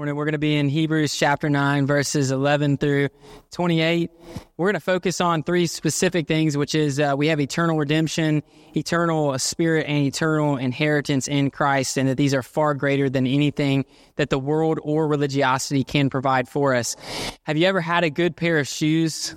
we're 0.00 0.24
going 0.24 0.32
to 0.32 0.38
be 0.38 0.56
in 0.56 0.70
Hebrews 0.70 1.14
chapter 1.14 1.50
9, 1.50 1.86
verses 1.86 2.30
11 2.30 2.78
through 2.78 3.10
28. 3.50 4.10
We're 4.56 4.66
going 4.66 4.74
to 4.74 4.80
focus 4.80 5.20
on 5.20 5.42
three 5.42 5.66
specific 5.66 6.26
things, 6.26 6.56
which 6.56 6.74
is 6.74 6.98
uh, 6.98 7.14
we 7.18 7.26
have 7.26 7.38
eternal 7.38 7.76
redemption, 7.76 8.42
eternal 8.74 9.38
spirit, 9.38 9.86
and 9.86 10.06
eternal 10.06 10.56
inheritance 10.56 11.28
in 11.28 11.50
Christ, 11.50 11.98
and 11.98 12.08
that 12.08 12.16
these 12.16 12.32
are 12.32 12.42
far 12.42 12.72
greater 12.72 13.10
than 13.10 13.26
anything 13.26 13.84
that 14.16 14.30
the 14.30 14.38
world 14.38 14.78
or 14.82 15.06
religiosity 15.06 15.84
can 15.84 16.08
provide 16.08 16.48
for 16.48 16.74
us. 16.74 16.96
Have 17.42 17.58
you 17.58 17.66
ever 17.66 17.82
had 17.82 18.02
a 18.02 18.10
good 18.10 18.34
pair 18.34 18.58
of 18.58 18.66
shoes? 18.66 19.34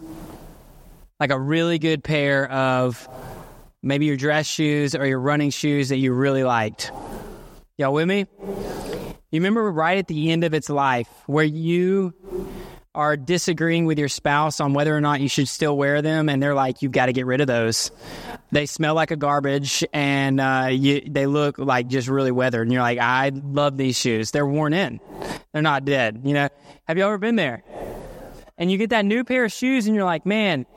Like 1.19 1.31
a 1.31 1.39
really 1.39 1.77
good 1.77 2.05
pair 2.05 2.49
of 2.49 3.07
maybe 3.81 4.05
your 4.05 4.17
dress 4.17 4.47
shoes 4.47 4.95
or 4.95 5.05
your 5.05 5.19
running 5.19 5.49
shoes 5.49 5.89
that 5.89 5.97
you 5.97 6.13
really 6.13 6.45
liked? 6.45 6.91
Y'all 7.77 7.93
with 7.93 8.07
me? 8.07 8.27
You 9.33 9.39
remember 9.39 9.71
right 9.71 9.97
at 9.97 10.07
the 10.07 10.29
end 10.29 10.43
of 10.43 10.53
its 10.53 10.69
life 10.69 11.07
where 11.25 11.43
you 11.43 12.13
are 12.93 13.17
disagreeing 13.17 13.87
with 13.87 13.97
your 13.97 14.07
spouse 14.07 14.59
on 14.59 14.75
whether 14.75 14.95
or 14.95 15.01
not 15.01 15.21
you 15.21 15.27
should 15.27 15.47
still 15.47 15.75
wear 15.75 16.03
them, 16.03 16.29
and 16.29 16.41
they're 16.41 16.53
like, 16.53 16.83
"You've 16.83 16.91
got 16.91 17.07
to 17.07 17.13
get 17.13 17.25
rid 17.25 17.41
of 17.41 17.47
those. 17.47 17.89
They 18.51 18.67
smell 18.67 18.93
like 18.93 19.09
a 19.09 19.15
garbage, 19.15 19.83
and 19.91 20.39
uh, 20.39 20.67
you, 20.69 21.01
they 21.09 21.25
look 21.25 21.57
like 21.57 21.87
just 21.87 22.09
really 22.09 22.29
weathered." 22.29 22.67
And 22.67 22.71
you're 22.71 22.83
like, 22.83 22.99
"I 22.99 23.31
love 23.33 23.75
these 23.75 23.97
shoes. 23.97 24.29
They're 24.29 24.45
worn 24.45 24.71
in. 24.71 24.99
They're 25.51 25.63
not 25.63 25.83
dead." 25.83 26.21
You 26.23 26.35
know? 26.35 26.49
Have 26.87 26.99
you 26.99 27.03
ever 27.03 27.17
been 27.17 27.35
there? 27.35 27.63
And 28.59 28.71
you 28.71 28.77
get 28.77 28.91
that 28.91 29.03
new 29.03 29.23
pair 29.23 29.45
of 29.45 29.51
shoes, 29.51 29.87
and 29.87 29.95
you're 29.95 30.05
like, 30.05 30.27
"Man, 30.27 30.67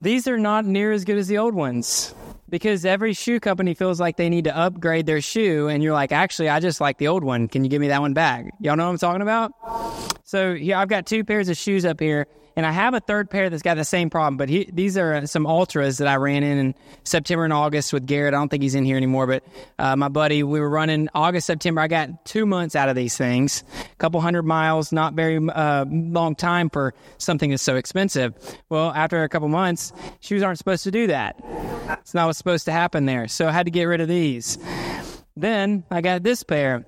these 0.00 0.26
are 0.26 0.38
not 0.38 0.64
near 0.64 0.90
as 0.90 1.04
good 1.04 1.18
as 1.18 1.28
the 1.28 1.36
old 1.36 1.54
ones." 1.54 2.14
Because 2.48 2.84
every 2.84 3.12
shoe 3.12 3.40
company 3.40 3.74
feels 3.74 4.00
like 4.00 4.16
they 4.16 4.28
need 4.28 4.44
to 4.44 4.56
upgrade 4.56 5.06
their 5.06 5.20
shoe 5.20 5.68
and 5.68 5.82
you're 5.82 5.92
like 5.92 6.12
actually 6.12 6.48
i 6.48 6.60
just 6.60 6.80
like 6.80 6.98
the 6.98 7.08
old 7.08 7.24
one. 7.24 7.48
Can 7.48 7.64
you 7.64 7.70
give 7.70 7.80
me 7.80 7.88
that 7.88 8.00
one 8.00 8.14
back? 8.14 8.46
Y'all 8.60 8.76
know 8.76 8.84
what 8.84 8.90
i'm 8.92 8.98
talking 8.98 9.22
about? 9.22 9.52
So 10.24 10.54
here 10.54 10.76
i've 10.76 10.88
got 10.88 11.06
two 11.06 11.24
pairs 11.24 11.48
of 11.48 11.56
shoes 11.56 11.84
up 11.84 12.00
here 12.00 12.26
and 12.56 12.64
I 12.64 12.72
have 12.72 12.94
a 12.94 13.00
third 13.00 13.28
pair 13.28 13.50
that's 13.50 13.62
got 13.62 13.76
the 13.76 13.84
same 13.84 14.08
problem, 14.08 14.38
but 14.38 14.48
he, 14.48 14.68
these 14.72 14.96
are 14.96 15.14
uh, 15.14 15.26
some 15.26 15.44
Altras 15.44 15.98
that 15.98 16.08
I 16.08 16.16
ran 16.16 16.42
in 16.42 16.58
in 16.58 16.74
September 17.04 17.44
and 17.44 17.52
August 17.52 17.92
with 17.92 18.06
Garrett. 18.06 18.32
I 18.32 18.38
don't 18.38 18.48
think 18.48 18.62
he's 18.62 18.74
in 18.74 18.84
here 18.84 18.96
anymore, 18.96 19.26
but 19.26 19.44
uh, 19.78 19.94
my 19.94 20.08
buddy, 20.08 20.42
we 20.42 20.58
were 20.58 20.70
running 20.70 21.08
August, 21.14 21.46
September. 21.46 21.82
I 21.82 21.88
got 21.88 22.24
two 22.24 22.46
months 22.46 22.74
out 22.74 22.88
of 22.88 22.96
these 22.96 23.16
things, 23.16 23.62
a 23.92 23.96
couple 23.96 24.20
hundred 24.20 24.44
miles, 24.44 24.90
not 24.90 25.12
very 25.12 25.36
uh, 25.36 25.84
long 25.88 26.34
time 26.34 26.70
for 26.70 26.94
something 27.18 27.50
that's 27.50 27.62
so 27.62 27.76
expensive. 27.76 28.34
Well, 28.70 28.90
after 28.90 29.22
a 29.22 29.28
couple 29.28 29.48
months, 29.48 29.92
shoes 30.20 30.42
aren't 30.42 30.58
supposed 30.58 30.84
to 30.84 30.90
do 30.90 31.08
that. 31.08 31.36
It's 32.00 32.14
not 32.14 32.26
what's 32.26 32.38
supposed 32.38 32.64
to 32.64 32.72
happen 32.72 33.04
there. 33.04 33.28
So 33.28 33.46
I 33.46 33.52
had 33.52 33.66
to 33.66 33.70
get 33.70 33.84
rid 33.84 34.00
of 34.00 34.08
these. 34.08 34.58
Then 35.36 35.84
I 35.90 36.00
got 36.00 36.22
this 36.22 36.42
pair. 36.42 36.86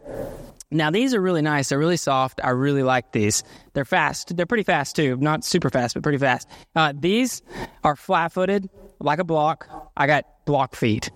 Now 0.70 0.90
these 0.90 1.14
are 1.14 1.20
really 1.20 1.40
nice. 1.40 1.70
They're 1.70 1.78
really 1.78 1.96
soft. 1.96 2.40
I 2.44 2.50
really 2.50 2.82
like 2.82 3.12
these. 3.12 3.42
They're 3.72 3.86
fast. 3.86 4.36
They're 4.36 4.46
pretty 4.46 4.64
fast 4.64 4.96
too. 4.96 5.16
Not 5.16 5.44
super 5.44 5.70
fast, 5.70 5.94
but 5.94 6.02
pretty 6.02 6.18
fast. 6.18 6.48
Uh, 6.76 6.92
these 6.98 7.42
are 7.84 7.96
flat-footed, 7.96 8.68
like 9.00 9.18
a 9.18 9.24
block. 9.24 9.68
I 9.96 10.06
got 10.06 10.24
block 10.44 10.74
feet. 10.74 11.10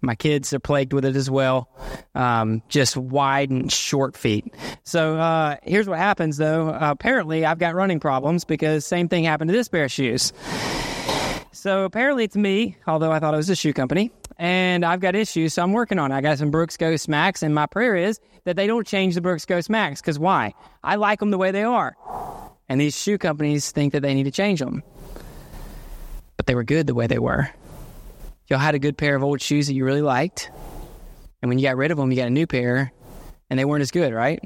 My 0.00 0.14
kids 0.14 0.52
are 0.54 0.58
plagued 0.58 0.92
with 0.92 1.04
it 1.04 1.14
as 1.14 1.30
well. 1.30 1.68
Um, 2.14 2.62
just 2.68 2.96
wide 2.96 3.50
and 3.50 3.70
short 3.70 4.16
feet. 4.16 4.52
So 4.82 5.18
uh, 5.18 5.56
here's 5.62 5.88
what 5.88 5.98
happens 5.98 6.38
though. 6.38 6.70
Uh, 6.70 6.90
apparently, 6.90 7.44
I've 7.44 7.58
got 7.58 7.74
running 7.74 8.00
problems 8.00 8.44
because 8.44 8.84
same 8.86 9.08
thing 9.08 9.24
happened 9.24 9.50
to 9.50 9.56
this 9.56 9.68
pair 9.68 9.84
of 9.84 9.92
shoes. 9.92 10.32
So 11.52 11.84
apparently 11.84 12.24
it's 12.24 12.36
me, 12.36 12.76
although 12.86 13.12
I 13.12 13.18
thought 13.18 13.34
it 13.34 13.36
was 13.36 13.50
a 13.50 13.56
shoe 13.56 13.72
company 13.72 14.10
and 14.40 14.86
I've 14.86 15.00
got 15.00 15.14
issues, 15.14 15.52
so 15.52 15.62
I'm 15.62 15.72
working 15.72 15.98
on 15.98 16.10
it. 16.10 16.14
I 16.14 16.22
got 16.22 16.38
some 16.38 16.50
Brooks 16.50 16.78
Ghost 16.78 17.10
Max, 17.10 17.42
and 17.42 17.54
my 17.54 17.66
prayer 17.66 17.94
is 17.94 18.18
that 18.44 18.56
they 18.56 18.66
don't 18.66 18.86
change 18.86 19.14
the 19.14 19.20
Brooks 19.20 19.44
Ghost 19.44 19.68
Max. 19.68 20.00
Because 20.00 20.18
why? 20.18 20.54
I 20.82 20.96
like 20.96 21.20
them 21.20 21.30
the 21.30 21.36
way 21.36 21.50
they 21.50 21.62
are. 21.62 21.94
And 22.66 22.80
these 22.80 22.98
shoe 22.98 23.18
companies 23.18 23.70
think 23.70 23.92
that 23.92 24.00
they 24.00 24.14
need 24.14 24.24
to 24.24 24.30
change 24.30 24.60
them. 24.60 24.82
But 26.38 26.46
they 26.46 26.54
were 26.54 26.64
good 26.64 26.86
the 26.86 26.94
way 26.94 27.06
they 27.06 27.18
were. 27.18 27.50
Y'all 28.48 28.58
had 28.58 28.74
a 28.74 28.78
good 28.78 28.96
pair 28.96 29.14
of 29.14 29.22
old 29.22 29.42
shoes 29.42 29.66
that 29.66 29.74
you 29.74 29.84
really 29.84 30.00
liked. 30.00 30.50
And 31.42 31.50
when 31.50 31.58
you 31.58 31.66
got 31.66 31.76
rid 31.76 31.90
of 31.90 31.98
them, 31.98 32.10
you 32.10 32.16
got 32.16 32.28
a 32.28 32.30
new 32.30 32.46
pair, 32.46 32.92
and 33.50 33.58
they 33.58 33.66
weren't 33.66 33.82
as 33.82 33.90
good, 33.90 34.14
right? 34.14 34.42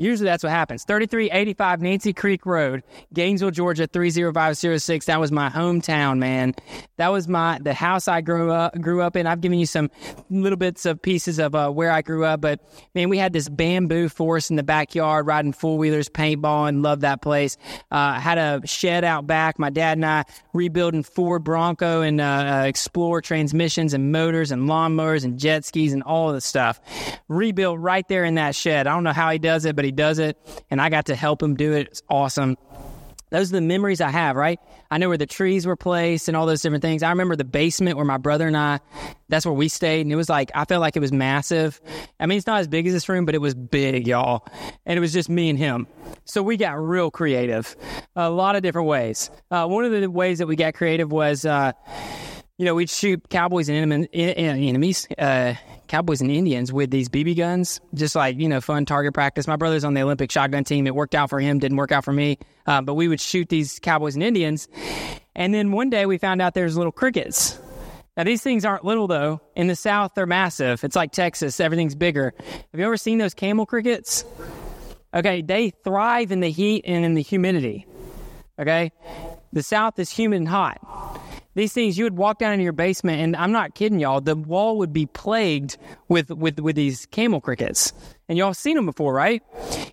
Usually 0.00 0.24
that's 0.30 0.42
what 0.42 0.50
happens. 0.50 0.84
3385 0.84 1.82
Nancy 1.82 2.14
Creek 2.14 2.46
Road, 2.46 2.82
Gainesville, 3.12 3.50
Georgia 3.50 3.86
30506. 3.86 5.04
That 5.04 5.20
was 5.20 5.30
my 5.30 5.50
hometown, 5.50 6.16
man. 6.16 6.54
That 6.96 7.08
was 7.08 7.28
my 7.28 7.58
the 7.60 7.74
house 7.74 8.08
I 8.08 8.22
grew 8.22 8.50
up 8.50 8.80
grew 8.80 9.02
up 9.02 9.14
in. 9.14 9.26
I've 9.26 9.42
given 9.42 9.58
you 9.58 9.66
some 9.66 9.90
little 10.30 10.56
bits 10.56 10.86
of 10.86 11.02
pieces 11.02 11.38
of 11.38 11.54
uh, 11.54 11.68
where 11.70 11.90
I 11.90 12.00
grew 12.00 12.24
up, 12.24 12.40
but 12.40 12.60
man, 12.94 13.10
we 13.10 13.18
had 13.18 13.34
this 13.34 13.50
bamboo 13.50 14.08
forest 14.08 14.48
in 14.48 14.56
the 14.56 14.62
backyard, 14.62 15.26
riding 15.26 15.52
four 15.52 15.76
wheelers, 15.76 16.08
paintballing. 16.08 16.82
loved 16.82 17.02
that 17.02 17.20
place. 17.20 17.58
Uh, 17.90 18.14
had 18.14 18.38
a 18.38 18.66
shed 18.66 19.04
out 19.04 19.26
back. 19.26 19.58
My 19.58 19.68
dad 19.68 19.98
and 19.98 20.06
I 20.06 20.24
rebuilding 20.54 21.02
Ford 21.02 21.44
Bronco 21.44 22.00
and 22.00 22.22
uh, 22.22 22.24
uh 22.24 22.64
Explorer 22.64 23.20
transmissions 23.20 23.92
and 23.92 24.12
motors 24.12 24.50
and 24.50 24.66
lawnmowers 24.66 25.24
and 25.24 25.38
jet 25.38 25.66
skis 25.66 25.92
and 25.92 26.02
all 26.02 26.30
of 26.30 26.34
the 26.34 26.40
stuff. 26.40 26.80
Rebuilt 27.28 27.78
right 27.78 28.08
there 28.08 28.24
in 28.24 28.36
that 28.36 28.54
shed. 28.54 28.86
I 28.86 28.94
don't 28.94 29.04
know 29.04 29.12
how 29.12 29.30
he 29.30 29.38
does 29.38 29.66
it, 29.66 29.76
but 29.76 29.84
he 29.84 29.89
he 29.90 29.92
does 29.92 30.18
it, 30.20 30.38
and 30.70 30.80
I 30.80 30.88
got 30.88 31.06
to 31.06 31.16
help 31.16 31.42
him 31.42 31.56
do 31.56 31.72
it. 31.72 31.88
It's 31.88 32.02
awesome. 32.08 32.56
Those 33.30 33.50
are 33.52 33.56
the 33.56 33.60
memories 33.60 34.00
I 34.00 34.10
have, 34.10 34.34
right? 34.34 34.58
I 34.90 34.98
know 34.98 35.08
where 35.08 35.16
the 35.16 35.26
trees 35.26 35.64
were 35.64 35.76
placed 35.76 36.26
and 36.26 36.36
all 36.36 36.46
those 36.46 36.62
different 36.62 36.82
things. 36.82 37.04
I 37.04 37.10
remember 37.10 37.36
the 37.36 37.44
basement 37.44 37.96
where 37.96 38.04
my 38.04 38.18
brother 38.18 38.48
and 38.48 38.56
I, 38.56 38.80
that's 39.28 39.46
where 39.46 39.54
we 39.54 39.68
stayed. 39.68 40.00
And 40.00 40.12
it 40.12 40.16
was 40.16 40.28
like, 40.28 40.50
I 40.52 40.64
felt 40.64 40.80
like 40.80 40.96
it 40.96 41.00
was 41.00 41.12
massive. 41.12 41.80
I 42.18 42.26
mean, 42.26 42.38
it's 42.38 42.48
not 42.48 42.58
as 42.58 42.66
big 42.66 42.88
as 42.88 42.92
this 42.92 43.08
room, 43.08 43.26
but 43.26 43.36
it 43.36 43.40
was 43.40 43.54
big, 43.54 44.08
y'all. 44.08 44.48
And 44.84 44.96
it 44.96 45.00
was 45.00 45.12
just 45.12 45.28
me 45.28 45.48
and 45.48 45.56
him. 45.56 45.86
So 46.24 46.42
we 46.42 46.56
got 46.56 46.72
real 46.72 47.12
creative, 47.12 47.76
a 48.16 48.30
lot 48.30 48.56
of 48.56 48.62
different 48.62 48.88
ways. 48.88 49.30
Uh, 49.48 49.66
one 49.66 49.84
of 49.84 49.92
the 49.92 50.10
ways 50.10 50.38
that 50.38 50.48
we 50.48 50.56
got 50.56 50.74
creative 50.74 51.12
was, 51.12 51.44
uh, 51.44 51.70
you 52.60 52.66
know, 52.66 52.74
we'd 52.74 52.90
shoot 52.90 53.26
cowboys 53.30 53.70
and 53.70 54.06
enemies, 54.12 55.08
uh, 55.16 55.54
Cowboys 55.88 56.20
and 56.20 56.30
Indians 56.30 56.70
with 56.70 56.90
these 56.90 57.08
BB 57.08 57.38
guns, 57.38 57.80
just 57.94 58.14
like, 58.14 58.38
you 58.38 58.50
know, 58.50 58.60
fun 58.60 58.84
target 58.84 59.14
practice. 59.14 59.46
My 59.46 59.56
brother's 59.56 59.82
on 59.82 59.94
the 59.94 60.02
Olympic 60.02 60.30
shotgun 60.30 60.64
team. 60.64 60.86
It 60.86 60.94
worked 60.94 61.14
out 61.14 61.30
for 61.30 61.40
him, 61.40 61.58
didn't 61.58 61.78
work 61.78 61.90
out 61.90 62.04
for 62.04 62.12
me. 62.12 62.36
Uh, 62.66 62.82
but 62.82 62.96
we 62.96 63.08
would 63.08 63.18
shoot 63.18 63.48
these 63.48 63.78
Cowboys 63.78 64.14
and 64.14 64.22
Indians. 64.22 64.68
And 65.34 65.54
then 65.54 65.72
one 65.72 65.88
day 65.88 66.04
we 66.04 66.18
found 66.18 66.42
out 66.42 66.52
there's 66.52 66.76
little 66.76 66.92
crickets. 66.92 67.58
Now, 68.18 68.24
these 68.24 68.42
things 68.42 68.66
aren't 68.66 68.84
little, 68.84 69.06
though. 69.06 69.40
In 69.56 69.66
the 69.66 69.74
South, 69.74 70.12
they're 70.14 70.26
massive. 70.26 70.84
It's 70.84 70.96
like 70.96 71.12
Texas, 71.12 71.60
everything's 71.60 71.94
bigger. 71.94 72.34
Have 72.38 72.78
you 72.78 72.84
ever 72.84 72.98
seen 72.98 73.16
those 73.16 73.32
camel 73.32 73.64
crickets? 73.64 74.22
Okay, 75.14 75.40
they 75.40 75.70
thrive 75.70 76.30
in 76.30 76.40
the 76.40 76.50
heat 76.50 76.84
and 76.86 77.06
in 77.06 77.14
the 77.14 77.22
humidity. 77.22 77.86
Okay? 78.58 78.92
The 79.54 79.62
South 79.62 79.98
is 79.98 80.10
humid 80.10 80.40
and 80.40 80.48
hot. 80.48 80.78
These 81.54 81.72
things, 81.72 81.98
you 81.98 82.04
would 82.04 82.16
walk 82.16 82.38
down 82.38 82.52
into 82.52 82.62
your 82.62 82.72
basement, 82.72 83.20
and 83.20 83.34
I'm 83.34 83.50
not 83.50 83.74
kidding 83.74 83.98
y'all, 83.98 84.20
the 84.20 84.36
wall 84.36 84.78
would 84.78 84.92
be 84.92 85.06
plagued 85.06 85.78
with, 86.08 86.30
with, 86.30 86.60
with 86.60 86.76
these 86.76 87.06
camel 87.06 87.40
crickets. 87.40 87.92
And 88.28 88.38
y'all 88.38 88.54
seen 88.54 88.76
them 88.76 88.86
before, 88.86 89.12
right? 89.12 89.42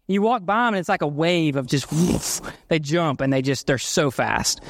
You 0.08 0.22
walk 0.22 0.46
by 0.46 0.66
them, 0.66 0.76
and 0.76 0.78
it's 0.78 0.90
like 0.90 1.02
a 1.02 1.08
wave 1.08 1.56
of 1.56 1.66
just, 1.66 1.92
whoosh, 1.92 2.42
they 2.68 2.78
jump, 2.78 3.22
and 3.22 3.34
they 3.34 3.42
just, 3.42 3.66
they're 3.66 3.80
so 3.80 4.12
fast. 4.12 4.62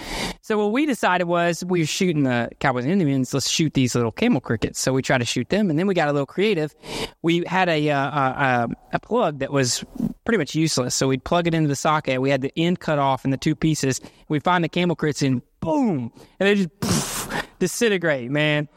So 0.41 0.57
what 0.57 0.71
we 0.71 0.85
decided 0.85 1.25
was 1.25 1.65
we 1.65 1.81
were 1.81 1.85
shooting 1.85 2.23
the 2.23 2.49
Cowboys 2.61 2.85
and 2.85 2.93
Indians, 2.93 3.33
let's 3.33 3.49
shoot 3.49 3.73
these 3.73 3.93
little 3.93 4.13
camel 4.13 4.39
crickets. 4.39 4.79
So 4.79 4.93
we 4.93 5.01
tried 5.01 5.17
to 5.17 5.25
shoot 5.25 5.49
them, 5.49 5.69
and 5.69 5.77
then 5.77 5.87
we 5.87 5.93
got 5.93 6.07
a 6.07 6.13
little 6.13 6.25
creative. 6.25 6.73
We 7.21 7.43
had 7.45 7.67
a, 7.67 7.89
uh, 7.89 7.99
a, 7.99 8.69
a 8.93 8.99
plug 9.01 9.39
that 9.39 9.51
was 9.51 9.83
pretty 10.23 10.37
much 10.37 10.55
useless. 10.55 10.95
So 10.95 11.09
we'd 11.09 11.25
plug 11.25 11.47
it 11.47 11.53
into 11.53 11.67
the 11.67 11.75
socket. 11.75 12.21
We 12.21 12.29
had 12.29 12.41
the 12.41 12.53
end 12.55 12.79
cut 12.79 12.99
off 12.99 13.25
in 13.25 13.31
the 13.31 13.37
two 13.37 13.55
pieces. 13.55 13.99
We'd 14.29 14.43
find 14.43 14.63
the 14.63 14.69
camel 14.69 14.95
crickets 14.95 15.21
and 15.21 15.41
boom, 15.59 16.11
and 16.39 16.47
they 16.47 16.55
just 16.55 16.79
poof, 16.79 17.47
disintegrate, 17.59 18.31
man. 18.31 18.69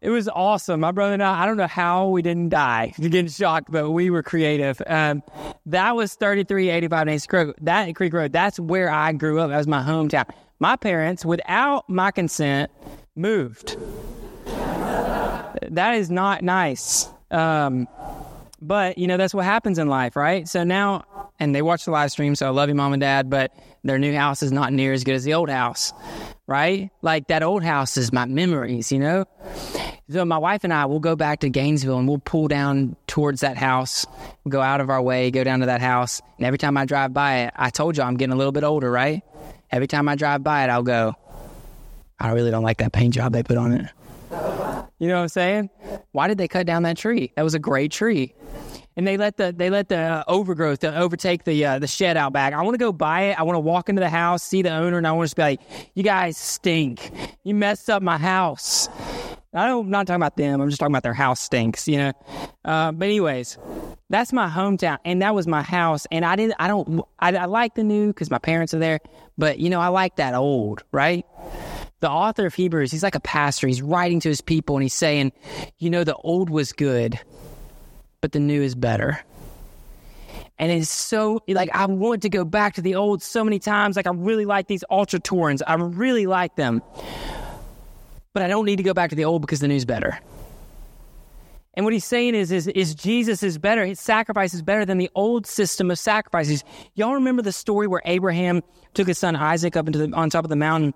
It 0.00 0.10
was 0.10 0.28
awesome. 0.28 0.80
My 0.80 0.92
brother 0.92 1.14
and 1.14 1.22
I, 1.22 1.42
I 1.42 1.46
don't 1.46 1.56
know 1.56 1.66
how 1.66 2.08
we 2.08 2.22
didn't 2.22 2.50
die 2.50 2.94
getting 3.00 3.28
shocked, 3.28 3.70
but 3.70 3.90
we 3.90 4.10
were 4.10 4.22
creative. 4.22 4.80
Um, 4.86 5.22
that 5.66 5.96
was 5.96 6.14
3385 6.14 7.06
Nancy 7.06 7.26
Creek, 7.26 7.54
that 7.62 7.94
Creek 7.96 8.12
Road. 8.12 8.32
That's 8.32 8.60
where 8.60 8.90
I 8.90 9.12
grew 9.12 9.40
up. 9.40 9.50
That 9.50 9.56
was 9.56 9.66
my 9.66 9.82
hometown. 9.82 10.30
My 10.60 10.76
parents, 10.76 11.24
without 11.24 11.88
my 11.88 12.10
consent, 12.10 12.70
moved. 13.16 13.76
that 14.46 15.94
is 15.94 16.10
not 16.10 16.42
nice. 16.42 17.08
Um, 17.30 17.88
but, 18.60 18.98
you 18.98 19.06
know, 19.06 19.16
that's 19.16 19.34
what 19.34 19.44
happens 19.44 19.78
in 19.78 19.88
life, 19.88 20.16
right? 20.16 20.48
So 20.48 20.64
now, 20.64 21.04
and 21.38 21.54
they 21.54 21.62
watch 21.62 21.84
the 21.84 21.90
live 21.90 22.10
stream, 22.10 22.34
so 22.34 22.46
I 22.46 22.50
love 22.50 22.68
you, 22.68 22.74
mom 22.74 22.92
and 22.92 23.00
dad, 23.00 23.30
but 23.30 23.52
their 23.84 23.98
new 23.98 24.14
house 24.14 24.42
is 24.42 24.52
not 24.52 24.72
near 24.72 24.92
as 24.92 25.04
good 25.04 25.14
as 25.14 25.24
the 25.24 25.34
old 25.34 25.48
house, 25.48 25.92
right? 26.46 26.90
Like 27.02 27.28
that 27.28 27.42
old 27.42 27.62
house 27.62 27.96
is 27.96 28.12
my 28.12 28.24
memories, 28.24 28.90
you 28.90 28.98
know? 28.98 29.24
So 30.10 30.24
my 30.24 30.38
wife 30.38 30.64
and 30.64 30.72
I 30.72 30.86
will 30.86 31.00
go 31.00 31.16
back 31.16 31.40
to 31.40 31.50
Gainesville 31.50 31.98
and 31.98 32.08
we'll 32.08 32.18
pull 32.18 32.48
down 32.48 32.96
towards 33.06 33.42
that 33.42 33.58
house. 33.58 34.06
We'll 34.42 34.50
go 34.50 34.62
out 34.62 34.80
of 34.80 34.88
our 34.88 35.02
way, 35.02 35.30
go 35.30 35.44
down 35.44 35.60
to 35.60 35.66
that 35.66 35.82
house. 35.82 36.22
And 36.38 36.46
every 36.46 36.58
time 36.58 36.76
I 36.78 36.86
drive 36.86 37.12
by 37.12 37.40
it, 37.40 37.52
I 37.54 37.68
told 37.70 37.96
you 37.96 38.02
I'm 38.02 38.16
getting 38.16 38.32
a 38.32 38.36
little 38.36 38.52
bit 38.52 38.64
older, 38.64 38.90
right? 38.90 39.22
Every 39.70 39.86
time 39.86 40.08
I 40.08 40.14
drive 40.14 40.42
by 40.42 40.64
it, 40.64 40.70
I'll 40.70 40.82
go, 40.82 41.14
I 42.18 42.32
really 42.32 42.50
don't 42.50 42.62
like 42.62 42.78
that 42.78 42.92
paint 42.92 43.14
job 43.14 43.32
they 43.32 43.42
put 43.42 43.58
on 43.58 43.72
it. 43.72 43.90
You 44.98 45.06
know 45.06 45.16
what 45.16 45.22
I'm 45.22 45.28
saying? 45.28 45.70
Why 46.12 46.26
did 46.26 46.38
they 46.38 46.48
cut 46.48 46.66
down 46.66 46.82
that 46.82 46.96
tree? 46.96 47.30
That 47.36 47.42
was 47.42 47.54
a 47.54 47.58
great 47.58 47.92
tree. 47.92 48.34
And 48.98 49.06
they 49.06 49.16
let 49.16 49.36
the 49.36 49.54
they 49.56 49.70
let 49.70 49.88
the 49.88 49.96
uh, 49.96 50.24
overgrowth 50.26 50.80
to 50.80 50.98
overtake 50.98 51.44
the 51.44 51.64
uh, 51.64 51.78
the 51.78 51.86
shed 51.86 52.16
out 52.16 52.32
back. 52.32 52.52
I 52.52 52.60
want 52.62 52.74
to 52.74 52.78
go 52.78 52.90
buy 52.90 53.26
it. 53.26 53.38
I 53.38 53.44
want 53.44 53.54
to 53.54 53.60
walk 53.60 53.88
into 53.88 54.00
the 54.00 54.08
house, 54.08 54.42
see 54.42 54.60
the 54.60 54.72
owner, 54.72 54.98
and 54.98 55.06
I 55.06 55.12
want 55.12 55.30
to 55.30 55.36
be 55.36 55.42
like, 55.42 55.60
"You 55.94 56.02
guys 56.02 56.36
stink. 56.36 57.12
You 57.44 57.54
messed 57.54 57.88
up 57.88 58.02
my 58.02 58.18
house." 58.18 58.88
I 59.54 59.66
don't, 59.68 59.84
I'm 59.84 59.90
not 59.90 60.08
talking 60.08 60.20
about 60.20 60.36
them. 60.36 60.60
I'm 60.60 60.68
just 60.68 60.80
talking 60.80 60.92
about 60.92 61.04
their 61.04 61.14
house 61.14 61.38
stinks. 61.38 61.86
You 61.86 61.98
know. 61.98 62.12
Uh, 62.64 62.90
but 62.90 63.04
anyways, 63.04 63.56
that's 64.10 64.32
my 64.32 64.48
hometown, 64.48 64.98
and 65.04 65.22
that 65.22 65.32
was 65.32 65.46
my 65.46 65.62
house. 65.62 66.04
And 66.10 66.24
I 66.24 66.34
didn't. 66.34 66.56
I 66.58 66.66
don't. 66.66 67.00
I, 67.20 67.36
I 67.36 67.44
like 67.44 67.76
the 67.76 67.84
new 67.84 68.08
because 68.08 68.32
my 68.32 68.38
parents 68.38 68.74
are 68.74 68.80
there. 68.80 68.98
But 69.38 69.60
you 69.60 69.70
know, 69.70 69.80
I 69.80 69.88
like 69.88 70.16
that 70.16 70.34
old, 70.34 70.82
right? 70.90 71.24
the 72.00 72.10
author 72.10 72.46
of 72.46 72.54
Hebrews, 72.54 72.92
he's 72.92 73.02
like 73.02 73.16
a 73.16 73.20
pastor. 73.20 73.66
He's 73.66 73.82
writing 73.82 74.20
to 74.20 74.28
his 74.28 74.40
people 74.40 74.76
and 74.76 74.82
he's 74.82 74.94
saying, 74.94 75.32
you 75.78 75.90
know, 75.90 76.04
the 76.04 76.14
old 76.14 76.48
was 76.48 76.72
good, 76.72 77.18
but 78.20 78.32
the 78.32 78.40
new 78.40 78.62
is 78.62 78.74
better. 78.74 79.20
And 80.58 80.72
it's 80.72 80.90
so 80.90 81.40
like 81.46 81.70
I 81.72 81.86
want 81.86 82.22
to 82.22 82.28
go 82.28 82.44
back 82.44 82.74
to 82.74 82.82
the 82.82 82.96
old 82.96 83.22
so 83.22 83.44
many 83.44 83.58
times. 83.58 83.96
Like 83.96 84.06
I 84.06 84.10
really 84.10 84.44
like 84.44 84.66
these 84.66 84.82
Altra 84.84 85.20
Torins. 85.20 85.62
I 85.66 85.74
really 85.74 86.26
like 86.26 86.56
them. 86.56 86.82
But 88.32 88.42
I 88.42 88.48
don't 88.48 88.64
need 88.64 88.76
to 88.76 88.82
go 88.82 88.92
back 88.92 89.10
to 89.10 89.16
the 89.16 89.24
old 89.24 89.42
because 89.42 89.60
the 89.60 89.68
new's 89.68 89.84
better. 89.84 90.18
And 91.74 91.84
what 91.84 91.92
he's 91.92 92.04
saying 92.04 92.34
is, 92.34 92.50
is, 92.50 92.66
is 92.66 92.92
Jesus 92.92 93.44
is 93.44 93.56
better. 93.56 93.86
His 93.86 94.00
sacrifice 94.00 94.52
is 94.52 94.62
better 94.62 94.84
than 94.84 94.98
the 94.98 95.10
old 95.14 95.46
system 95.46 95.92
of 95.92 95.98
sacrifices. 95.98 96.64
Y'all 96.94 97.14
remember 97.14 97.40
the 97.40 97.52
story 97.52 97.86
where 97.86 98.02
Abraham 98.04 98.64
took 98.94 99.06
his 99.06 99.16
son 99.16 99.36
Isaac 99.36 99.76
up 99.76 99.86
into 99.86 100.06
the, 100.06 100.16
on 100.16 100.28
top 100.28 100.44
of 100.44 100.48
the 100.48 100.56
mountain 100.56 100.92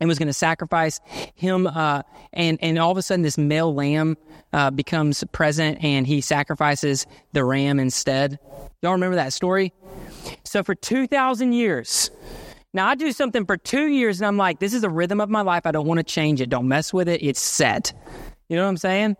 and 0.00 0.08
was 0.08 0.18
going 0.18 0.28
to 0.28 0.32
sacrifice 0.32 1.00
him. 1.34 1.66
Uh, 1.66 2.02
and, 2.32 2.58
and 2.62 2.78
all 2.78 2.90
of 2.90 2.96
a 2.96 3.02
sudden, 3.02 3.22
this 3.22 3.38
male 3.38 3.74
lamb 3.74 4.16
uh, 4.52 4.70
becomes 4.70 5.24
present 5.32 5.82
and 5.82 6.06
he 6.06 6.20
sacrifices 6.20 7.06
the 7.32 7.44
ram 7.44 7.78
instead. 7.78 8.38
Y'all 8.82 8.92
remember 8.92 9.16
that 9.16 9.32
story? 9.32 9.72
So, 10.44 10.62
for 10.62 10.74
2,000 10.74 11.52
years, 11.52 12.10
now 12.72 12.88
I 12.88 12.94
do 12.94 13.12
something 13.12 13.46
for 13.46 13.56
two 13.56 13.86
years 13.86 14.20
and 14.20 14.26
I'm 14.26 14.36
like, 14.36 14.58
this 14.58 14.74
is 14.74 14.84
a 14.84 14.90
rhythm 14.90 15.20
of 15.20 15.30
my 15.30 15.42
life. 15.42 15.66
I 15.66 15.72
don't 15.72 15.86
want 15.86 15.98
to 15.98 16.04
change 16.04 16.40
it. 16.40 16.50
Don't 16.50 16.68
mess 16.68 16.92
with 16.92 17.08
it. 17.08 17.22
It's 17.22 17.40
set. 17.40 17.92
You 18.48 18.56
know 18.56 18.62
what 18.62 18.68
I'm 18.68 18.76
saying? 18.76 19.16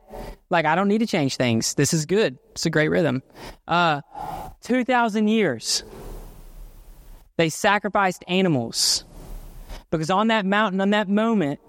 Like, 0.50 0.67
I 0.67 0.75
don't 0.76 0.88
need 0.88 0.99
to 0.99 1.06
change 1.06 1.37
things. 1.37 1.75
This 1.75 1.93
is 1.93 2.06
good. 2.06 2.38
It's 2.52 2.67
a 2.67 2.70
great 2.70 2.88
rhythm. 2.88 3.22
Uh, 3.67 4.02
2,000 4.62 5.29
years, 5.29 5.82
they 7.37 7.49
sacrificed 7.49 8.25
animals 8.29 9.05
because 9.90 10.10
on 10.10 10.28
that 10.28 10.46
mountain, 10.46 10.80
on 10.80 10.90
that 10.90 11.08
moment, 11.08 11.60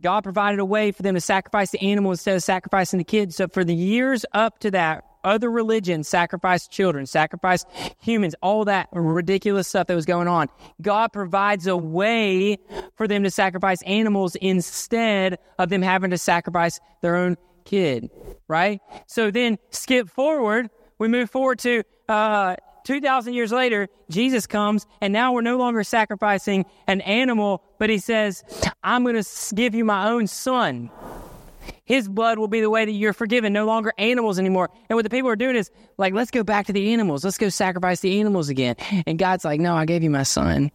God 0.00 0.22
provided 0.22 0.60
a 0.60 0.64
way 0.64 0.92
for 0.92 1.02
them 1.02 1.14
to 1.14 1.20
sacrifice 1.20 1.70
the 1.70 1.80
animal 1.82 2.12
instead 2.12 2.36
of 2.36 2.42
sacrificing 2.42 2.98
the 2.98 3.04
kids. 3.04 3.36
So 3.36 3.48
for 3.48 3.64
the 3.64 3.74
years 3.74 4.24
up 4.32 4.60
to 4.60 4.70
that, 4.70 5.04
other 5.24 5.50
religions 5.50 6.08
sacrificed 6.08 6.70
children, 6.70 7.04
sacrificed 7.04 7.66
humans, 8.00 8.34
all 8.40 8.64
that 8.66 8.88
ridiculous 8.92 9.68
stuff 9.68 9.88
that 9.88 9.94
was 9.94 10.06
going 10.06 10.28
on. 10.28 10.48
God 10.80 11.12
provides 11.12 11.66
a 11.66 11.76
way 11.76 12.58
for 12.96 13.08
them 13.08 13.24
to 13.24 13.30
sacrifice 13.30 13.82
animals 13.82 14.36
instead 14.36 15.38
of 15.58 15.68
them 15.68 15.82
having 15.82 16.10
to 16.10 16.18
sacrifice 16.18 16.80
their 17.00 17.16
own 17.16 17.36
kid, 17.64 18.10
right? 18.46 18.80
So 19.06 19.30
then 19.30 19.58
skip 19.70 20.08
forward, 20.08 20.70
we 20.98 21.08
move 21.08 21.30
forward 21.30 21.58
to 21.60 21.82
uh, 22.08 22.56
2,000 22.88 23.34
years 23.34 23.52
later, 23.52 23.86
Jesus 24.08 24.46
comes, 24.46 24.86
and 25.02 25.12
now 25.12 25.34
we're 25.34 25.42
no 25.42 25.58
longer 25.58 25.84
sacrificing 25.84 26.64
an 26.86 27.02
animal, 27.02 27.62
but 27.78 27.90
he 27.90 27.98
says, 27.98 28.42
I'm 28.82 29.04
going 29.04 29.22
to 29.22 29.54
give 29.54 29.74
you 29.74 29.84
my 29.84 30.08
own 30.08 30.26
son. 30.26 30.88
His 31.84 32.08
blood 32.08 32.38
will 32.38 32.48
be 32.48 32.62
the 32.62 32.70
way 32.70 32.86
that 32.86 32.92
you're 32.92 33.12
forgiven, 33.12 33.52
no 33.52 33.66
longer 33.66 33.92
animals 33.98 34.38
anymore. 34.38 34.70
And 34.88 34.96
what 34.96 35.02
the 35.02 35.10
people 35.10 35.28
are 35.28 35.36
doing 35.36 35.54
is 35.54 35.70
like, 35.98 36.14
let's 36.14 36.30
go 36.30 36.42
back 36.42 36.64
to 36.68 36.72
the 36.72 36.94
animals. 36.94 37.24
Let's 37.24 37.36
go 37.36 37.50
sacrifice 37.50 38.00
the 38.00 38.18
animals 38.20 38.48
again. 38.48 38.76
And 39.06 39.18
God's 39.18 39.44
like, 39.44 39.60
no, 39.60 39.74
I 39.74 39.84
gave 39.84 40.02
you 40.02 40.08
my 40.08 40.22
son. 40.22 40.70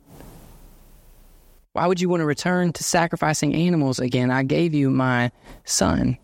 Why 1.71 1.87
would 1.87 1.99
you 1.99 2.09
want 2.09 2.21
to 2.21 2.27
return 2.27 2.73
to 2.73 2.83
sacrificing 2.83 3.55
animals 3.55 3.97
again? 3.97 4.29
I 4.29 4.43
gave 4.43 4.75
you 4.75 4.91
my 4.91 5.31
son. 5.65 6.19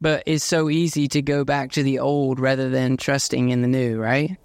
But 0.00 0.24
it's 0.26 0.42
so 0.42 0.68
easy 0.70 1.06
to 1.06 1.22
go 1.22 1.44
back 1.44 1.70
to 1.72 1.84
the 1.84 2.00
old 2.00 2.40
rather 2.40 2.68
than 2.68 2.96
trusting 2.96 3.50
in 3.50 3.62
the 3.62 3.68
new, 3.68 3.96
right? 3.96 4.36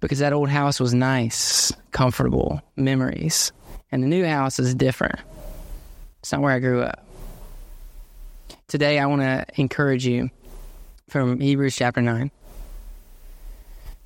Because 0.00 0.18
that 0.18 0.32
old 0.32 0.48
house 0.48 0.80
was 0.80 0.94
nice, 0.94 1.72
comfortable, 1.92 2.62
memories. 2.76 3.52
And 3.92 4.02
the 4.02 4.08
new 4.08 4.24
house 4.24 4.58
is 4.58 4.74
different. 4.74 5.20
It's 6.20 6.32
not 6.32 6.40
where 6.40 6.52
I 6.52 6.58
grew 6.58 6.82
up. 6.82 7.04
Today, 8.68 8.98
I 8.98 9.06
want 9.06 9.22
to 9.22 9.44
encourage 9.56 10.06
you 10.06 10.30
from 11.08 11.40
Hebrews 11.40 11.76
chapter 11.76 12.00
9 12.00 12.30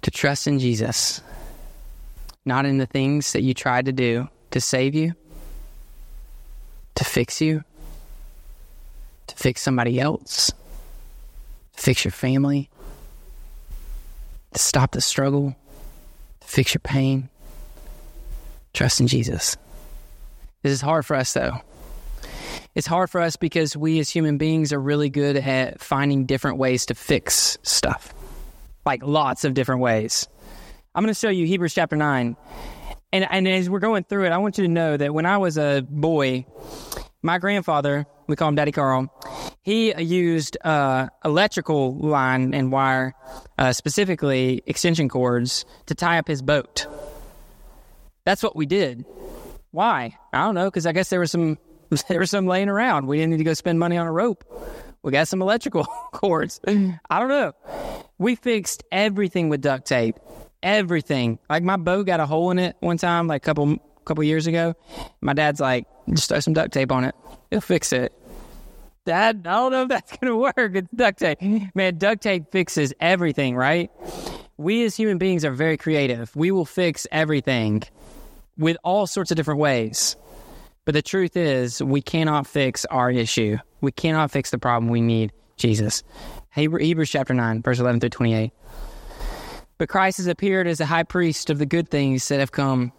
to 0.02 0.11
trust 0.11 0.46
in 0.46 0.58
Jesus, 0.58 1.20
not 2.44 2.67
in 2.67 2.79
the 2.79 2.87
things 2.87 3.32
that 3.32 3.43
you 3.43 3.55
tried 3.55 3.87
to 3.87 3.93
do 3.93 4.29
to 4.52 4.61
save 4.61 4.94
you, 4.94 5.14
to 6.94 7.05
fix 7.05 7.40
you, 7.40 7.62
to 9.26 9.35
fix 9.37 9.61
somebody 9.61 10.00
else, 10.00 10.50
to 11.76 11.82
fix 11.82 12.05
your 12.05 12.12
family, 12.12 12.70
to 14.52 14.58
stop 14.58 14.93
the 14.93 15.00
struggle 15.00 15.56
fix 16.54 16.72
your 16.72 16.80
pain. 16.80 17.28
Trust 18.72 19.00
in 19.00 19.08
Jesus. 19.08 19.56
This 20.62 20.72
is 20.72 20.80
hard 20.80 21.04
for 21.04 21.16
us, 21.16 21.32
though. 21.32 21.58
It's 22.76 22.86
hard 22.86 23.10
for 23.10 23.20
us 23.20 23.36
because 23.36 23.76
we 23.76 23.98
as 23.98 24.08
human 24.08 24.38
beings 24.38 24.72
are 24.72 24.80
really 24.80 25.10
good 25.10 25.36
at 25.36 25.80
finding 25.80 26.26
different 26.26 26.58
ways 26.58 26.86
to 26.86 26.94
fix 26.94 27.58
stuff, 27.62 28.14
like 28.86 29.02
lots 29.04 29.44
of 29.44 29.54
different 29.54 29.80
ways. 29.80 30.28
I'm 30.94 31.02
going 31.02 31.12
to 31.12 31.18
show 31.18 31.28
you 31.28 31.44
Hebrews 31.44 31.74
chapter 31.74 31.96
9. 31.96 32.36
And, 33.12 33.26
and 33.30 33.48
as 33.48 33.68
we're 33.68 33.80
going 33.80 34.04
through 34.04 34.26
it, 34.26 34.30
I 34.32 34.38
want 34.38 34.56
you 34.56 34.64
to 34.64 34.70
know 34.70 34.96
that 34.96 35.12
when 35.12 35.26
I 35.26 35.38
was 35.38 35.58
a 35.58 35.84
boy, 35.88 36.46
my 37.25 37.38
grandfather, 37.38 38.07
we 38.26 38.37
call 38.37 38.49
him 38.49 38.54
Daddy 38.54 38.71
Carl, 38.71 39.09
he 39.62 39.95
used 40.00 40.59
uh, 40.62 41.09
electrical 41.25 41.97
line 41.97 42.52
and 42.52 42.71
wire, 42.71 43.14
uh, 43.59 43.73
specifically 43.73 44.62
extension 44.66 45.09
cords, 45.09 45.64
to 45.87 45.95
tie 45.95 46.19
up 46.19 46.28
his 46.28 46.43
boat. 46.43 46.87
That's 48.25 48.43
what 48.43 48.54
we 48.54 48.66
did. 48.66 49.04
Why? 49.71 50.16
I 50.33 50.45
don't 50.45 50.54
know, 50.54 50.66
because 50.66 50.87
I 50.87 50.93
guess 50.93 51.09
there 51.09 51.21
was 51.21 51.31
some 51.31 51.59
there 52.09 52.21
was 52.21 52.31
some 52.31 52.47
laying 52.47 52.69
around. 52.69 53.07
We 53.07 53.16
didn't 53.16 53.33
need 53.33 53.38
to 53.38 53.45
go 53.45 53.54
spend 53.54 53.78
money 53.78 53.97
on 53.97 54.07
a 54.07 54.12
rope. 54.12 54.45
We 55.02 55.11
got 55.11 55.26
some 55.26 55.43
electrical 55.43 55.85
cords. 56.12 56.61
I 56.66 57.19
don't 57.19 57.28
know. 57.28 57.52
We 58.19 58.37
fixed 58.37 58.85
everything 58.93 59.49
with 59.49 59.62
duct 59.62 59.87
tape. 59.87 60.19
Everything. 60.62 61.38
Like 61.49 61.62
my 61.62 61.76
boat 61.76 62.07
got 62.07 62.21
a 62.21 62.26
hole 62.26 62.50
in 62.50 62.59
it 62.59 62.76
one 62.81 62.97
time, 62.97 63.26
like 63.26 63.43
a 63.43 63.45
couple 63.45 63.78
couple 64.04 64.25
years 64.25 64.46
ago. 64.46 64.75
My 65.20 65.32
dad's 65.32 65.61
like, 65.61 65.87
just 66.11 66.28
throw 66.28 66.40
some 66.40 66.54
duct 66.54 66.73
tape 66.73 66.92
on 66.92 67.04
it. 67.04 67.14
It'll 67.50 67.61
fix 67.61 67.92
it. 67.92 68.12
Dad, 69.04 69.46
I 69.46 69.52
don't 69.52 69.73
know 69.73 69.82
if 69.82 69.88
that's 69.88 70.16
going 70.18 70.32
to 70.32 70.37
work. 70.37 70.75
It's 70.75 70.88
duct 70.94 71.18
tape. 71.18 71.38
Man, 71.75 71.99
duct 71.99 72.23
tape 72.23 72.50
fixes 72.50 72.94
everything, 73.00 73.56
right? 73.56 73.90
We 74.56 74.84
as 74.84 74.96
human 74.96 75.18
beings 75.18 75.44
are 75.44 75.50
very 75.50 75.76
creative. 75.76 76.34
We 76.34 76.50
will 76.50 76.64
fix 76.64 77.06
everything 77.11 77.82
with 78.56 78.76
all 78.84 79.06
sorts 79.06 79.30
of 79.30 79.37
different 79.37 79.61
ways. 79.61 80.16
But 80.84 80.94
the 80.94 81.02
truth 81.02 81.37
is, 81.37 81.82
we 81.82 82.02
cannot 82.02 82.46
fix 82.46 82.84
our 82.87 83.11
issue. 83.11 83.58
We 83.80 83.92
cannot 83.92 84.30
fix 84.30 84.50
the 84.50 84.58
problem. 84.58 84.90
We 84.90 85.00
need 85.00 85.32
Jesus. 85.56 86.02
Hebrews 86.54 87.11
chapter 87.11 87.34
9, 87.34 87.62
verse 87.62 87.80
11 87.80 88.00
through 88.00 88.11
28. 88.11 88.52
But 89.78 89.88
Christ 89.88 90.18
has 90.18 90.26
appeared 90.26 90.66
as 90.66 90.80
a 90.80 90.87
high 90.87 91.02
priest 91.02 91.50
of 91.50 91.58
the 91.58 91.66
good 91.66 91.88
things 91.90 92.28
that 92.28 92.38
have 92.38 92.52
come 92.52 92.92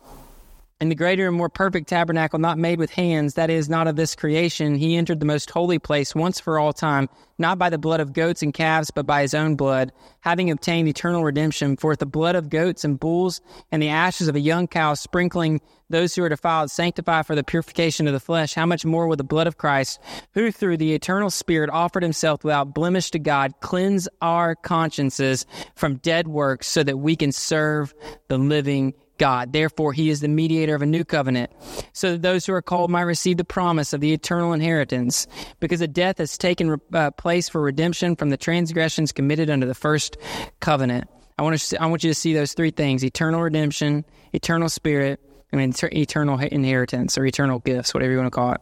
in 0.81 0.89
the 0.89 0.95
greater 0.95 1.27
and 1.27 1.37
more 1.37 1.47
perfect 1.47 1.87
tabernacle, 1.87 2.37
not 2.37 2.57
made 2.57 2.79
with 2.79 2.91
hands, 2.91 3.35
that 3.35 3.49
is, 3.49 3.69
not 3.69 3.87
of 3.87 3.95
this 3.95 4.13
creation, 4.13 4.75
he 4.75 4.97
entered 4.97 5.21
the 5.21 5.25
most 5.25 5.49
holy 5.49 5.79
place 5.79 6.13
once 6.13 6.39
for 6.39 6.59
all 6.59 6.73
time, 6.73 7.07
not 7.37 7.57
by 7.57 7.69
the 7.69 7.77
blood 7.77 8.01
of 8.01 8.11
goats 8.11 8.43
and 8.43 8.53
calves, 8.53 8.91
but 8.91 9.05
by 9.05 9.21
his 9.21 9.33
own 9.33 9.55
blood, 9.55 9.93
having 10.19 10.51
obtained 10.51 10.89
eternal 10.89 11.23
redemption. 11.23 11.77
For 11.77 11.95
the 11.95 12.05
blood 12.05 12.35
of 12.35 12.49
goats 12.49 12.83
and 12.83 12.99
bulls 12.99 13.39
and 13.71 13.81
the 13.81 13.89
ashes 13.89 14.27
of 14.27 14.35
a 14.35 14.39
young 14.41 14.67
cow 14.67 14.95
sprinkling 14.95 15.61
those 15.89 16.15
who 16.15 16.23
are 16.23 16.29
defiled 16.29 16.71
sanctify 16.71 17.21
for 17.21 17.35
the 17.35 17.43
purification 17.43 18.07
of 18.07 18.13
the 18.13 18.19
flesh, 18.19 18.53
how 18.53 18.65
much 18.65 18.83
more 18.85 19.07
will 19.07 19.15
the 19.15 19.23
blood 19.23 19.47
of 19.47 19.57
Christ, 19.57 19.99
who 20.33 20.51
through 20.51 20.77
the 20.77 20.93
eternal 20.93 21.29
Spirit 21.29 21.69
offered 21.69 22.03
himself 22.03 22.43
without 22.43 22.73
blemish 22.73 23.11
to 23.11 23.19
God, 23.19 23.53
cleanse 23.61 24.09
our 24.21 24.55
consciences 24.55 25.45
from 25.75 25.97
dead 25.97 26.27
works 26.27 26.67
so 26.67 26.83
that 26.83 26.97
we 26.97 27.15
can 27.15 27.31
serve 27.31 27.93
the 28.27 28.37
living 28.37 28.93
God. 29.17 29.53
Therefore, 29.53 29.93
he 29.93 30.09
is 30.09 30.21
the 30.21 30.27
mediator 30.27 30.75
of 30.75 30.81
a 30.81 30.85
new 30.85 31.03
covenant, 31.03 31.51
so 31.93 32.13
that 32.13 32.21
those 32.21 32.45
who 32.45 32.53
are 32.53 32.61
called 32.61 32.91
might 32.91 33.01
receive 33.01 33.37
the 33.37 33.45
promise 33.45 33.93
of 33.93 34.01
the 34.01 34.13
eternal 34.13 34.53
inheritance, 34.53 35.27
because 35.59 35.81
a 35.81 35.87
death 35.87 36.17
has 36.17 36.37
taken 36.37 36.79
uh, 36.93 37.11
place 37.11 37.49
for 37.49 37.61
redemption 37.61 38.15
from 38.15 38.29
the 38.29 38.37
transgressions 38.37 39.11
committed 39.11 39.49
under 39.49 39.65
the 39.65 39.75
first 39.75 40.17
covenant. 40.59 41.09
I 41.37 41.43
want, 41.43 41.59
to, 41.59 41.81
I 41.81 41.85
want 41.87 42.03
you 42.03 42.09
to 42.09 42.15
see 42.15 42.33
those 42.33 42.53
three 42.53 42.71
things 42.71 43.03
eternal 43.03 43.41
redemption, 43.41 44.05
eternal 44.33 44.69
spirit, 44.69 45.19
and 45.51 45.83
eternal 45.93 46.39
inheritance 46.39 47.17
or 47.17 47.25
eternal 47.25 47.59
gifts, 47.59 47.93
whatever 47.93 48.11
you 48.11 48.17
want 48.17 48.27
to 48.27 48.35
call 48.35 48.53
it. 48.53 48.61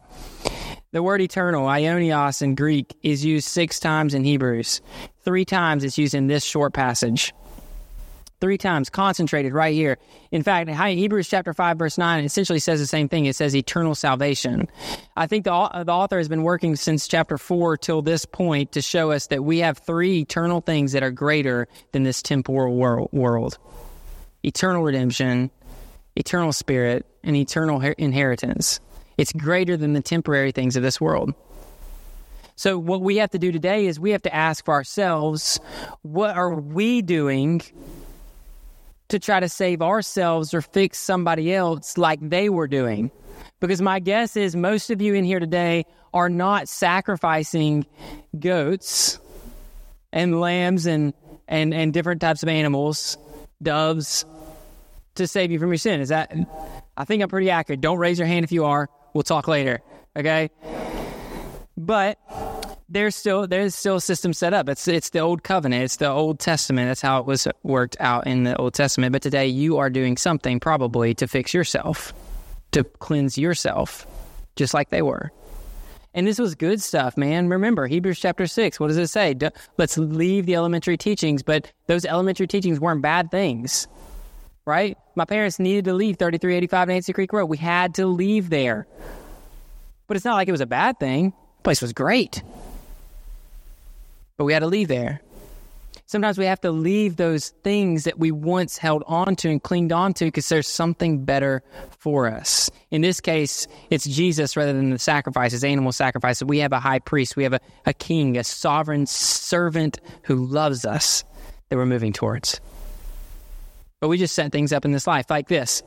The 0.91 1.01
word 1.01 1.21
eternal, 1.21 1.65
aionios 1.65 2.41
in 2.41 2.53
Greek, 2.53 2.95
is 3.01 3.25
used 3.25 3.47
six 3.47 3.79
times 3.79 4.13
in 4.13 4.23
Hebrews. 4.23 4.81
Three 5.21 5.45
times 5.45 5.83
it's 5.83 5.97
used 5.97 6.13
in 6.13 6.27
this 6.27 6.43
short 6.43 6.73
passage 6.73 7.33
three 8.43 8.57
times, 8.57 8.89
concentrated 8.89 9.53
right 9.53 9.73
here. 9.73 9.97
In 10.29 10.43
fact, 10.43 10.69
Hebrews 10.69 11.29
chapter 11.29 11.53
5, 11.53 11.77
verse 11.77 11.97
9 11.97 12.25
essentially 12.25 12.59
says 12.59 12.81
the 12.81 12.85
same 12.85 13.07
thing. 13.07 13.25
It 13.25 13.37
says 13.37 13.55
eternal 13.55 13.95
salvation. 13.95 14.67
I 15.15 15.27
think 15.27 15.45
the, 15.45 15.51
the 15.85 15.93
author 15.93 16.17
has 16.17 16.27
been 16.27 16.43
working 16.43 16.75
since 16.75 17.07
chapter 17.07 17.37
4 17.37 17.77
till 17.77 18.01
this 18.01 18.25
point 18.25 18.73
to 18.73 18.81
show 18.81 19.11
us 19.11 19.27
that 19.27 19.45
we 19.45 19.59
have 19.59 19.77
three 19.77 20.19
eternal 20.19 20.59
things 20.59 20.91
that 20.91 21.03
are 21.03 21.09
greater 21.09 21.69
than 21.93 22.03
this 22.03 22.21
temporal 22.21 22.75
world 23.13 23.57
eternal 24.43 24.83
redemption, 24.83 25.49
eternal 26.17 26.51
spirit, 26.51 27.05
and 27.23 27.37
eternal 27.37 27.79
inheritance. 27.97 28.81
It's 29.17 29.31
greater 29.31 29.77
than 29.77 29.93
the 29.93 30.01
temporary 30.01 30.51
things 30.51 30.75
of 30.75 30.83
this 30.83 30.99
world. 30.99 31.33
So, 32.57 32.77
what 32.77 32.99
we 32.99 33.17
have 33.17 33.31
to 33.31 33.39
do 33.39 33.53
today 33.53 33.87
is 33.87 34.01
we 34.01 34.11
have 34.11 34.21
to 34.23 34.35
ask 34.35 34.65
for 34.65 34.73
ourselves 34.73 35.61
what 36.01 36.35
are 36.35 36.53
we 36.53 37.01
doing 37.01 37.61
to 39.13 39.19
try 39.19 39.39
to 39.39 39.47
save 39.47 39.83
ourselves 39.83 40.55
or 40.55 40.61
fix 40.61 40.97
somebody 40.97 41.53
else 41.53 41.99
like 41.99 42.19
they 42.19 42.49
were 42.49 42.67
doing. 42.67 43.11
Because 43.59 43.79
my 43.79 43.99
guess 43.99 44.35
is 44.35 44.55
most 44.55 44.89
of 44.89 45.03
you 45.03 45.13
in 45.13 45.23
here 45.23 45.39
today 45.39 45.85
are 46.15 46.29
not 46.29 46.67
sacrificing 46.67 47.85
goats 48.39 49.19
and 50.11 50.41
lambs 50.41 50.87
and, 50.87 51.13
and, 51.47 51.75
and 51.75 51.93
different 51.93 52.21
types 52.21 52.41
of 52.41 52.49
animals, 52.49 53.19
doves, 53.61 54.25
to 55.13 55.27
save 55.27 55.51
you 55.51 55.59
from 55.59 55.69
your 55.69 55.77
sin. 55.77 56.01
Is 56.01 56.09
that, 56.09 56.33
I 56.97 57.05
think 57.05 57.21
I'm 57.21 57.29
pretty 57.29 57.51
accurate. 57.51 57.81
Don't 57.81 57.99
raise 57.99 58.17
your 58.17 58.27
hand 58.27 58.43
if 58.43 58.51
you 58.51 58.65
are. 58.65 58.89
We'll 59.13 59.21
talk 59.21 59.47
later. 59.47 59.81
Okay? 60.17 60.49
But 61.77 62.17
there's 62.93 63.15
still 63.15 63.47
there's 63.47 63.75
still 63.75 63.95
a 63.95 64.01
system 64.01 64.33
set 64.33 64.53
up. 64.53 64.69
It's 64.69 64.87
it's 64.87 65.09
the 65.09 65.19
old 65.19 65.43
covenant. 65.43 65.83
It's 65.83 65.97
the 65.97 66.09
Old 66.09 66.39
Testament. 66.39 66.87
That's 66.87 67.01
how 67.01 67.19
it 67.19 67.25
was 67.25 67.47
worked 67.63 67.97
out 67.99 68.27
in 68.27 68.43
the 68.43 68.55
Old 68.55 68.73
Testament. 68.73 69.11
But 69.11 69.21
today 69.21 69.47
you 69.47 69.77
are 69.77 69.89
doing 69.89 70.15
something 70.15 70.59
probably 70.59 71.13
to 71.15 71.27
fix 71.27 71.53
yourself, 71.53 72.13
to 72.71 72.83
cleanse 72.83 73.37
yourself, 73.37 74.05
just 74.55 74.73
like 74.73 74.89
they 74.89 75.01
were. 75.01 75.31
And 76.13 76.27
this 76.27 76.37
was 76.37 76.53
good 76.53 76.79
stuff, 76.79 77.17
man. 77.17 77.49
Remember 77.49 77.87
Hebrews 77.87 78.19
chapter 78.19 78.45
six. 78.45 78.79
What 78.79 78.87
does 78.87 78.97
it 78.97 79.07
say? 79.07 79.35
Let's 79.77 79.97
leave 79.97 80.45
the 80.45 80.55
elementary 80.55 80.97
teachings, 80.97 81.41
but 81.41 81.71
those 81.87 82.05
elementary 82.05 82.45
teachings 82.45 82.79
weren't 82.79 83.01
bad 83.01 83.31
things, 83.31 83.87
right? 84.65 84.95
My 85.15 85.25
parents 85.25 85.57
needed 85.57 85.85
to 85.85 85.93
leave 85.93 86.17
3385 86.17 86.87
Nancy 86.87 87.13
Creek 87.13 87.33
Road. 87.33 87.47
We 87.47 87.57
had 87.57 87.95
to 87.95 88.05
leave 88.05 88.51
there, 88.51 88.85
but 90.07 90.15
it's 90.15 90.25
not 90.25 90.35
like 90.35 90.47
it 90.47 90.51
was 90.51 90.61
a 90.61 90.67
bad 90.67 90.99
thing. 90.99 91.33
The 91.57 91.63
place 91.63 91.81
was 91.81 91.93
great 91.93 92.43
but 94.43 94.47
we 94.47 94.51
had 94.51 94.59
to 94.59 94.67
leave 94.67 94.89
there. 94.89 95.21
Sometimes 96.05 96.37
we 96.37 96.43
have 96.43 96.59
to 96.59 96.71
leave 96.71 97.15
those 97.15 97.51
things 97.63 98.03
that 98.03 98.19
we 98.19 98.29
once 98.29 98.77
held 98.77 99.01
on 99.07 99.37
to 99.37 99.49
and 99.49 99.63
clinged 99.63 99.93
on 99.93 100.13
to 100.15 100.25
because 100.25 100.49
there's 100.49 100.67
something 100.67 101.23
better 101.23 101.63
for 101.97 102.27
us. 102.27 102.69
In 102.91 103.01
this 103.01 103.21
case, 103.21 103.67
it's 103.89 104.03
Jesus 104.03 104.57
rather 104.57 104.73
than 104.73 104.89
the 104.89 104.99
sacrifices, 104.99 105.63
animal 105.63 105.93
sacrifices. 105.93 106.43
We 106.43 106.57
have 106.57 106.73
a 106.73 106.79
high 106.81 106.99
priest, 106.99 107.37
we 107.37 107.43
have 107.43 107.53
a, 107.53 107.61
a 107.85 107.93
king, 107.93 108.37
a 108.37 108.43
sovereign 108.43 109.05
servant 109.05 110.01
who 110.23 110.45
loves 110.45 110.83
us 110.83 111.23
that 111.69 111.77
we're 111.77 111.85
moving 111.85 112.11
towards. 112.11 112.59
But 114.01 114.09
we 114.09 114.17
just 114.17 114.35
set 114.35 114.51
things 114.51 114.73
up 114.73 114.83
in 114.83 114.91
this 114.91 115.07
life 115.07 115.29
like 115.29 115.47
this. 115.47 115.83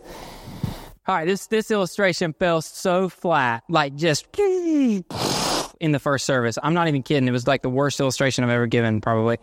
All 1.06 1.14
right, 1.14 1.26
this, 1.26 1.46
this 1.48 1.70
illustration 1.70 2.32
fell 2.32 2.62
so 2.62 3.10
flat, 3.10 3.64
like 3.68 3.96
just 3.96 4.32
in 5.80 5.92
the 5.92 5.98
first 5.98 6.26
service. 6.26 6.58
I'm 6.62 6.74
not 6.74 6.88
even 6.88 7.02
kidding. 7.02 7.28
It 7.28 7.32
was 7.32 7.46
like 7.46 7.62
the 7.62 7.70
worst 7.70 8.00
illustration 8.00 8.44
I've 8.44 8.50
ever 8.50 8.66
given, 8.66 9.00
probably. 9.00 9.38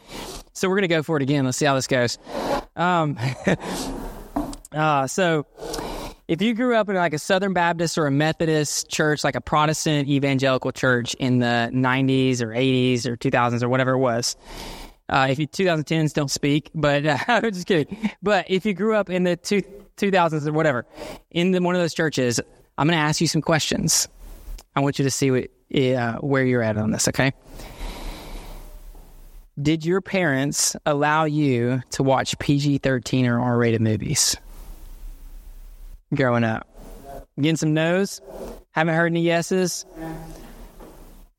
So 0.53 0.69
we're 0.69 0.75
going 0.75 0.83
to 0.83 0.95
go 0.95 1.03
for 1.03 1.17
it 1.17 1.23
again. 1.23 1.45
Let's 1.45 1.57
see 1.57 1.65
how 1.65 1.75
this 1.75 1.87
goes. 1.87 2.17
Um, 2.75 3.17
uh, 4.71 5.07
so 5.07 5.45
if 6.27 6.41
you 6.41 6.53
grew 6.53 6.75
up 6.75 6.89
in 6.89 6.95
like 6.95 7.13
a 7.13 7.19
Southern 7.19 7.53
Baptist 7.53 7.97
or 7.97 8.07
a 8.07 8.11
Methodist 8.11 8.89
church, 8.89 9.23
like 9.23 9.35
a 9.35 9.41
Protestant 9.41 10.07
evangelical 10.07 10.71
church 10.71 11.13
in 11.15 11.39
the 11.39 11.69
90s 11.73 12.41
or 12.41 12.47
80s 12.47 13.05
or 13.05 13.17
2000s 13.17 13.61
or 13.61 13.69
whatever 13.69 13.91
it 13.91 13.99
was, 13.99 14.35
uh, 15.09 15.27
if 15.29 15.37
you 15.37 15.47
2010s 15.47 16.13
don't 16.13 16.31
speak, 16.31 16.69
but 16.73 17.05
uh, 17.05 17.17
I'm 17.27 17.51
just 17.51 17.67
kidding. 17.67 18.11
But 18.21 18.45
if 18.49 18.65
you 18.65 18.73
grew 18.73 18.95
up 18.95 19.09
in 19.09 19.23
the 19.23 19.35
two, 19.35 19.61
2000s 19.97 20.47
or 20.47 20.53
whatever 20.53 20.85
in 21.29 21.51
the, 21.51 21.61
one 21.61 21.75
of 21.75 21.81
those 21.81 21.93
churches, 21.93 22.39
I'm 22.77 22.87
going 22.87 22.97
to 22.97 23.03
ask 23.03 23.21
you 23.21 23.27
some 23.27 23.41
questions. 23.41 24.07
I 24.75 24.79
want 24.79 24.97
you 24.97 25.03
to 25.03 25.11
see 25.11 25.29
what 25.29 25.49
uh, 25.73 26.17
where 26.19 26.45
you're 26.45 26.61
at 26.61 26.77
on 26.77 26.91
this, 26.91 27.07
okay? 27.07 27.33
Did 29.61 29.85
your 29.85 30.01
parents 30.01 30.75
allow 30.85 31.25
you 31.25 31.83
to 31.91 32.03
watch 32.03 32.37
PG 32.39 32.79
13 32.79 33.27
or 33.27 33.39
R 33.39 33.57
rated 33.57 33.81
movies 33.81 34.35
growing 36.13 36.43
up? 36.43 36.67
Getting 37.37 37.57
some 37.57 37.73
no's? 37.73 38.21
Haven't 38.71 38.95
heard 38.95 39.07
any 39.07 39.21
yeses? 39.21 39.85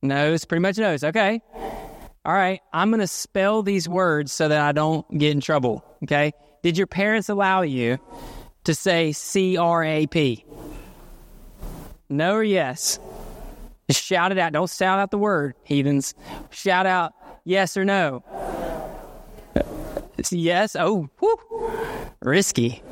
No's, 0.03 0.45
pretty 0.45 0.61
much 0.61 0.79
no's. 0.79 1.03
Okay. 1.03 1.41
All 2.25 2.33
right. 2.33 2.61
I'm 2.73 2.91
going 2.91 3.01
to 3.01 3.07
spell 3.07 3.63
these 3.63 3.89
words 3.89 4.33
so 4.33 4.49
that 4.49 4.61
I 4.61 4.73
don't 4.73 5.07
get 5.17 5.33
in 5.33 5.41
trouble. 5.41 5.85
Okay. 6.05 6.33
Did 6.63 6.79
your 6.79 6.87
parents 6.87 7.29
allow 7.29 7.63
you 7.63 7.99
to 8.65 8.75
say 8.75 9.13
C 9.13 9.57
R 9.57 9.83
A 9.83 10.07
P? 10.07 10.45
No 12.09 12.35
or 12.35 12.45
yes? 12.45 12.99
Just 13.89 14.03
shout 14.03 14.33
it 14.33 14.39
out. 14.39 14.53
Don't 14.53 14.71
shout 14.71 14.99
out 14.99 15.11
the 15.11 15.19
word, 15.19 15.55
heathens. 15.65 16.15
Shout 16.51 16.87
out 16.87 17.13
yes 17.45 17.77
or 17.77 17.85
no. 17.85 18.25
It's 20.17 20.33
yes. 20.33 20.77
Oh, 20.79 21.09
whew. 21.19 21.39
risky. 22.23 22.83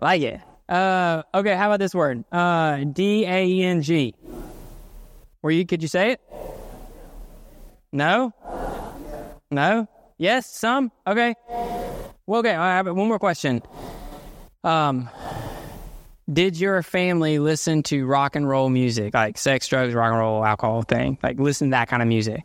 Like 0.00 0.22
it. 0.22 0.40
Uh, 0.68 1.22
okay, 1.34 1.54
how 1.54 1.68
about 1.68 1.78
this 1.80 1.94
word? 1.94 2.24
Uh, 2.32 2.84
D 2.84 3.24
A 3.24 3.62
N 3.62 3.82
G. 3.82 4.14
Were 5.42 5.50
you? 5.50 5.66
Could 5.66 5.82
you 5.82 5.88
say 5.88 6.12
it? 6.12 6.20
No. 7.92 8.32
No. 9.50 9.88
Yes. 10.18 10.46
Some. 10.46 10.92
Okay. 11.06 11.34
Well, 12.26 12.40
okay. 12.40 12.54
I 12.54 12.76
have 12.76 12.86
one 12.86 13.08
more 13.08 13.18
question. 13.18 13.62
Um, 14.64 15.08
did 16.30 16.58
your 16.58 16.82
family 16.82 17.38
listen 17.38 17.82
to 17.84 18.06
rock 18.06 18.36
and 18.36 18.48
roll 18.48 18.68
music, 18.68 19.14
like 19.14 19.38
sex, 19.38 19.66
drugs, 19.66 19.94
rock 19.94 20.10
and 20.10 20.20
roll, 20.20 20.44
alcohol 20.44 20.82
thing? 20.82 21.18
Like 21.22 21.38
listen 21.38 21.68
to 21.68 21.70
that 21.72 21.88
kind 21.88 22.02
of 22.02 22.08
music? 22.08 22.42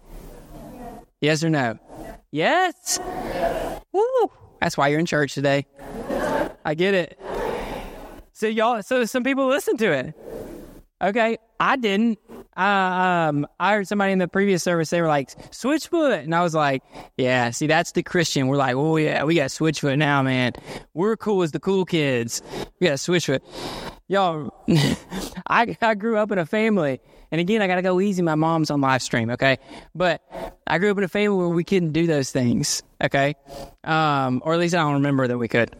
Yes 1.21 1.43
or 1.43 1.49
no? 1.49 1.77
Yes? 2.31 2.99
Woo! 3.91 4.31
That's 4.61 4.77
why 4.77 4.87
you're 4.89 4.99
in 4.99 5.05
church 5.05 5.33
today. 5.33 5.65
I 6.65 6.73
get 6.75 6.93
it. 6.93 7.19
So 8.33 8.47
y'all, 8.47 8.83
so 8.83 9.05
some 9.05 9.23
people 9.23 9.47
listen 9.47 9.77
to 9.77 9.91
it. 9.91 10.13
Okay, 11.01 11.37
I 11.59 11.75
didn't. 11.75 12.17
Uh, 12.55 12.61
um, 12.61 13.47
I 13.59 13.73
heard 13.73 13.87
somebody 13.87 14.13
in 14.13 14.17
the 14.17 14.27
previous 14.27 14.63
service. 14.63 14.89
They 14.89 14.99
were 14.99 15.07
like 15.07 15.29
Switchfoot, 15.51 16.23
and 16.23 16.33
I 16.33 16.41
was 16.41 16.55
like, 16.55 16.81
"Yeah, 17.17 17.51
see, 17.51 17.67
that's 17.67 17.91
the 17.91 18.01
Christian." 18.01 18.47
We're 18.47 18.57
like, 18.57 18.75
"Oh 18.75 18.97
yeah, 18.97 19.23
we 19.23 19.35
got 19.35 19.49
Switchfoot 19.49 19.97
now, 19.99 20.23
man. 20.23 20.53
We're 20.95 21.15
cool 21.15 21.43
as 21.43 21.51
the 21.51 21.59
cool 21.59 21.85
kids. 21.85 22.41
We 22.79 22.87
got 22.87 22.95
Switchfoot." 22.95 23.41
Y'all, 24.07 24.51
I 25.47 25.77
I 25.81 25.93
grew 25.93 26.17
up 26.17 26.31
in 26.31 26.39
a 26.39 26.47
family, 26.47 26.99
and 27.31 27.39
again, 27.39 27.61
I 27.61 27.67
gotta 27.67 27.83
go 27.83 28.01
easy. 28.01 28.23
My 28.23 28.35
mom's 28.35 28.71
on 28.71 28.81
live 28.81 29.03
stream, 29.03 29.29
okay? 29.29 29.59
But 29.93 30.23
I 30.65 30.79
grew 30.79 30.89
up 30.89 30.97
in 30.97 31.03
a 31.03 31.07
family 31.07 31.37
where 31.37 31.49
we 31.49 31.63
couldn't 31.63 31.91
do 31.91 32.07
those 32.07 32.31
things, 32.31 32.81
okay? 33.03 33.35
Um, 33.83 34.41
or 34.43 34.53
at 34.53 34.59
least 34.59 34.73
I 34.73 34.79
don't 34.79 34.93
remember 34.93 35.27
that 35.27 35.37
we 35.37 35.47
could. 35.47 35.75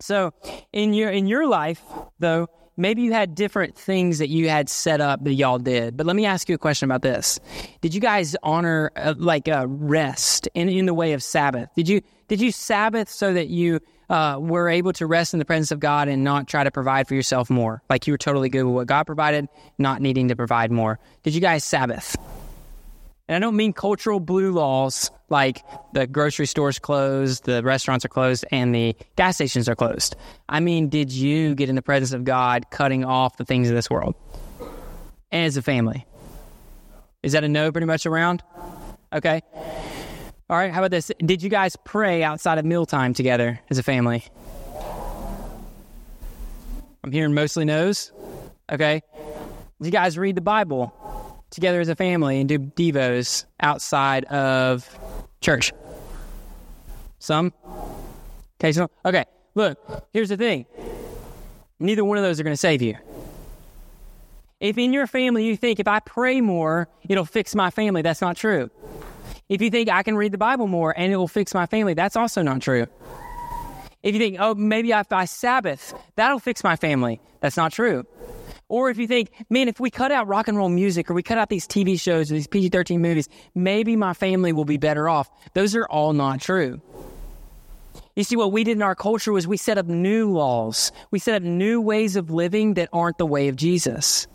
So 0.00 0.32
in 0.72 0.94
your 0.94 1.10
in 1.10 1.28
your 1.28 1.46
life, 1.46 1.80
though, 2.18 2.48
maybe 2.78 3.02
you 3.02 3.12
had 3.12 3.34
different 3.34 3.76
things 3.76 4.18
that 4.18 4.28
you 4.28 4.48
had 4.48 4.68
set 4.70 5.00
up 5.00 5.22
that 5.24 5.34
y'all 5.34 5.58
did. 5.58 5.96
But 5.96 6.06
let 6.06 6.16
me 6.16 6.24
ask 6.24 6.48
you 6.48 6.54
a 6.54 6.58
question 6.58 6.90
about 6.90 7.02
this. 7.02 7.38
Did 7.80 7.94
you 7.94 8.00
guys 8.00 8.36
honor 8.42 8.90
uh, 8.96 9.14
like 9.18 9.48
uh, 9.48 9.66
rest 9.68 10.48
in, 10.54 10.68
in 10.68 10.86
the 10.86 10.94
way 10.94 11.12
of 11.12 11.22
Sabbath? 11.22 11.68
Did 11.74 11.88
you 11.88 12.00
did 12.28 12.40
you 12.40 12.52
Sabbath 12.52 13.08
so 13.08 13.32
that 13.32 13.48
you 13.48 13.80
uh, 14.10 14.36
were 14.38 14.68
able 14.68 14.92
to 14.94 15.06
rest 15.06 15.32
in 15.32 15.38
the 15.38 15.44
presence 15.44 15.70
of 15.70 15.80
God 15.80 16.08
and 16.08 16.22
not 16.24 16.46
try 16.46 16.62
to 16.62 16.70
provide 16.70 17.08
for 17.08 17.14
yourself 17.14 17.50
more? 17.50 17.82
Like 17.90 18.06
you 18.06 18.12
were 18.12 18.18
totally 18.18 18.48
good 18.48 18.64
with 18.64 18.74
what 18.74 18.86
God 18.86 19.04
provided, 19.04 19.48
not 19.78 20.00
needing 20.00 20.28
to 20.28 20.36
provide 20.36 20.70
more. 20.70 20.98
Did 21.22 21.34
you 21.34 21.40
guys 21.40 21.64
Sabbath? 21.64 22.16
And 23.28 23.36
I 23.36 23.38
don't 23.38 23.56
mean 23.56 23.74
cultural 23.74 24.20
blue 24.20 24.52
laws 24.52 25.10
like 25.28 25.62
the 25.92 26.06
grocery 26.06 26.46
stores 26.46 26.78
closed, 26.78 27.44
the 27.44 27.62
restaurants 27.62 28.04
are 28.04 28.08
closed, 28.08 28.46
and 28.50 28.74
the 28.74 28.96
gas 29.16 29.36
stations 29.36 29.68
are 29.68 29.76
closed. 29.76 30.16
I 30.48 30.60
mean, 30.60 30.88
did 30.88 31.12
you 31.12 31.54
get 31.54 31.68
in 31.68 31.74
the 31.74 31.82
presence 31.82 32.12
of 32.12 32.24
God 32.24 32.70
cutting 32.70 33.04
off 33.04 33.36
the 33.36 33.44
things 33.44 33.68
of 33.68 33.74
this 33.74 33.90
world 33.90 34.14
as 35.30 35.58
a 35.58 35.62
family? 35.62 36.06
Is 37.22 37.32
that 37.32 37.44
a 37.44 37.48
no 37.48 37.70
pretty 37.70 37.86
much 37.86 38.06
around? 38.06 38.42
Okay. 39.12 39.42
All 40.50 40.56
right, 40.56 40.72
how 40.72 40.80
about 40.80 40.90
this? 40.90 41.10
Did 41.18 41.42
you 41.42 41.50
guys 41.50 41.76
pray 41.84 42.22
outside 42.22 42.56
of 42.56 42.64
mealtime 42.64 43.12
together 43.12 43.60
as 43.68 43.76
a 43.76 43.82
family? 43.82 44.24
I'm 47.04 47.12
hearing 47.12 47.34
mostly 47.34 47.66
no's. 47.66 48.12
Okay. 48.70 49.02
Did 49.78 49.86
you 49.86 49.92
guys 49.92 50.16
read 50.16 50.36
the 50.36 50.40
Bible 50.40 50.94
together 51.50 51.80
as 51.80 51.88
a 51.88 51.96
family 51.96 52.40
and 52.40 52.48
do 52.48 52.58
devos 52.58 53.44
outside 53.60 54.24
of 54.26 54.98
church? 55.40 55.72
Some? 57.18 57.52
Okay, 58.60 58.72
so 58.72 58.90
okay. 59.04 59.24
Look, 59.54 59.78
here's 60.12 60.28
the 60.28 60.36
thing. 60.36 60.66
Neither 61.80 62.04
one 62.04 62.18
of 62.18 62.24
those 62.24 62.38
are 62.40 62.42
going 62.44 62.52
to 62.52 62.56
save 62.56 62.82
you. 62.82 62.96
If 64.60 64.76
in 64.76 64.92
your 64.92 65.06
family 65.06 65.44
you 65.44 65.56
think 65.56 65.78
if 65.78 65.86
I 65.86 66.00
pray 66.00 66.40
more, 66.40 66.88
it'll 67.08 67.24
fix 67.24 67.54
my 67.54 67.70
family, 67.70 68.02
that's 68.02 68.20
not 68.20 68.36
true. 68.36 68.70
If 69.48 69.62
you 69.62 69.70
think 69.70 69.88
I 69.88 70.02
can 70.02 70.16
read 70.16 70.32
the 70.32 70.38
Bible 70.38 70.66
more 70.66 70.92
and 70.96 71.12
it 71.12 71.16
will 71.16 71.28
fix 71.28 71.54
my 71.54 71.66
family, 71.66 71.94
that's 71.94 72.16
also 72.16 72.42
not 72.42 72.60
true. 72.60 72.86
If 74.02 74.14
you 74.14 74.20
think, 74.20 74.36
oh, 74.38 74.54
maybe 74.54 74.90
if 74.90 75.12
I 75.12 75.24
Sabbath, 75.24 75.94
that'll 76.16 76.38
fix 76.38 76.62
my 76.62 76.76
family, 76.76 77.20
that's 77.40 77.56
not 77.56 77.72
true. 77.72 78.04
Or 78.68 78.90
if 78.90 78.98
you 78.98 79.06
think, 79.06 79.30
man, 79.48 79.68
if 79.68 79.80
we 79.80 79.90
cut 79.90 80.12
out 80.12 80.28
rock 80.28 80.48
and 80.48 80.56
roll 80.56 80.68
music 80.68 81.10
or 81.10 81.14
we 81.14 81.22
cut 81.22 81.38
out 81.38 81.48
these 81.48 81.66
TV 81.66 81.98
shows 81.98 82.30
or 82.30 82.34
these 82.34 82.46
PG 82.46 82.68
13 82.68 83.00
movies, 83.00 83.28
maybe 83.54 83.96
my 83.96 84.12
family 84.12 84.52
will 84.52 84.66
be 84.66 84.76
better 84.76 85.08
off. 85.08 85.30
Those 85.54 85.74
are 85.74 85.86
all 85.86 86.12
not 86.12 86.40
true. 86.40 86.80
You 88.14 88.24
see, 88.24 88.36
what 88.36 88.52
we 88.52 88.64
did 88.64 88.76
in 88.76 88.82
our 88.82 88.96
culture 88.96 89.32
was 89.32 89.46
we 89.46 89.56
set 89.56 89.78
up 89.78 89.86
new 89.86 90.30
laws. 90.32 90.92
We 91.10 91.18
set 91.18 91.36
up 91.36 91.42
new 91.42 91.80
ways 91.80 92.16
of 92.16 92.30
living 92.30 92.74
that 92.74 92.88
aren't 92.92 93.16
the 93.16 93.26
way 93.26 93.48
of 93.48 93.56
Jesus. 93.56 94.26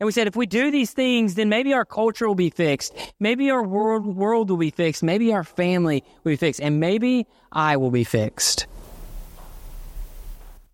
And 0.00 0.06
we 0.06 0.12
said, 0.12 0.26
if 0.26 0.34
we 0.34 0.44
do 0.44 0.70
these 0.72 0.90
things, 0.90 1.36
then 1.36 1.48
maybe 1.48 1.72
our 1.72 1.84
culture 1.84 2.26
will 2.26 2.34
be 2.34 2.50
fixed. 2.50 2.92
Maybe 3.20 3.48
our 3.50 3.62
world, 3.62 4.04
world 4.04 4.50
will 4.50 4.56
be 4.56 4.70
fixed. 4.70 5.02
Maybe 5.04 5.32
our 5.32 5.44
family 5.44 6.02
will 6.24 6.32
be 6.32 6.36
fixed. 6.36 6.60
And 6.60 6.80
maybe 6.80 7.26
I 7.52 7.76
will 7.76 7.92
be 7.92 8.04
fixed. 8.04 8.66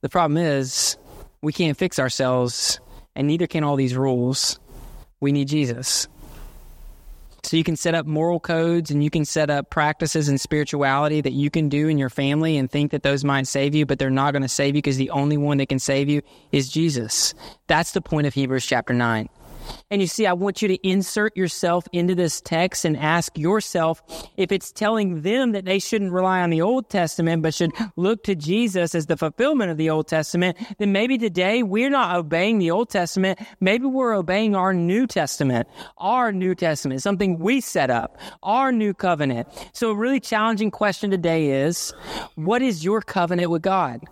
The 0.01 0.09
problem 0.09 0.39
is, 0.39 0.97
we 1.43 1.53
can't 1.53 1.77
fix 1.77 1.99
ourselves, 1.99 2.81
and 3.15 3.27
neither 3.27 3.47
can 3.47 3.65
all 3.65 3.77
these 3.77 3.97
rules. 3.97 4.59
We 5.21 5.33
need 5.33 5.49
Jesus. 5.49 6.09
So 7.43 7.57
you 7.57 7.65
can 7.65 7.77
set 7.77 7.95
up 7.95 8.07
moral 8.07 8.39
codes 8.39 8.91
and 8.91 9.03
you 9.03 9.11
can 9.11 9.25
set 9.25 9.51
up 9.51 9.71
practices 9.71 10.29
and 10.29 10.41
spirituality 10.41 11.21
that 11.23 11.33
you 11.33 11.51
can 11.51 11.69
do 11.69 11.89
in 11.89 11.99
your 11.99 12.11
family 12.11 12.59
and 12.59 12.71
think 12.71 12.91
that 12.91 13.03
those 13.03 13.25
might 13.25 13.47
save 13.47 13.75
you, 13.75 13.87
but 13.87 13.99
they're 13.99 14.11
not 14.11 14.33
going 14.33 14.43
to 14.43 14.49
save 14.49 14.77
you 14.77 14.83
because 14.83 14.99
the 14.99 15.11
only 15.11 15.37
one 15.37 15.57
that 15.57 15.69
can 15.69 15.79
save 15.79 16.09
you 16.09 16.23
is 16.53 16.69
Jesus. 16.69 17.35
That's 17.67 17.93
the 17.93 18.03
point 18.03 18.27
of 18.27 18.35
Hebrews 18.35 18.67
chapter 18.67 18.93
9. 18.93 19.29
And 19.91 20.01
you 20.01 20.07
see, 20.07 20.27
I 20.27 20.35
want 20.35 20.63
you 20.63 20.69
to 20.69 20.89
insert 20.89 21.37
yourself 21.37 21.89
into 21.93 22.15
this 22.15 22.41
text 22.41 22.85
and 22.85 22.97
ask 22.97 23.37
yourself 23.37 24.03
if 24.37 24.53
it's 24.53 24.71
telling 24.71 25.23
them 25.23 25.53
that 25.53 25.65
they 25.65 25.81
shouldn't 25.81 26.13
rely 26.13 26.43
on 26.43 26.51
the 26.51 26.63
Old 26.63 26.89
Testament, 26.89 27.43
but 27.43 27.55
should 27.55 27.73
look 27.97 28.23
to 28.25 28.37
Jesus 28.37 28.95
as 28.95 29.07
the 29.07 29.17
fulfillment 29.17 29.71
of 29.71 29.77
the 29.77 29.91
Old 29.91 30.07
Testament, 30.07 30.57
then 30.79 30.93
maybe 30.93 31.19
today 31.19 31.65
we're 31.65 31.91
not 31.91 32.17
obeying 32.17 32.59
the 32.59 32.71
Old 32.71 32.89
Testament. 32.89 33.41
Maybe 33.59 33.87
we're 33.87 34.15
obeying 34.15 34.55
our 34.55 34.73
New 34.73 35.09
Testament, 35.09 35.67
our 35.99 36.31
New 36.31 36.55
Testament, 36.55 37.03
something 37.03 37.39
we 37.39 37.61
set 37.61 37.91
up, 37.91 38.17
our 38.45 38.71
new 38.71 38.95
covenant. 38.95 39.49
So 39.73 39.91
a 39.91 39.95
really 39.95 40.21
challenging 40.21 40.71
question 40.71 41.11
today 41.11 41.65
is, 41.65 41.93
what 42.37 42.63
is 42.63 42.85
your 42.85 43.01
covenant 43.01 43.51
with 43.51 43.63
God? 43.63 44.03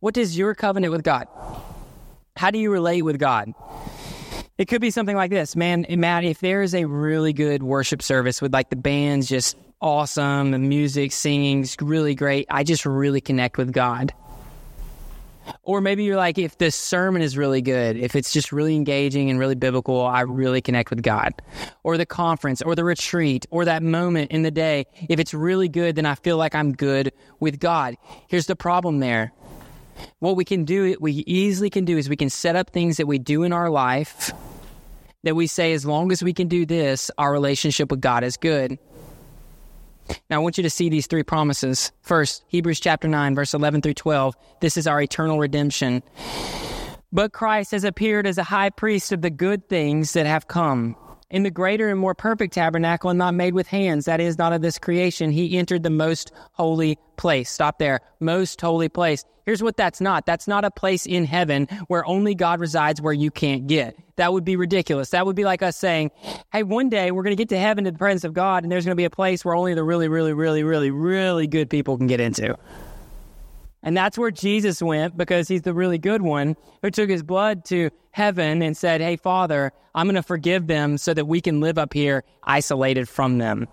What 0.00 0.16
is 0.16 0.36
your 0.36 0.54
covenant 0.54 0.92
with 0.92 1.04
God? 1.04 1.28
How 2.36 2.50
do 2.50 2.58
you 2.58 2.70
relate 2.70 3.02
with 3.02 3.18
God? 3.18 3.54
It 4.58 4.66
could 4.66 4.80
be 4.80 4.90
something 4.90 5.16
like 5.16 5.30
this, 5.30 5.56
man. 5.56 5.86
Matt, 5.88 6.24
if 6.24 6.40
there 6.40 6.62
is 6.62 6.74
a 6.74 6.84
really 6.84 7.32
good 7.32 7.62
worship 7.62 8.02
service 8.02 8.42
with 8.42 8.52
like 8.52 8.70
the 8.70 8.76
band's 8.76 9.28
just 9.28 9.56
awesome, 9.80 10.50
the 10.50 10.58
music, 10.58 11.12
singing's 11.12 11.76
really 11.80 12.14
great, 12.14 12.46
I 12.50 12.62
just 12.62 12.84
really 12.86 13.20
connect 13.20 13.58
with 13.58 13.72
God. 13.72 14.12
Or 15.62 15.80
maybe 15.80 16.04
you're 16.04 16.16
like, 16.16 16.38
if 16.38 16.58
the 16.58 16.70
sermon 16.70 17.22
is 17.22 17.36
really 17.36 17.62
good, 17.62 17.96
if 17.96 18.16
it's 18.16 18.32
just 18.32 18.52
really 18.52 18.74
engaging 18.74 19.30
and 19.30 19.38
really 19.38 19.54
biblical, 19.54 20.04
I 20.04 20.22
really 20.22 20.60
connect 20.60 20.90
with 20.90 21.02
God. 21.02 21.34
Or 21.84 21.96
the 21.96 22.06
conference, 22.06 22.62
or 22.62 22.74
the 22.74 22.84
retreat, 22.84 23.46
or 23.50 23.64
that 23.64 23.82
moment 23.82 24.30
in 24.30 24.42
the 24.42 24.50
day, 24.50 24.86
if 25.08 25.20
it's 25.20 25.32
really 25.32 25.68
good, 25.68 25.96
then 25.96 26.04
I 26.04 26.16
feel 26.16 26.36
like 26.36 26.54
I'm 26.54 26.72
good 26.72 27.12
with 27.40 27.60
God. 27.60 27.96
Here's 28.28 28.46
the 28.46 28.56
problem 28.56 28.98
there 28.98 29.32
what 30.18 30.36
we 30.36 30.44
can 30.44 30.64
do, 30.64 30.96
we 31.00 31.12
easily 31.26 31.70
can 31.70 31.84
do 31.84 31.96
is 31.98 32.08
we 32.08 32.16
can 32.16 32.30
set 32.30 32.56
up 32.56 32.70
things 32.70 32.96
that 32.96 33.06
we 33.06 33.18
do 33.18 33.42
in 33.42 33.52
our 33.52 33.70
life 33.70 34.32
that 35.22 35.34
we 35.34 35.46
say, 35.48 35.72
as 35.72 35.84
long 35.84 36.12
as 36.12 36.22
we 36.22 36.32
can 36.32 36.46
do 36.46 36.64
this, 36.64 37.10
our 37.18 37.32
relationship 37.32 37.90
with 37.90 38.00
God 38.00 38.22
is 38.22 38.36
good. 38.36 38.78
Now, 40.30 40.36
I 40.36 40.38
want 40.38 40.56
you 40.56 40.62
to 40.62 40.70
see 40.70 40.88
these 40.88 41.08
three 41.08 41.24
promises. 41.24 41.90
First, 42.00 42.44
Hebrews 42.46 42.78
chapter 42.78 43.08
9, 43.08 43.34
verse 43.34 43.52
11 43.52 43.82
through 43.82 43.94
12. 43.94 44.36
This 44.60 44.76
is 44.76 44.86
our 44.86 45.02
eternal 45.02 45.40
redemption. 45.40 46.04
But 47.12 47.32
Christ 47.32 47.72
has 47.72 47.82
appeared 47.82 48.26
as 48.26 48.38
a 48.38 48.44
high 48.44 48.70
priest 48.70 49.10
of 49.10 49.22
the 49.22 49.30
good 49.30 49.68
things 49.68 50.12
that 50.12 50.26
have 50.26 50.46
come 50.46 50.94
in 51.30 51.42
the 51.42 51.50
greater 51.50 51.88
and 51.88 51.98
more 51.98 52.14
perfect 52.14 52.54
tabernacle 52.54 53.10
and 53.10 53.18
not 53.18 53.34
made 53.34 53.54
with 53.54 53.66
hands, 53.66 54.04
that 54.04 54.20
is, 54.20 54.38
not 54.38 54.52
of 54.52 54.62
this 54.62 54.78
creation, 54.78 55.30
he 55.30 55.58
entered 55.58 55.82
the 55.82 55.90
most 55.90 56.32
holy 56.52 56.98
place. 57.16 57.50
Stop 57.50 57.78
there. 57.78 58.00
Most 58.20 58.60
holy 58.60 58.88
place. 58.88 59.24
Here's 59.44 59.62
what 59.62 59.76
that's 59.76 60.00
not. 60.00 60.26
That's 60.26 60.48
not 60.48 60.64
a 60.64 60.70
place 60.70 61.06
in 61.06 61.24
heaven 61.24 61.66
where 61.86 62.04
only 62.06 62.34
God 62.34 62.58
resides 62.60 63.00
where 63.00 63.12
you 63.12 63.30
can't 63.30 63.66
get. 63.66 63.96
That 64.16 64.32
would 64.32 64.44
be 64.44 64.56
ridiculous. 64.56 65.10
That 65.10 65.24
would 65.24 65.36
be 65.36 65.44
like 65.44 65.62
us 65.62 65.76
saying, 65.76 66.10
hey, 66.52 66.62
one 66.62 66.88
day 66.88 67.12
we're 67.12 67.22
going 67.22 67.36
to 67.36 67.40
get 67.40 67.48
to 67.50 67.58
heaven 67.58 67.84
to 67.84 67.92
the 67.92 67.98
presence 67.98 68.24
of 68.24 68.32
God 68.32 68.64
and 68.64 68.72
there's 68.72 68.84
going 68.84 68.96
to 68.96 69.00
be 69.00 69.04
a 69.04 69.10
place 69.10 69.44
where 69.44 69.54
only 69.54 69.74
the 69.74 69.84
really, 69.84 70.08
really, 70.08 70.32
really, 70.32 70.62
really, 70.62 70.90
really 70.90 71.46
good 71.46 71.70
people 71.70 71.96
can 71.96 72.06
get 72.06 72.20
into. 72.20 72.56
And 73.82 73.96
that's 73.96 74.18
where 74.18 74.30
Jesus 74.30 74.82
went 74.82 75.16
because 75.16 75.48
he's 75.48 75.62
the 75.62 75.74
really 75.74 75.98
good 75.98 76.22
one 76.22 76.56
who 76.82 76.90
took 76.90 77.08
his 77.08 77.22
blood 77.22 77.64
to 77.66 77.90
heaven 78.10 78.62
and 78.62 78.76
said, 78.76 79.00
Hey, 79.00 79.16
Father, 79.16 79.72
I'm 79.94 80.06
going 80.06 80.16
to 80.16 80.22
forgive 80.22 80.66
them 80.66 80.98
so 80.98 81.14
that 81.14 81.26
we 81.26 81.40
can 81.40 81.60
live 81.60 81.78
up 81.78 81.92
here 81.92 82.24
isolated 82.44 83.08
from 83.08 83.38
them. 83.38 83.68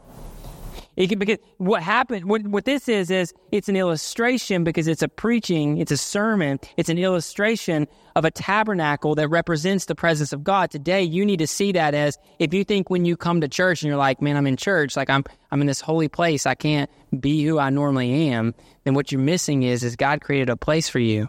Can, 0.95 1.17
because 1.17 1.39
what 1.57 1.81
happened, 1.81 2.25
what, 2.25 2.43
what 2.43 2.65
this 2.65 2.87
is, 2.87 3.09
is 3.09 3.33
it's 3.51 3.67
an 3.67 3.75
illustration 3.75 4.63
because 4.63 4.87
it's 4.87 5.01
a 5.01 5.07
preaching, 5.07 5.77
it's 5.77 5.91
a 5.91 5.97
sermon, 5.97 6.59
it's 6.77 6.89
an 6.89 6.99
illustration 6.99 7.87
of 8.15 8.25
a 8.25 8.31
tabernacle 8.31 9.15
that 9.15 9.27
represents 9.29 9.85
the 9.85 9.95
presence 9.95 10.33
of 10.33 10.43
God. 10.43 10.69
Today, 10.69 11.01
you 11.01 11.25
need 11.25 11.39
to 11.39 11.47
see 11.47 11.71
that 11.71 11.95
as 11.95 12.17
if 12.37 12.53
you 12.53 12.63
think 12.63 12.91
when 12.91 13.05
you 13.05 13.17
come 13.17 13.41
to 13.41 13.47
church 13.47 13.81
and 13.81 13.87
you're 13.87 13.97
like, 13.97 14.21
man, 14.21 14.37
I'm 14.37 14.45
in 14.45 14.55
church, 14.55 14.95
like 14.95 15.09
I'm, 15.09 15.23
I'm 15.51 15.61
in 15.61 15.67
this 15.67 15.81
holy 15.81 16.09
place, 16.09 16.45
I 16.45 16.53
can't 16.53 16.89
be 17.19 17.43
who 17.43 17.57
I 17.57 17.71
normally 17.71 18.29
am, 18.29 18.53
then 18.83 18.93
what 18.93 19.11
you're 19.11 19.21
missing 19.21 19.63
is, 19.63 19.83
is 19.83 19.95
God 19.95 20.21
created 20.21 20.49
a 20.49 20.57
place 20.57 20.89
for 20.89 20.99
you. 20.99 21.27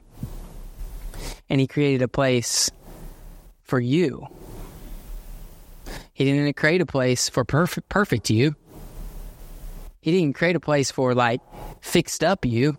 And 1.48 1.58
He 1.58 1.66
created 1.66 2.02
a 2.02 2.08
place 2.08 2.70
for 3.62 3.80
you. 3.80 4.26
He 6.12 6.24
didn't 6.24 6.54
create 6.56 6.80
a 6.80 6.86
place 6.86 7.28
for 7.28 7.44
perfect, 7.44 7.88
perfect 7.88 8.28
you. 8.30 8.54
He 10.04 10.12
didn't 10.12 10.34
create 10.34 10.54
a 10.54 10.60
place 10.60 10.90
for 10.90 11.14
like 11.14 11.40
fixed 11.80 12.22
up 12.22 12.44
you. 12.44 12.76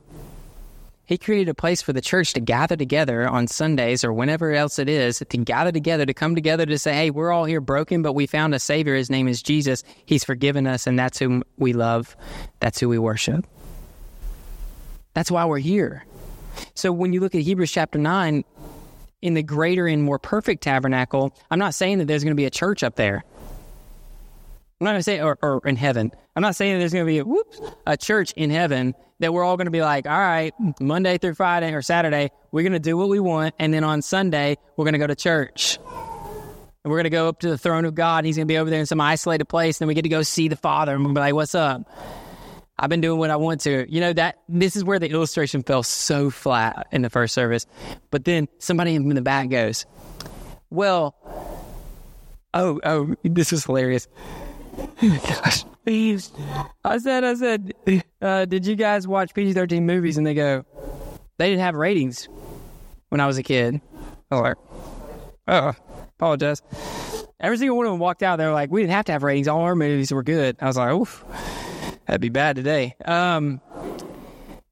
He 1.06 1.18
created 1.18 1.50
a 1.50 1.56
place 1.56 1.82
for 1.82 1.92
the 1.92 2.00
church 2.00 2.34
to 2.34 2.40
gather 2.40 2.76
together 2.76 3.28
on 3.28 3.48
Sundays 3.48 4.04
or 4.04 4.14
whenever 4.14 4.52
else 4.54 4.78
it 4.78 4.88
is 4.88 5.24
to 5.28 5.38
gather 5.40 5.72
together, 5.72 6.06
to 6.06 6.14
come 6.14 6.36
together 6.36 6.68
to 6.68 6.78
say, 6.78 6.94
hey, 6.94 7.10
we're 7.10 7.32
all 7.32 7.46
here 7.46 7.62
broken, 7.62 8.04
but 8.04 8.14
we 8.14 8.28
found 8.28 8.54
a 8.54 8.60
Savior. 8.60 8.94
His 8.94 9.10
name 9.10 9.28
is 9.28 9.42
Jesus. 9.42 9.84
He's 10.06 10.24
forgiven 10.24 10.68
us, 10.68 10.86
and 10.86 11.00
that's 11.00 11.18
whom 11.18 11.42
we 11.58 11.74
love. 11.74 12.16
That's 12.60 12.80
who 12.80 12.90
we 12.90 13.00
worship. 13.00 13.44
That's 15.16 15.32
why 15.32 15.46
we're 15.46 15.58
here. 15.58 16.06
So 16.76 16.92
when 16.92 17.12
you 17.12 17.22
look 17.22 17.34
at 17.34 17.42
Hebrews 17.42 17.72
chapter 17.72 17.98
9, 17.98 18.44
in 19.24 19.34
the 19.34 19.42
greater 19.42 19.88
and 19.88 20.04
more 20.04 20.20
perfect 20.20 20.62
tabernacle, 20.62 21.36
I'm 21.50 21.58
not 21.58 21.74
saying 21.74 21.98
that 21.98 22.06
there's 22.06 22.24
going 22.24 22.36
to 22.36 22.40
be 22.40 22.46
a 22.46 22.52
church 22.52 22.84
up 22.84 22.98
there. 22.98 23.24
I'm 24.80 24.86
not 24.86 24.92
going 24.92 25.00
to 25.00 25.04
say, 25.04 25.22
or, 25.22 25.38
or, 25.42 25.62
in 25.66 25.78
heaven. 25.78 26.12
I'm 26.36 26.42
not 26.42 26.56
saying 26.56 26.80
there's 26.80 26.92
going 26.92 27.06
to 27.06 27.10
be 27.10 27.20
a, 27.20 27.26
whoops, 27.26 27.62
a 27.88 27.96
church 27.96 28.34
in 28.34 28.50
heaven 28.50 28.94
that 29.20 29.34
we're 29.34 29.44
all 29.44 29.56
going 29.56 29.68
to 29.68 29.72
be 29.72 29.82
like, 29.82 30.06
all 30.06 30.20
right, 30.20 30.54
Monday 30.82 31.18
through 31.18 31.36
Friday 31.36 31.74
or 31.74 31.82
Saturday, 31.82 32.30
we're 32.52 32.64
going 32.64 32.74
to 32.74 32.80
do 32.80 32.98
what 32.98 33.08
we 33.08 33.22
want. 33.22 33.56
And 33.58 33.74
then 33.74 33.86
on 33.86 34.02
Sunday, 34.02 34.58
we're 34.76 34.84
going 34.84 34.94
to 34.94 35.00
go 35.00 35.08
to 35.08 35.16
church. 35.16 35.78
And 36.84 36.92
we're 36.92 36.98
going 36.98 37.06
to 37.06 37.10
go 37.10 37.30
up 37.30 37.40
to 37.40 37.50
the 37.50 37.58
throne 37.58 37.86
of 37.86 37.96
God. 37.96 38.20
And 38.20 38.28
he's 38.28 38.36
going 38.36 38.48
to 38.48 38.52
be 38.52 38.58
over 38.58 38.70
there 38.70 38.82
in 38.82 38.86
some 38.86 39.00
isolated 39.00 39.46
place. 39.46 39.78
And 39.78 39.86
then 39.86 39.88
we 39.88 39.94
get 39.94 40.02
to 40.02 40.10
go 40.10 40.24
see 40.24 40.50
the 40.50 40.58
Father. 40.58 40.94
And 40.94 41.06
we'll 41.06 41.14
be 41.14 41.22
like, 41.22 41.34
what's 41.34 41.56
up? 41.56 41.90
I've 42.78 42.90
been 42.90 43.02
doing 43.02 43.18
what 43.18 43.30
I 43.30 43.38
want 43.38 43.62
to. 43.62 43.86
You 43.90 44.02
know, 44.02 44.12
that 44.12 44.40
this 44.50 44.76
is 44.76 44.84
where 44.84 45.00
the 45.00 45.10
illustration 45.10 45.64
fell 45.64 45.84
so 45.84 46.30
flat 46.30 46.88
in 46.92 47.02
the 47.02 47.10
first 47.10 47.34
service. 47.34 47.66
But 48.12 48.26
then 48.26 48.50
somebody 48.60 48.96
in 48.96 49.08
the 49.08 49.22
back 49.22 49.50
goes, 49.50 49.86
well, 50.70 51.16
Oh, 52.56 52.80
oh, 52.86 53.16
this 53.24 53.52
is 53.52 53.66
hilarious. 53.66 54.08
Gosh. 55.02 55.64
please. 55.86 56.32
I 56.84 56.98
said, 56.98 57.24
I 57.24 57.36
said, 57.36 57.74
uh, 58.22 58.46
did 58.46 58.66
you 58.66 58.76
guys 58.76 59.08
watch 59.08 59.34
PG 59.34 59.54
13 59.54 59.86
movies? 59.86 60.18
And 60.18 60.26
they 60.26 60.34
go, 60.34 60.66
they 61.38 61.50
didn't 61.50 61.62
have 61.62 61.76
ratings 61.76 62.28
when 63.10 63.22
I 63.22 63.28
was 63.28 63.38
a 63.38 63.44
kid. 63.44 63.80
I 64.32 64.36
was 64.36 64.42
like, 64.42 64.58
oh, 65.48 65.74
apologize. 66.18 66.62
Every 67.40 67.58
single 67.58 67.78
one 67.78 67.86
of 67.86 67.92
them 67.92 68.00
walked 68.00 68.24
out. 68.24 68.38
They 68.38 68.46
were 68.46 68.54
like, 68.54 68.72
we 68.72 68.82
didn't 68.82 68.94
have 68.94 69.06
to 69.06 69.12
have 69.12 69.24
ratings. 69.24 69.48
All 69.48 69.62
our 69.62 69.76
movies 69.76 70.12
were 70.12 70.24
good. 70.24 70.58
I 70.60 70.66
was 70.66 70.78
like, 70.78 70.92
oof, 70.92 71.24
that'd 72.08 72.22
be 72.22 72.30
bad 72.30 72.56
today. 72.56 72.96
Um, 73.06 73.62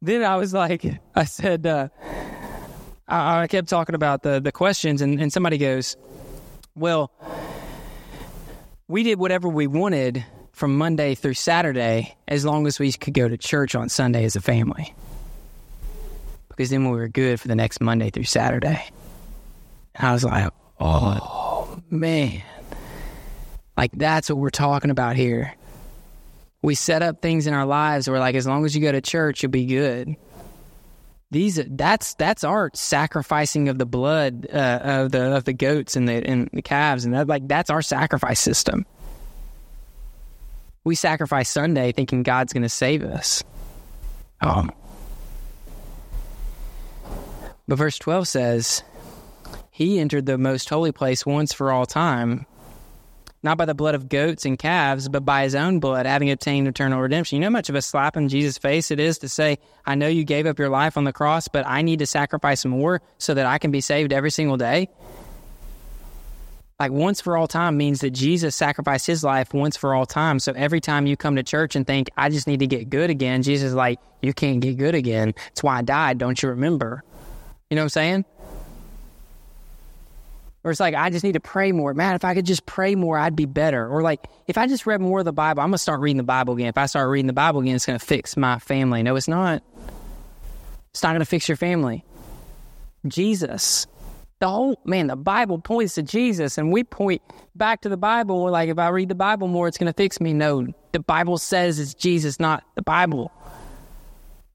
then 0.01 0.23
I 0.23 0.35
was 0.37 0.53
like, 0.53 0.83
I 1.15 1.25
said, 1.25 1.67
uh, 1.67 1.89
I, 3.07 3.43
I 3.43 3.47
kept 3.47 3.69
talking 3.69 3.95
about 3.95 4.23
the, 4.23 4.39
the 4.39 4.51
questions, 4.51 5.01
and, 5.01 5.21
and 5.21 5.31
somebody 5.31 5.57
goes, 5.57 5.95
well, 6.75 7.11
we 8.87 9.03
did 9.03 9.19
whatever 9.19 9.47
we 9.47 9.67
wanted 9.67 10.25
from 10.51 10.77
Monday 10.77 11.15
through 11.15 11.33
Saturday 11.33 12.15
as 12.27 12.45
long 12.45 12.67
as 12.67 12.79
we 12.79 12.91
could 12.91 13.13
go 13.13 13.27
to 13.27 13.37
church 13.37 13.75
on 13.75 13.89
Sunday 13.89 14.23
as 14.23 14.35
a 14.35 14.41
family. 14.41 14.93
Because 16.49 16.69
then 16.69 16.85
we 16.85 16.91
were 16.95 17.07
good 17.07 17.39
for 17.39 17.47
the 17.47 17.55
next 17.55 17.81
Monday 17.81 18.11
through 18.11 18.25
Saturday. 18.25 18.83
And 19.95 20.07
I 20.07 20.13
was 20.13 20.23
like, 20.23 20.51
oh, 20.79 21.81
man. 21.89 22.43
Like, 23.75 23.91
that's 23.93 24.29
what 24.29 24.37
we're 24.37 24.51
talking 24.51 24.91
about 24.91 25.15
here. 25.15 25.55
We 26.61 26.75
set 26.75 27.01
up 27.01 27.21
things 27.21 27.47
in 27.47 27.53
our 27.53 27.65
lives 27.65 28.07
where, 28.07 28.19
like, 28.19 28.35
as 28.35 28.45
long 28.45 28.65
as 28.65 28.75
you 28.75 28.81
go 28.81 28.91
to 28.91 29.01
church, 29.01 29.41
you'll 29.41 29.51
be 29.51 29.65
good. 29.65 30.15
These 31.33 31.59
that's 31.67 32.13
that's 32.13 32.43
our 32.43 32.69
sacrificing 32.75 33.67
of 33.67 33.79
the 33.79 33.87
blood 33.87 34.47
uh, 34.53 34.79
of 34.83 35.11
the 35.11 35.35
of 35.35 35.45
the 35.45 35.53
goats 35.53 35.95
and 35.95 36.07
the 36.07 36.23
and 36.23 36.47
the 36.53 36.61
calves 36.61 37.05
and 37.05 37.13
that 37.15 37.27
like 37.27 37.47
that's 37.47 37.71
our 37.71 37.81
sacrifice 37.81 38.39
system. 38.39 38.85
We 40.83 40.93
sacrifice 40.93 41.49
Sunday 41.49 41.91
thinking 41.91 42.21
God's 42.21 42.53
going 42.53 42.61
to 42.63 42.69
save 42.69 43.03
us. 43.03 43.43
Um, 44.41 44.71
but 47.67 47.77
verse 47.77 47.97
12 47.97 48.27
says, 48.27 48.83
He 49.71 49.99
entered 49.99 50.27
the 50.27 50.37
most 50.37 50.69
holy 50.69 50.91
place 50.91 51.25
once 51.25 51.51
for 51.51 51.71
all 51.71 51.87
time 51.87 52.45
not 53.43 53.57
by 53.57 53.65
the 53.65 53.75
blood 53.75 53.93
of 53.93 54.09
goats 54.09 54.45
and 54.45 54.57
calves, 54.57 55.09
but 55.09 55.25
by 55.25 55.43
his 55.43 55.53
own 55.53 55.79
blood, 55.79 56.05
having 56.05 56.31
obtained 56.31 56.67
eternal 56.67 57.01
redemption. 57.01 57.35
You 57.35 57.41
know 57.41 57.47
how 57.47 57.51
much 57.51 57.69
of 57.69 57.75
a 57.75 57.81
slap 57.81 58.15
in 58.15 58.29
Jesus' 58.29 58.57
face 58.57 58.89
it 58.89 58.99
is 58.99 59.19
to 59.19 59.29
say, 59.29 59.59
I 59.85 59.95
know 59.95 60.07
you 60.07 60.23
gave 60.23 60.45
up 60.45 60.57
your 60.57 60.69
life 60.69 60.97
on 60.97 61.03
the 61.03 61.13
cross, 61.13 61.49
but 61.49 61.67
I 61.67 61.81
need 61.81 61.99
to 61.99 62.05
sacrifice 62.05 62.63
more 62.63 63.01
so 63.17 63.33
that 63.33 63.45
I 63.45 63.57
can 63.57 63.71
be 63.71 63.81
saved 63.81 64.13
every 64.13 64.31
single 64.31 64.57
day? 64.57 64.89
Like 66.79 66.91
once 66.91 67.21
for 67.21 67.37
all 67.37 67.47
time 67.47 67.77
means 67.77 68.01
that 68.01 68.11
Jesus 68.11 68.55
sacrificed 68.55 69.07
his 69.07 69.23
life 69.23 69.53
once 69.53 69.77
for 69.77 69.93
all 69.93 70.05
time. 70.05 70.39
So 70.39 70.53
every 70.55 70.81
time 70.81 71.05
you 71.05 71.15
come 71.15 71.35
to 71.35 71.43
church 71.43 71.75
and 71.75 71.85
think, 71.85 72.09
I 72.17 72.29
just 72.29 72.47
need 72.47 72.59
to 72.59 72.67
get 72.67 72.89
good 72.89 73.09
again, 73.09 73.43
Jesus 73.43 73.69
is 73.69 73.73
like, 73.73 73.99
You 74.21 74.33
can't 74.33 74.59
get 74.59 74.77
good 74.77 74.95
again. 74.95 75.33
That's 75.37 75.63
why 75.63 75.77
I 75.77 75.81
died. 75.81 76.17
Don't 76.17 76.41
you 76.41 76.49
remember? 76.49 77.03
You 77.69 77.75
know 77.75 77.81
what 77.81 77.85
I'm 77.85 77.89
saying? 77.89 78.25
Or 80.63 80.71
it's 80.71 80.79
like, 80.79 80.95
I 80.95 81.09
just 81.09 81.23
need 81.23 81.33
to 81.33 81.41
pray 81.41 81.73
more. 81.73 81.93
Man, 81.93 82.15
if 82.15 82.23
I 82.23 82.33
could 82.33 82.45
just 82.45 82.65
pray 82.65 82.95
more, 82.95 83.17
I'd 83.17 83.35
be 83.35 83.45
better. 83.45 83.85
Or 83.87 84.01
like, 84.01 84.25
if 84.47 84.57
I 84.57 84.65
just 84.65 84.85
read 84.85 85.01
more 85.01 85.19
of 85.19 85.25
the 85.25 85.33
Bible, 85.33 85.61
I'm 85.61 85.69
going 85.69 85.73
to 85.73 85.77
start 85.79 85.99
reading 85.99 86.17
the 86.17 86.23
Bible 86.23 86.53
again. 86.53 86.67
If 86.67 86.77
I 86.77 86.85
start 86.85 87.09
reading 87.09 87.27
the 87.27 87.33
Bible 87.33 87.61
again, 87.61 87.75
it's 87.75 87.85
going 87.85 87.99
to 87.99 88.05
fix 88.05 88.37
my 88.37 88.59
family. 88.59 89.03
No, 89.03 89.15
it's 89.17 89.27
not. 89.27 89.61
It's 90.91 91.03
not 91.03 91.09
going 91.09 91.19
to 91.19 91.25
fix 91.25 91.49
your 91.49 91.57
family. 91.57 92.05
Jesus. 93.07 93.87
The 94.39 94.49
whole, 94.49 94.79
man, 94.85 95.07
the 95.07 95.15
Bible 95.15 95.57
points 95.57 95.95
to 95.95 96.03
Jesus, 96.03 96.57
and 96.57 96.71
we 96.71 96.83
point 96.83 97.21
back 97.55 97.81
to 97.81 97.89
the 97.89 97.97
Bible. 97.97 98.43
We're 98.43 98.51
like, 98.51 98.69
if 98.69 98.77
I 98.77 98.89
read 98.89 99.09
the 99.09 99.15
Bible 99.15 99.47
more, 99.47 99.67
it's 99.67 99.77
going 99.77 99.91
to 99.91 99.95
fix 99.95 100.19
me. 100.19 100.33
No, 100.33 100.67
the 100.91 100.99
Bible 100.99 101.37
says 101.37 101.79
it's 101.79 101.93
Jesus, 101.93 102.39
not 102.39 102.63
the 102.75 102.81
Bible. 102.81 103.31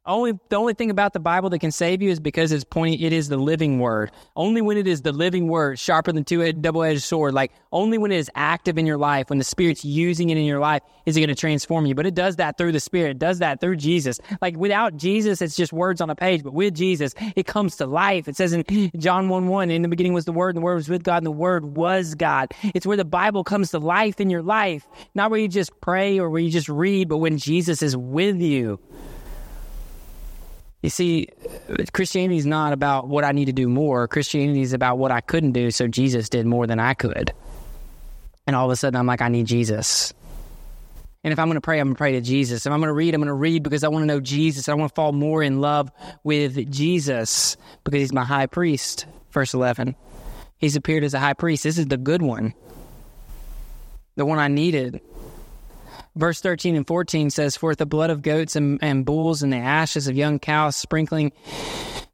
Only 0.08 0.32
the 0.48 0.56
only 0.56 0.72
thing 0.72 0.90
about 0.90 1.12
the 1.12 1.20
Bible 1.20 1.50
that 1.50 1.58
can 1.58 1.70
save 1.70 2.00
you 2.00 2.08
is 2.08 2.18
because 2.18 2.50
it's 2.50 2.64
pointing. 2.64 2.98
It 2.98 3.12
is 3.12 3.28
the 3.28 3.36
living 3.36 3.78
word. 3.78 4.10
Only 4.36 4.62
when 4.62 4.78
it 4.78 4.86
is 4.86 5.02
the 5.02 5.12
living 5.12 5.48
word, 5.48 5.78
sharper 5.78 6.12
than 6.12 6.24
two 6.24 6.50
double 6.54 6.82
edged 6.82 7.02
sword. 7.02 7.34
Like 7.34 7.52
only 7.72 7.98
when 7.98 8.10
it 8.10 8.16
is 8.16 8.30
active 8.34 8.78
in 8.78 8.86
your 8.86 8.96
life, 8.96 9.28
when 9.28 9.38
the 9.38 9.44
Spirit's 9.44 9.84
using 9.84 10.30
it 10.30 10.38
in 10.38 10.44
your 10.44 10.60
life, 10.60 10.80
is 11.04 11.14
it 11.14 11.20
going 11.20 11.28
to 11.28 11.34
transform 11.34 11.84
you. 11.84 11.94
But 11.94 12.06
it 12.06 12.14
does 12.14 12.36
that 12.36 12.56
through 12.56 12.72
the 12.72 12.80
Spirit. 12.80 13.10
It 13.10 13.18
does 13.18 13.40
that 13.40 13.60
through 13.60 13.76
Jesus. 13.76 14.18
Like 14.40 14.56
without 14.56 14.96
Jesus, 14.96 15.42
it's 15.42 15.54
just 15.54 15.74
words 15.74 16.00
on 16.00 16.08
a 16.08 16.16
page. 16.16 16.42
But 16.42 16.54
with 16.54 16.74
Jesus, 16.74 17.14
it 17.36 17.46
comes 17.46 17.76
to 17.76 17.86
life. 17.86 18.28
It 18.28 18.36
says 18.36 18.54
in 18.54 18.64
John 18.96 19.28
one 19.28 19.48
one, 19.48 19.70
in 19.70 19.82
the 19.82 19.88
beginning 19.88 20.14
was 20.14 20.24
the 20.24 20.32
Word, 20.32 20.56
and 20.56 20.62
the 20.62 20.64
Word 20.64 20.76
was 20.76 20.88
with 20.88 21.02
God, 21.02 21.18
and 21.18 21.26
the 21.26 21.30
Word 21.30 21.76
was 21.76 22.14
God. 22.14 22.52
It's 22.62 22.86
where 22.86 22.96
the 22.96 23.04
Bible 23.04 23.44
comes 23.44 23.72
to 23.72 23.78
life 23.78 24.22
in 24.22 24.30
your 24.30 24.42
life, 24.42 24.88
not 25.14 25.30
where 25.30 25.38
you 25.38 25.48
just 25.48 25.78
pray 25.82 26.18
or 26.18 26.30
where 26.30 26.40
you 26.40 26.50
just 26.50 26.70
read, 26.70 27.10
but 27.10 27.18
when 27.18 27.36
Jesus 27.36 27.82
is 27.82 27.94
with 27.94 28.40
you. 28.40 28.80
You 30.82 30.90
see, 30.90 31.28
Christianity 31.92 32.38
is 32.38 32.46
not 32.46 32.72
about 32.72 33.08
what 33.08 33.24
I 33.24 33.32
need 33.32 33.46
to 33.46 33.52
do 33.52 33.68
more. 33.68 34.06
Christianity 34.06 34.60
is 34.60 34.72
about 34.72 34.98
what 34.98 35.10
I 35.10 35.20
couldn't 35.20 35.52
do, 35.52 35.70
so 35.70 35.88
Jesus 35.88 36.28
did 36.28 36.46
more 36.46 36.66
than 36.66 36.78
I 36.78 36.94
could. 36.94 37.32
And 38.46 38.54
all 38.54 38.66
of 38.66 38.70
a 38.70 38.76
sudden, 38.76 38.98
I'm 38.98 39.06
like, 39.06 39.20
I 39.20 39.28
need 39.28 39.46
Jesus. 39.46 40.14
And 41.24 41.32
if 41.32 41.38
I'm 41.38 41.48
going 41.48 41.56
to 41.56 41.60
pray, 41.60 41.80
I'm 41.80 41.88
going 41.88 41.96
to 41.96 41.98
pray 41.98 42.12
to 42.12 42.20
Jesus. 42.20 42.64
If 42.64 42.72
I'm 42.72 42.78
going 42.78 42.88
to 42.88 42.94
read, 42.94 43.12
I'm 43.12 43.20
going 43.20 43.26
to 43.26 43.34
read 43.34 43.64
because 43.64 43.82
I 43.82 43.88
want 43.88 44.04
to 44.04 44.06
know 44.06 44.20
Jesus. 44.20 44.68
I 44.68 44.74
want 44.74 44.90
to 44.90 44.94
fall 44.94 45.12
more 45.12 45.42
in 45.42 45.60
love 45.60 45.90
with 46.22 46.70
Jesus 46.70 47.56
because 47.82 48.00
he's 48.00 48.12
my 48.12 48.24
high 48.24 48.46
priest. 48.46 49.06
Verse 49.32 49.54
11. 49.54 49.96
He's 50.58 50.76
appeared 50.76 51.02
as 51.02 51.14
a 51.14 51.18
high 51.18 51.34
priest. 51.34 51.64
This 51.64 51.76
is 51.76 51.86
the 51.86 51.96
good 51.96 52.22
one, 52.22 52.54
the 54.14 54.24
one 54.24 54.38
I 54.38 54.48
needed. 54.48 55.00
Verse 56.18 56.40
13 56.40 56.74
and 56.74 56.84
14 56.84 57.30
says, 57.30 57.56
For 57.56 57.76
the 57.76 57.86
blood 57.86 58.10
of 58.10 58.22
goats 58.22 58.56
and, 58.56 58.80
and 58.82 59.04
bulls 59.04 59.44
and 59.44 59.52
the 59.52 59.58
ashes 59.58 60.08
of 60.08 60.16
young 60.16 60.40
cows 60.40 60.74
sprinkling 60.74 61.30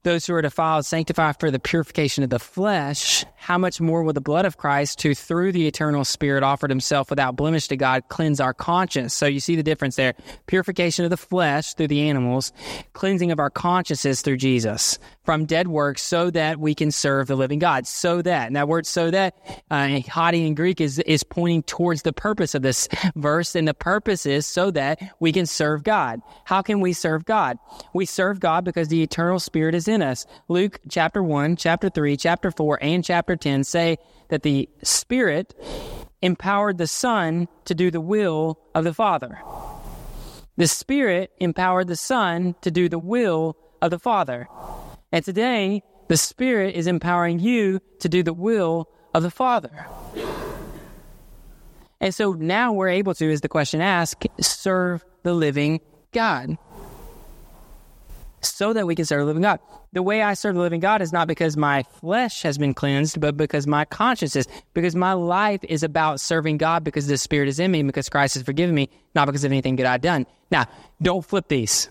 those 0.04 0.26
who 0.26 0.34
are 0.34 0.42
defiled 0.42 0.86
sanctify 0.86 1.32
for 1.32 1.50
the 1.50 1.58
purification 1.58 2.22
of 2.22 2.30
the 2.30 2.38
flesh, 2.38 3.24
how 3.36 3.58
much 3.58 3.80
more 3.80 4.02
will 4.02 4.12
the 4.12 4.20
blood 4.20 4.44
of 4.44 4.56
Christ, 4.56 5.02
who 5.02 5.14
through 5.14 5.52
the 5.52 5.66
eternal 5.66 6.04
Spirit 6.04 6.42
offered 6.42 6.70
himself 6.70 7.10
without 7.10 7.36
blemish 7.36 7.68
to 7.68 7.76
God, 7.76 8.04
cleanse 8.08 8.40
our 8.40 8.54
conscience? 8.54 9.12
So 9.14 9.26
you 9.26 9.40
see 9.40 9.56
the 9.56 9.62
difference 9.62 9.96
there. 9.96 10.14
Purification 10.46 11.04
of 11.04 11.10
the 11.10 11.16
flesh 11.16 11.74
through 11.74 11.88
the 11.88 12.08
animals, 12.08 12.52
cleansing 12.92 13.32
of 13.32 13.38
our 13.38 13.50
consciences 13.50 14.22
through 14.22 14.36
Jesus 14.36 14.98
from 15.24 15.46
dead 15.46 15.68
works 15.68 16.02
so 16.02 16.30
that 16.30 16.60
we 16.60 16.74
can 16.74 16.90
serve 16.90 17.26
the 17.26 17.36
living 17.36 17.58
God. 17.58 17.86
So 17.86 18.22
that, 18.22 18.46
and 18.46 18.56
that 18.56 18.68
word 18.68 18.86
so 18.86 19.10
that, 19.10 19.34
uh, 19.70 20.00
in 20.34 20.54
Greek 20.54 20.80
is, 20.80 20.98
is 21.00 21.24
pointing 21.24 21.62
towards 21.62 22.02
the 22.02 22.12
purpose 22.12 22.54
of 22.54 22.62
this 22.62 22.88
verse. 23.16 23.54
And 23.54 23.66
the 23.66 23.74
purpose 23.74 24.26
is 24.26 24.46
so 24.46 24.70
that 24.72 25.00
we 25.20 25.32
can 25.32 25.46
serve 25.46 25.82
God. 25.82 26.20
How 26.44 26.62
can 26.62 26.80
we 26.80 26.92
serve 26.92 27.24
God? 27.24 27.58
We 27.94 28.04
serve 28.04 28.40
God 28.40 28.64
because 28.64 28.88
the 28.88 29.02
eternal 29.02 29.40
Spirit 29.40 29.74
is 29.74 29.88
in 29.88 29.93
us. 30.02 30.26
Luke 30.48 30.80
chapter 30.88 31.22
1, 31.22 31.56
chapter 31.56 31.88
3, 31.88 32.16
chapter 32.16 32.50
4, 32.50 32.78
and 32.82 33.04
chapter 33.04 33.36
10 33.36 33.64
say 33.64 33.98
that 34.28 34.42
the 34.42 34.68
Spirit 34.82 35.54
empowered 36.22 36.78
the 36.78 36.86
Son 36.86 37.48
to 37.64 37.74
do 37.74 37.90
the 37.90 38.00
will 38.00 38.58
of 38.74 38.84
the 38.84 38.94
Father. 38.94 39.38
The 40.56 40.68
Spirit 40.68 41.32
empowered 41.38 41.88
the 41.88 41.96
Son 41.96 42.54
to 42.62 42.70
do 42.70 42.88
the 42.88 42.98
will 42.98 43.56
of 43.82 43.90
the 43.90 43.98
Father. 43.98 44.48
And 45.12 45.24
today, 45.24 45.82
the 46.08 46.16
Spirit 46.16 46.74
is 46.74 46.86
empowering 46.86 47.40
you 47.40 47.80
to 48.00 48.08
do 48.08 48.22
the 48.22 48.32
will 48.32 48.88
of 49.12 49.22
the 49.22 49.30
Father. 49.30 49.86
And 52.00 52.14
so 52.14 52.32
now 52.32 52.72
we're 52.72 52.88
able 52.88 53.14
to, 53.14 53.32
as 53.32 53.40
the 53.40 53.48
question 53.48 53.80
asks, 53.80 54.26
serve 54.40 55.04
the 55.22 55.34
living 55.34 55.80
God 56.12 56.58
so 58.44 58.72
that 58.72 58.86
we 58.86 58.94
can 58.94 59.04
serve 59.04 59.20
the 59.20 59.26
living 59.26 59.42
God. 59.42 59.60
The 59.92 60.02
way 60.02 60.22
I 60.22 60.34
serve 60.34 60.54
the 60.54 60.60
living 60.60 60.80
God 60.80 61.02
is 61.02 61.12
not 61.12 61.28
because 61.28 61.56
my 61.56 61.82
flesh 62.00 62.42
has 62.42 62.58
been 62.58 62.74
cleansed, 62.74 63.20
but 63.20 63.36
because 63.36 63.66
my 63.66 63.84
conscience 63.84 64.36
is, 64.36 64.46
because 64.72 64.94
my 64.94 65.12
life 65.12 65.60
is 65.64 65.82
about 65.82 66.20
serving 66.20 66.58
God 66.58 66.84
because 66.84 67.06
the 67.06 67.18
Spirit 67.18 67.48
is 67.48 67.58
in 67.58 67.70
me, 67.70 67.82
because 67.82 68.08
Christ 68.08 68.34
has 68.34 68.42
forgiven 68.42 68.74
me, 68.74 68.88
not 69.14 69.26
because 69.26 69.44
of 69.44 69.52
anything 69.52 69.76
good 69.76 69.86
I've 69.86 70.00
done. 70.00 70.26
Now, 70.50 70.66
don't 71.00 71.24
flip 71.24 71.48
these. 71.48 71.88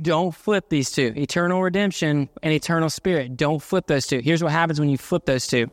Don't 0.00 0.32
flip 0.32 0.68
these 0.68 0.92
two 0.92 1.12
eternal 1.16 1.60
redemption 1.60 2.28
and 2.42 2.52
eternal 2.52 2.88
spirit. 2.88 3.36
Don't 3.36 3.60
flip 3.60 3.88
those 3.88 4.06
two. 4.06 4.20
Here's 4.20 4.44
what 4.44 4.52
happens 4.52 4.78
when 4.78 4.88
you 4.88 4.96
flip 4.96 5.26
those 5.26 5.48
two 5.48 5.70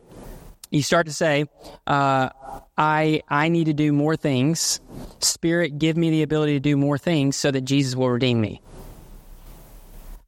you 0.70 0.82
start 0.82 1.06
to 1.06 1.12
say, 1.12 1.46
uh, 1.86 2.30
I, 2.76 3.22
I 3.28 3.48
need 3.48 3.64
to 3.64 3.72
do 3.72 3.92
more 3.92 4.16
things. 4.16 4.80
Spirit, 5.20 5.78
give 5.78 5.96
me 5.96 6.10
the 6.10 6.22
ability 6.22 6.54
to 6.54 6.60
do 6.60 6.76
more 6.76 6.98
things 6.98 7.36
so 7.36 7.50
that 7.50 7.62
Jesus 7.62 7.94
will 7.94 8.10
redeem 8.10 8.40
me. 8.40 8.60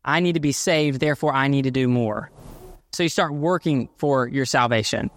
I 0.09 0.21
need 0.21 0.33
to 0.33 0.41
be 0.41 0.53
saved, 0.53 1.01
therefore, 1.01 1.35
I 1.35 1.49
need 1.49 1.65
to 1.65 1.71
do 1.71 1.87
more. 1.87 2.31
So 2.93 3.03
you 3.03 3.11
start 3.11 3.35
working 3.35 3.91
for 3.99 4.27
your 4.27 4.47
salvation. 4.47 5.11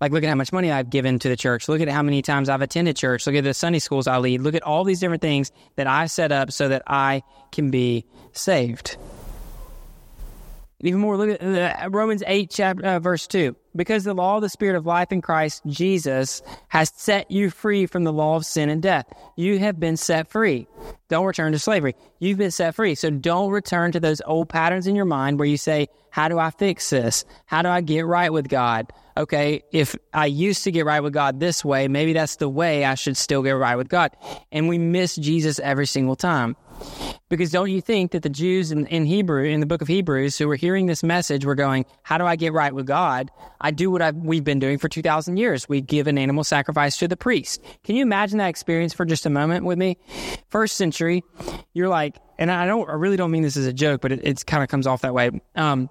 Like, 0.00 0.10
look 0.10 0.24
at 0.24 0.28
how 0.28 0.34
much 0.34 0.52
money 0.52 0.72
I've 0.72 0.90
given 0.90 1.20
to 1.20 1.28
the 1.28 1.36
church. 1.36 1.68
Look 1.68 1.80
at 1.80 1.88
how 1.88 2.02
many 2.02 2.22
times 2.22 2.48
I've 2.48 2.60
attended 2.60 2.96
church. 2.96 3.24
Look 3.24 3.36
at 3.36 3.44
the 3.44 3.54
Sunday 3.54 3.78
schools 3.78 4.08
I 4.08 4.18
lead. 4.18 4.40
Look 4.40 4.56
at 4.56 4.64
all 4.64 4.82
these 4.82 4.98
different 4.98 5.22
things 5.22 5.52
that 5.76 5.86
I 5.86 6.06
set 6.06 6.32
up 6.32 6.50
so 6.50 6.70
that 6.70 6.82
I 6.88 7.22
can 7.52 7.70
be 7.70 8.04
saved. 8.32 8.96
Even 10.80 10.98
more, 10.98 11.16
look 11.16 11.40
at 11.40 11.84
uh, 11.84 11.88
Romans 11.90 12.24
8, 12.26 12.50
chapter, 12.50 12.84
uh, 12.84 12.98
verse 12.98 13.28
2. 13.28 13.54
Because 13.74 14.04
the 14.04 14.14
law 14.14 14.36
of 14.36 14.42
the 14.42 14.48
Spirit 14.48 14.76
of 14.76 14.86
life 14.86 15.12
in 15.12 15.20
Christ 15.20 15.62
Jesus 15.66 16.42
has 16.68 16.92
set 16.94 17.30
you 17.30 17.50
free 17.50 17.86
from 17.86 18.04
the 18.04 18.12
law 18.12 18.36
of 18.36 18.46
sin 18.46 18.68
and 18.68 18.82
death. 18.82 19.06
You 19.36 19.58
have 19.58 19.80
been 19.80 19.96
set 19.96 20.28
free. 20.28 20.66
Don't 21.08 21.26
return 21.26 21.52
to 21.52 21.58
slavery. 21.58 21.94
You've 22.18 22.38
been 22.38 22.50
set 22.50 22.74
free. 22.74 22.94
So 22.94 23.10
don't 23.10 23.50
return 23.50 23.92
to 23.92 24.00
those 24.00 24.22
old 24.26 24.48
patterns 24.48 24.86
in 24.86 24.96
your 24.96 25.04
mind 25.04 25.38
where 25.38 25.48
you 25.48 25.56
say, 25.56 25.88
How 26.10 26.28
do 26.28 26.38
I 26.38 26.50
fix 26.50 26.90
this? 26.90 27.24
How 27.46 27.62
do 27.62 27.68
I 27.68 27.80
get 27.80 28.06
right 28.06 28.32
with 28.32 28.48
God? 28.48 28.92
Okay, 29.16 29.62
if 29.72 29.94
I 30.14 30.26
used 30.26 30.64
to 30.64 30.70
get 30.70 30.86
right 30.86 31.00
with 31.00 31.12
God 31.12 31.38
this 31.38 31.64
way, 31.64 31.86
maybe 31.86 32.14
that's 32.14 32.36
the 32.36 32.48
way 32.48 32.84
I 32.84 32.94
should 32.94 33.16
still 33.16 33.42
get 33.42 33.52
right 33.52 33.76
with 33.76 33.88
God. 33.88 34.16
And 34.50 34.68
we 34.68 34.78
miss 34.78 35.16
Jesus 35.16 35.58
every 35.58 35.86
single 35.86 36.16
time. 36.16 36.56
Because 37.28 37.50
don't 37.50 37.70
you 37.70 37.80
think 37.80 38.12
that 38.12 38.22
the 38.22 38.28
Jews 38.28 38.72
in, 38.72 38.86
in, 38.86 39.06
Hebrew, 39.06 39.44
in 39.44 39.60
the 39.60 39.66
book 39.66 39.80
of 39.80 39.88
Hebrews, 39.88 40.36
who 40.36 40.46
were 40.48 40.56
hearing 40.56 40.86
this 40.86 41.02
message, 41.02 41.44
were 41.44 41.54
going, 41.54 41.86
How 42.02 42.18
do 42.18 42.26
I 42.26 42.36
get 42.36 42.52
right 42.52 42.74
with 42.74 42.86
God? 42.86 43.30
I 43.60 43.70
do 43.70 43.90
what 43.90 44.02
I've, 44.02 44.16
we've 44.16 44.44
been 44.44 44.58
doing 44.58 44.78
for 44.78 44.88
2,000 44.88 45.36
years. 45.36 45.68
We 45.68 45.80
give 45.80 46.06
an 46.06 46.18
animal 46.18 46.44
sacrifice 46.44 46.96
to 46.98 47.08
the 47.08 47.16
priest. 47.16 47.62
Can 47.84 47.96
you 47.96 48.02
imagine 48.02 48.38
that 48.38 48.48
experience 48.48 48.92
for 48.92 49.04
just 49.04 49.24
a 49.24 49.30
moment 49.30 49.64
with 49.64 49.78
me? 49.78 49.96
First 50.48 50.76
century, 50.76 51.22
you're 51.72 51.88
like, 51.88 52.18
and 52.38 52.50
I 52.50 52.66
don't, 52.66 52.88
I 52.88 52.94
really 52.94 53.16
don't 53.16 53.30
mean 53.30 53.42
this 53.42 53.56
as 53.56 53.66
a 53.66 53.72
joke, 53.72 54.00
but 54.00 54.12
it, 54.12 54.20
it 54.24 54.46
kind 54.46 54.62
of 54.62 54.68
comes 54.68 54.86
off 54.86 55.02
that 55.02 55.14
way. 55.14 55.30
Um, 55.54 55.88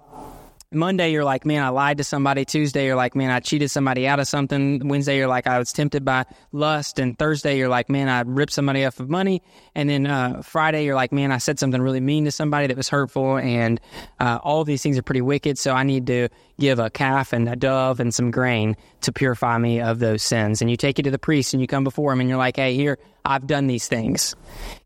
Monday, 0.74 1.12
you're 1.12 1.24
like, 1.24 1.44
man, 1.44 1.62
I 1.62 1.68
lied 1.68 1.98
to 1.98 2.04
somebody. 2.04 2.44
Tuesday, 2.44 2.86
you're 2.86 2.96
like, 2.96 3.14
man, 3.14 3.30
I 3.30 3.40
cheated 3.40 3.70
somebody 3.70 4.06
out 4.06 4.20
of 4.20 4.28
something. 4.28 4.86
Wednesday, 4.88 5.16
you're 5.16 5.28
like, 5.28 5.46
I 5.46 5.58
was 5.58 5.72
tempted 5.72 6.04
by 6.04 6.26
lust. 6.52 6.98
And 6.98 7.18
Thursday, 7.18 7.58
you're 7.58 7.68
like, 7.68 7.88
man, 7.88 8.08
I 8.08 8.22
ripped 8.22 8.52
somebody 8.52 8.84
off 8.84 9.00
of 9.00 9.08
money. 9.08 9.42
And 9.74 9.88
then 9.88 10.06
uh, 10.06 10.42
Friday, 10.42 10.84
you're 10.84 10.94
like, 10.94 11.12
man, 11.12 11.32
I 11.32 11.38
said 11.38 11.58
something 11.58 11.80
really 11.80 12.00
mean 12.00 12.24
to 12.24 12.30
somebody 12.30 12.66
that 12.66 12.76
was 12.76 12.88
hurtful. 12.88 13.38
And 13.38 13.80
uh, 14.20 14.38
all 14.42 14.64
these 14.64 14.82
things 14.82 14.98
are 14.98 15.02
pretty 15.02 15.22
wicked. 15.22 15.58
So 15.58 15.72
I 15.72 15.82
need 15.82 16.06
to 16.08 16.28
give 16.58 16.78
a 16.78 16.90
calf 16.90 17.32
and 17.32 17.48
a 17.48 17.56
dove 17.56 18.00
and 18.00 18.14
some 18.14 18.30
grain 18.30 18.76
to 19.02 19.12
purify 19.12 19.58
me 19.58 19.80
of 19.80 19.98
those 19.98 20.22
sins. 20.22 20.60
And 20.60 20.70
you 20.70 20.76
take 20.76 20.98
it 20.98 21.02
to 21.02 21.10
the 21.10 21.18
priest 21.18 21.54
and 21.54 21.60
you 21.60 21.66
come 21.66 21.84
before 21.84 22.12
him 22.12 22.20
and 22.20 22.28
you're 22.28 22.38
like, 22.38 22.56
hey, 22.56 22.74
here, 22.74 22.98
I've 23.24 23.46
done 23.46 23.66
these 23.66 23.88
things. 23.88 24.34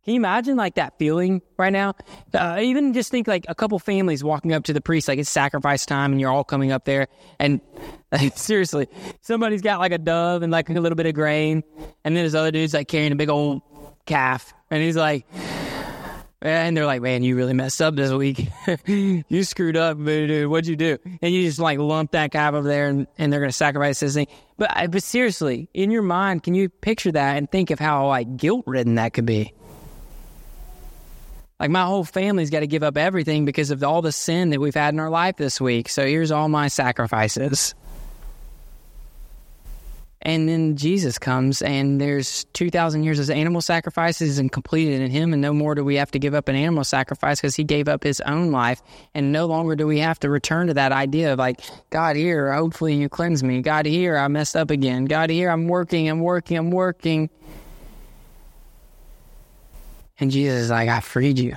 Can 0.04 0.14
you 0.14 0.20
imagine 0.20 0.56
like 0.56 0.76
that 0.76 0.98
feeling 0.98 1.42
right 1.58 1.72
now? 1.72 1.94
Uh, 2.32 2.58
even 2.60 2.92
just 2.92 3.10
think 3.10 3.26
like 3.26 3.44
a 3.48 3.54
couple 3.54 3.78
families 3.78 4.22
walking 4.22 4.52
up 4.52 4.64
to 4.64 4.72
the 4.72 4.80
priest, 4.80 5.08
like 5.08 5.18
it's 5.18 5.30
sacrifice 5.30 5.86
time 5.86 6.12
and 6.12 6.20
you're 6.20 6.30
all 6.30 6.44
coming 6.44 6.70
up 6.70 6.84
there. 6.84 7.08
And 7.38 7.60
like, 8.12 8.36
seriously, 8.38 8.88
somebody's 9.22 9.62
got 9.62 9.80
like 9.80 9.92
a 9.92 9.98
dove 9.98 10.42
and 10.42 10.52
like 10.52 10.68
a 10.68 10.74
little 10.74 10.96
bit 10.96 11.06
of 11.06 11.14
grain. 11.14 11.64
And 12.04 12.16
then 12.16 12.24
this 12.24 12.34
other 12.34 12.50
dude's 12.50 12.74
like 12.74 12.88
carrying 12.88 13.12
a 13.12 13.16
big 13.16 13.30
old 13.30 13.62
calf. 14.04 14.54
And 14.70 14.82
he's 14.82 14.96
like, 14.96 15.26
and 16.42 16.76
they're 16.76 16.86
like, 16.86 17.00
man, 17.00 17.22
you 17.22 17.34
really 17.36 17.54
messed 17.54 17.80
up 17.80 17.96
this 17.96 18.12
week. 18.12 18.48
you 18.86 19.44
screwed 19.44 19.76
up, 19.76 20.02
dude. 20.02 20.48
What'd 20.48 20.66
you 20.66 20.76
do? 20.76 20.98
And 21.22 21.34
you 21.34 21.42
just 21.42 21.58
like 21.58 21.78
lump 21.78 22.12
that 22.12 22.30
guy 22.30 22.48
over 22.48 22.62
there 22.62 22.88
and, 22.88 23.06
and 23.16 23.32
they're 23.32 23.40
going 23.40 23.50
to 23.50 23.56
sacrifice 23.56 24.00
this 24.00 24.14
thing. 24.14 24.26
But, 24.58 24.90
but 24.90 25.02
seriously, 25.02 25.68
in 25.72 25.90
your 25.90 26.02
mind, 26.02 26.42
can 26.42 26.54
you 26.54 26.68
picture 26.68 27.12
that 27.12 27.36
and 27.36 27.50
think 27.50 27.70
of 27.70 27.78
how 27.78 28.08
like 28.08 28.36
guilt 28.36 28.64
ridden 28.66 28.96
that 28.96 29.14
could 29.14 29.26
be? 29.26 29.54
Like 31.58 31.70
my 31.70 31.84
whole 31.84 32.04
family's 32.04 32.50
got 32.50 32.60
to 32.60 32.66
give 32.66 32.82
up 32.82 32.98
everything 32.98 33.46
because 33.46 33.70
of 33.70 33.82
all 33.82 34.02
the 34.02 34.12
sin 34.12 34.50
that 34.50 34.60
we've 34.60 34.74
had 34.74 34.92
in 34.92 35.00
our 35.00 35.08
life 35.08 35.36
this 35.36 35.58
week. 35.58 35.88
So 35.88 36.06
here's 36.06 36.30
all 36.30 36.50
my 36.50 36.68
sacrifices. 36.68 37.74
And 40.26 40.48
then 40.48 40.76
Jesus 40.76 41.20
comes, 41.20 41.62
and 41.62 42.00
there's 42.00 42.46
2,000 42.52 43.04
years 43.04 43.20
of 43.20 43.30
animal 43.30 43.60
sacrifices 43.60 44.40
and 44.40 44.50
completed 44.50 45.00
in 45.00 45.08
Him, 45.08 45.32
and 45.32 45.40
no 45.40 45.52
more 45.52 45.76
do 45.76 45.84
we 45.84 45.94
have 45.94 46.10
to 46.10 46.18
give 46.18 46.34
up 46.34 46.48
an 46.48 46.56
animal 46.56 46.82
sacrifice 46.82 47.40
because 47.40 47.54
He 47.54 47.62
gave 47.62 47.86
up 47.86 48.02
His 48.02 48.20
own 48.22 48.50
life. 48.50 48.82
And 49.14 49.30
no 49.30 49.46
longer 49.46 49.76
do 49.76 49.86
we 49.86 50.00
have 50.00 50.18
to 50.20 50.28
return 50.28 50.66
to 50.66 50.74
that 50.74 50.90
idea 50.90 51.32
of 51.32 51.38
like, 51.38 51.60
God, 51.90 52.16
here, 52.16 52.52
hopefully 52.52 52.94
you 52.94 53.08
cleanse 53.08 53.44
me. 53.44 53.62
God, 53.62 53.86
here, 53.86 54.18
I 54.18 54.26
messed 54.26 54.56
up 54.56 54.72
again. 54.72 55.04
God, 55.04 55.30
here, 55.30 55.48
I'm 55.48 55.68
working, 55.68 56.08
I'm 56.08 56.18
working, 56.18 56.56
I'm 56.56 56.72
working. 56.72 57.30
And 60.18 60.32
Jesus 60.32 60.62
is 60.62 60.70
like, 60.70 60.88
I 60.88 60.98
freed 60.98 61.38
you. 61.38 61.54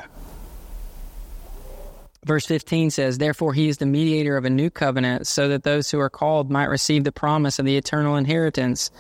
Verse 2.26 2.46
15 2.46 2.90
says, 2.90 3.18
Therefore, 3.18 3.54
he 3.54 3.70
is 3.70 3.78
the 3.78 3.86
mediator 3.86 4.36
of 4.36 4.46
a 4.46 4.50
new 4.50 4.70
covenant, 4.70 5.26
so 5.26 5.48
that 5.48 5.64
those 5.64 5.90
who 5.90 6.00
are 6.00 6.10
called 6.10 6.52
might 6.52 6.66
receive 6.66 7.04
the 7.04 7.12
promise 7.12 7.60
of 7.60 7.66
the 7.66 7.78
eternal 7.78 8.18
inheritance. 8.18 8.92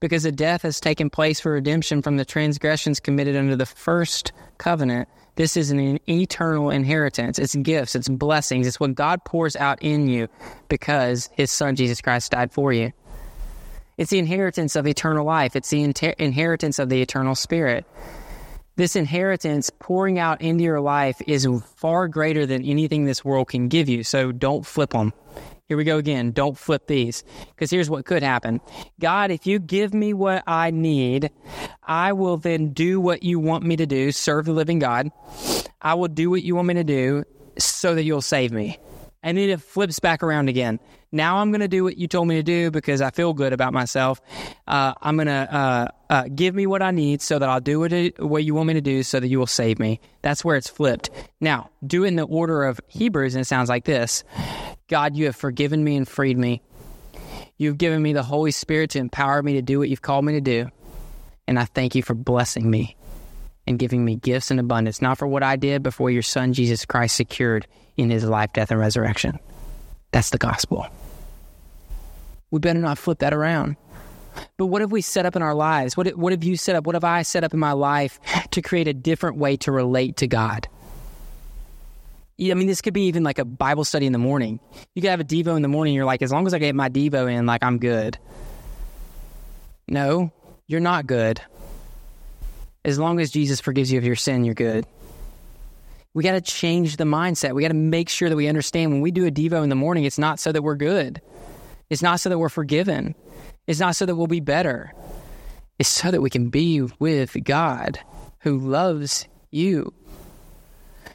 Because 0.00 0.24
a 0.24 0.32
death 0.32 0.62
has 0.62 0.80
taken 0.80 1.10
place 1.10 1.40
for 1.40 1.52
redemption 1.52 2.02
from 2.02 2.16
the 2.16 2.24
transgressions 2.24 3.00
committed 3.00 3.36
under 3.36 3.56
the 3.56 3.66
first 3.66 4.32
covenant. 4.58 5.08
This 5.36 5.56
is 5.56 5.70
an 5.70 5.98
eternal 6.08 6.70
inheritance. 6.70 7.38
It's 7.38 7.54
gifts, 7.56 7.94
it's 7.94 8.08
blessings, 8.08 8.66
it's 8.66 8.78
what 8.78 8.94
God 8.94 9.24
pours 9.24 9.56
out 9.56 9.82
in 9.82 10.08
you 10.08 10.28
because 10.68 11.28
his 11.32 11.50
son 11.50 11.74
Jesus 11.76 12.00
Christ 12.00 12.32
died 12.32 12.52
for 12.52 12.72
you. 12.72 12.92
It's 13.96 14.10
the 14.10 14.18
inheritance 14.18 14.76
of 14.76 14.86
eternal 14.86 15.24
life, 15.24 15.56
it's 15.56 15.70
the 15.70 15.82
inter- 15.82 16.14
inheritance 16.18 16.78
of 16.78 16.88
the 16.88 17.00
eternal 17.00 17.34
spirit. 17.34 17.84
This 18.76 18.96
inheritance 18.96 19.70
pouring 19.78 20.18
out 20.18 20.40
into 20.40 20.64
your 20.64 20.80
life 20.80 21.22
is 21.28 21.46
far 21.76 22.08
greater 22.08 22.44
than 22.44 22.64
anything 22.64 23.04
this 23.04 23.24
world 23.24 23.48
can 23.48 23.68
give 23.68 23.88
you. 23.88 24.02
So 24.02 24.32
don't 24.32 24.66
flip 24.66 24.90
them. 24.90 25.12
Here 25.66 25.76
we 25.76 25.84
go 25.84 25.96
again. 25.96 26.32
Don't 26.32 26.58
flip 26.58 26.88
these. 26.88 27.22
Because 27.50 27.70
here's 27.70 27.88
what 27.88 28.04
could 28.04 28.24
happen 28.24 28.60
God, 28.98 29.30
if 29.30 29.46
you 29.46 29.60
give 29.60 29.94
me 29.94 30.12
what 30.12 30.42
I 30.46 30.72
need, 30.72 31.30
I 31.84 32.12
will 32.12 32.36
then 32.36 32.72
do 32.72 33.00
what 33.00 33.22
you 33.22 33.38
want 33.38 33.64
me 33.64 33.76
to 33.76 33.86
do, 33.86 34.10
serve 34.10 34.46
the 34.46 34.52
living 34.52 34.80
God. 34.80 35.10
I 35.80 35.94
will 35.94 36.08
do 36.08 36.28
what 36.28 36.42
you 36.42 36.56
want 36.56 36.68
me 36.68 36.74
to 36.74 36.84
do 36.84 37.24
so 37.58 37.94
that 37.94 38.02
you'll 38.02 38.22
save 38.22 38.50
me. 38.50 38.78
And 39.24 39.38
then 39.38 39.48
it 39.48 39.62
flips 39.62 39.98
back 40.00 40.22
around 40.22 40.50
again. 40.50 40.78
Now 41.10 41.38
I'm 41.38 41.50
going 41.50 41.62
to 41.62 41.68
do 41.68 41.82
what 41.82 41.96
you 41.96 42.06
told 42.06 42.28
me 42.28 42.34
to 42.34 42.42
do 42.42 42.70
because 42.70 43.00
I 43.00 43.10
feel 43.10 43.32
good 43.32 43.54
about 43.54 43.72
myself. 43.72 44.20
Uh, 44.66 44.92
I'm 45.00 45.16
going 45.16 45.28
to 45.28 45.32
uh, 45.32 45.88
uh, 46.10 46.24
give 46.34 46.54
me 46.54 46.66
what 46.66 46.82
I 46.82 46.90
need 46.90 47.22
so 47.22 47.38
that 47.38 47.48
I'll 47.48 47.60
do 47.60 47.80
what, 47.80 47.92
it, 47.92 48.22
what 48.22 48.44
you 48.44 48.54
want 48.54 48.66
me 48.66 48.74
to 48.74 48.82
do 48.82 49.02
so 49.02 49.20
that 49.20 49.28
you 49.28 49.38
will 49.38 49.46
save 49.46 49.78
me. 49.78 49.98
That's 50.20 50.44
where 50.44 50.56
it's 50.56 50.68
flipped. 50.68 51.08
Now, 51.40 51.70
do 51.86 52.04
it 52.04 52.08
in 52.08 52.16
the 52.16 52.24
order 52.24 52.64
of 52.64 52.80
Hebrews, 52.88 53.34
and 53.34 53.40
it 53.40 53.46
sounds 53.46 53.70
like 53.70 53.84
this 53.84 54.24
God, 54.88 55.16
you 55.16 55.24
have 55.24 55.36
forgiven 55.36 55.82
me 55.82 55.96
and 55.96 56.06
freed 56.06 56.36
me. 56.36 56.60
You've 57.56 57.78
given 57.78 58.02
me 58.02 58.12
the 58.12 58.22
Holy 58.22 58.50
Spirit 58.50 58.90
to 58.90 58.98
empower 58.98 59.42
me 59.42 59.54
to 59.54 59.62
do 59.62 59.78
what 59.78 59.88
you've 59.88 60.02
called 60.02 60.26
me 60.26 60.34
to 60.34 60.40
do. 60.42 60.68
And 61.46 61.58
I 61.58 61.64
thank 61.64 61.94
you 61.94 62.02
for 62.02 62.14
blessing 62.14 62.70
me 62.70 62.96
and 63.66 63.78
giving 63.78 64.04
me 64.04 64.16
gifts 64.16 64.50
in 64.50 64.58
abundance, 64.58 65.00
not 65.00 65.16
for 65.16 65.26
what 65.26 65.42
I 65.42 65.56
did, 65.56 65.82
but 65.82 65.94
for 65.94 66.10
your 66.10 66.22
Son, 66.22 66.52
Jesus 66.52 66.84
Christ, 66.84 67.16
secured 67.16 67.66
in 67.96 68.10
his 68.10 68.24
life, 68.24 68.52
death, 68.52 68.70
and 68.70 68.80
resurrection. 68.80 69.38
That's 70.12 70.30
the 70.30 70.38
gospel 70.38 70.86
we 72.54 72.60
better 72.60 72.78
not 72.78 72.98
flip 72.98 73.18
that 73.18 73.34
around. 73.34 73.76
But 74.56 74.66
what 74.66 74.80
have 74.80 74.92
we 74.92 75.00
set 75.00 75.26
up 75.26 75.34
in 75.34 75.42
our 75.42 75.54
lives? 75.54 75.96
What, 75.96 76.16
what 76.16 76.32
have 76.32 76.44
you 76.44 76.56
set 76.56 76.76
up? 76.76 76.86
What 76.86 76.94
have 76.94 77.02
I 77.02 77.22
set 77.22 77.42
up 77.42 77.52
in 77.52 77.58
my 77.58 77.72
life 77.72 78.20
to 78.52 78.62
create 78.62 78.86
a 78.86 78.94
different 78.94 79.38
way 79.38 79.56
to 79.58 79.72
relate 79.72 80.18
to 80.18 80.28
God? 80.28 80.68
I 82.40 82.54
mean, 82.54 82.68
this 82.68 82.80
could 82.80 82.94
be 82.94 83.06
even 83.08 83.24
like 83.24 83.40
a 83.40 83.44
Bible 83.44 83.84
study 83.84 84.06
in 84.06 84.12
the 84.12 84.18
morning. 84.20 84.60
You 84.94 85.02
could 85.02 85.10
have 85.10 85.18
a 85.18 85.24
Devo 85.24 85.56
in 85.56 85.62
the 85.62 85.68
morning. 85.68 85.94
You're 85.94 86.04
like, 86.04 86.22
as 86.22 86.30
long 86.30 86.46
as 86.46 86.54
I 86.54 86.58
get 86.58 86.76
my 86.76 86.88
Devo 86.88 87.30
in, 87.30 87.44
like, 87.44 87.64
I'm 87.64 87.78
good. 87.78 88.18
No, 89.88 90.32
you're 90.68 90.80
not 90.80 91.08
good. 91.08 91.40
As 92.84 93.00
long 93.00 93.18
as 93.18 93.32
Jesus 93.32 93.60
forgives 93.60 93.90
you 93.90 93.98
of 93.98 94.04
your 94.04 94.16
sin, 94.16 94.44
you're 94.44 94.54
good. 94.54 94.86
We 96.14 96.22
got 96.22 96.32
to 96.32 96.40
change 96.40 96.96
the 96.96 97.04
mindset. 97.04 97.54
We 97.54 97.62
got 97.62 97.68
to 97.68 97.74
make 97.74 98.08
sure 98.08 98.28
that 98.28 98.36
we 98.36 98.46
understand 98.48 98.92
when 98.92 99.00
we 99.00 99.10
do 99.10 99.26
a 99.26 99.30
Devo 99.30 99.62
in 99.62 99.68
the 99.68 99.74
morning, 99.74 100.04
it's 100.04 100.18
not 100.18 100.38
so 100.38 100.52
that 100.52 100.62
we're 100.62 100.76
good. 100.76 101.20
It's 101.90 102.02
not 102.02 102.20
so 102.20 102.28
that 102.28 102.38
we're 102.38 102.48
forgiven. 102.48 103.14
It's 103.66 103.80
not 103.80 103.96
so 103.96 104.06
that 104.06 104.14
we'll 104.14 104.28
be 104.28 104.40
better. 104.40 104.92
It's 105.78 105.88
so 105.88 106.12
that 106.12 106.22
we 106.22 106.30
can 106.30 106.50
be 106.50 106.82
with 106.82 107.36
God 107.42 107.98
who 108.38 108.58
loves 108.58 109.26
you. 109.50 109.92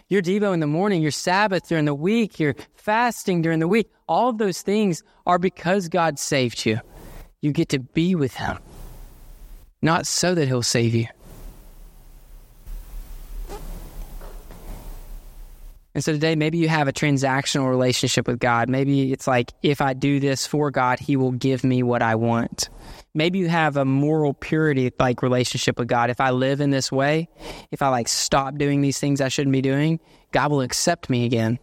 Your 0.10 0.22
Devo 0.22 0.54
in 0.54 0.60
the 0.60 0.68
morning, 0.68 1.02
your 1.02 1.12
Sabbath 1.12 1.70
during 1.70 1.86
the 1.86 1.94
week, 1.94 2.40
your 2.40 2.56
fasting 2.76 3.42
during 3.42 3.60
the 3.60 3.68
week, 3.68 3.90
all 4.08 4.30
of 4.30 4.38
those 4.38 4.62
things 4.62 5.04
are 5.26 5.38
because 5.38 5.88
God 5.88 6.18
saved 6.18 6.66
you. 6.66 6.80
You 7.42 7.52
get 7.52 7.70
to 7.70 7.80
be 7.80 8.16
with 8.16 8.34
Him, 8.34 8.58
not 9.82 10.08
so 10.08 10.34
that 10.36 10.48
He'll 10.48 10.64
save 10.64 10.96
you. 10.96 11.08
And 15.96 16.04
so 16.04 16.14
today, 16.14 16.36
maybe 16.36 16.60
you 16.60 16.70
have 16.70 16.88
a 16.88 16.94
transactional 16.94 17.68
relationship 17.70 18.28
with 18.28 18.40
God. 18.40 18.70
Maybe 18.70 19.12
it's 19.12 19.28
like, 19.28 19.52
if 19.64 19.82
I 19.82 19.94
do 19.94 20.20
this 20.20 20.46
for 20.46 20.70
God, 20.70 21.00
He 21.00 21.16
will 21.16 21.32
give 21.32 21.64
me 21.64 21.82
what 21.82 22.02
I 22.02 22.16
want. 22.16 22.70
Maybe 23.16 23.40
you 23.40 23.50
have 23.50 23.76
a 23.76 23.86
moral 23.86 24.34
purity 24.34 24.92
like 25.00 25.24
relationship 25.24 25.80
with 25.80 25.88
God. 25.88 26.12
If 26.12 26.22
I 26.22 26.30
live 26.30 26.62
in 26.62 26.70
this 26.70 26.92
way, 26.92 27.28
if 27.72 27.82
I 27.82 27.90
like 27.90 28.08
stop 28.08 28.56
doing 28.56 28.82
these 28.82 29.00
things 29.00 29.20
I 29.20 29.30
shouldn't 29.30 29.52
be 29.54 29.62
doing, 29.62 30.00
God 30.32 30.52
will 30.52 30.62
accept 30.62 31.10
me 31.10 31.26
again. 31.26 31.58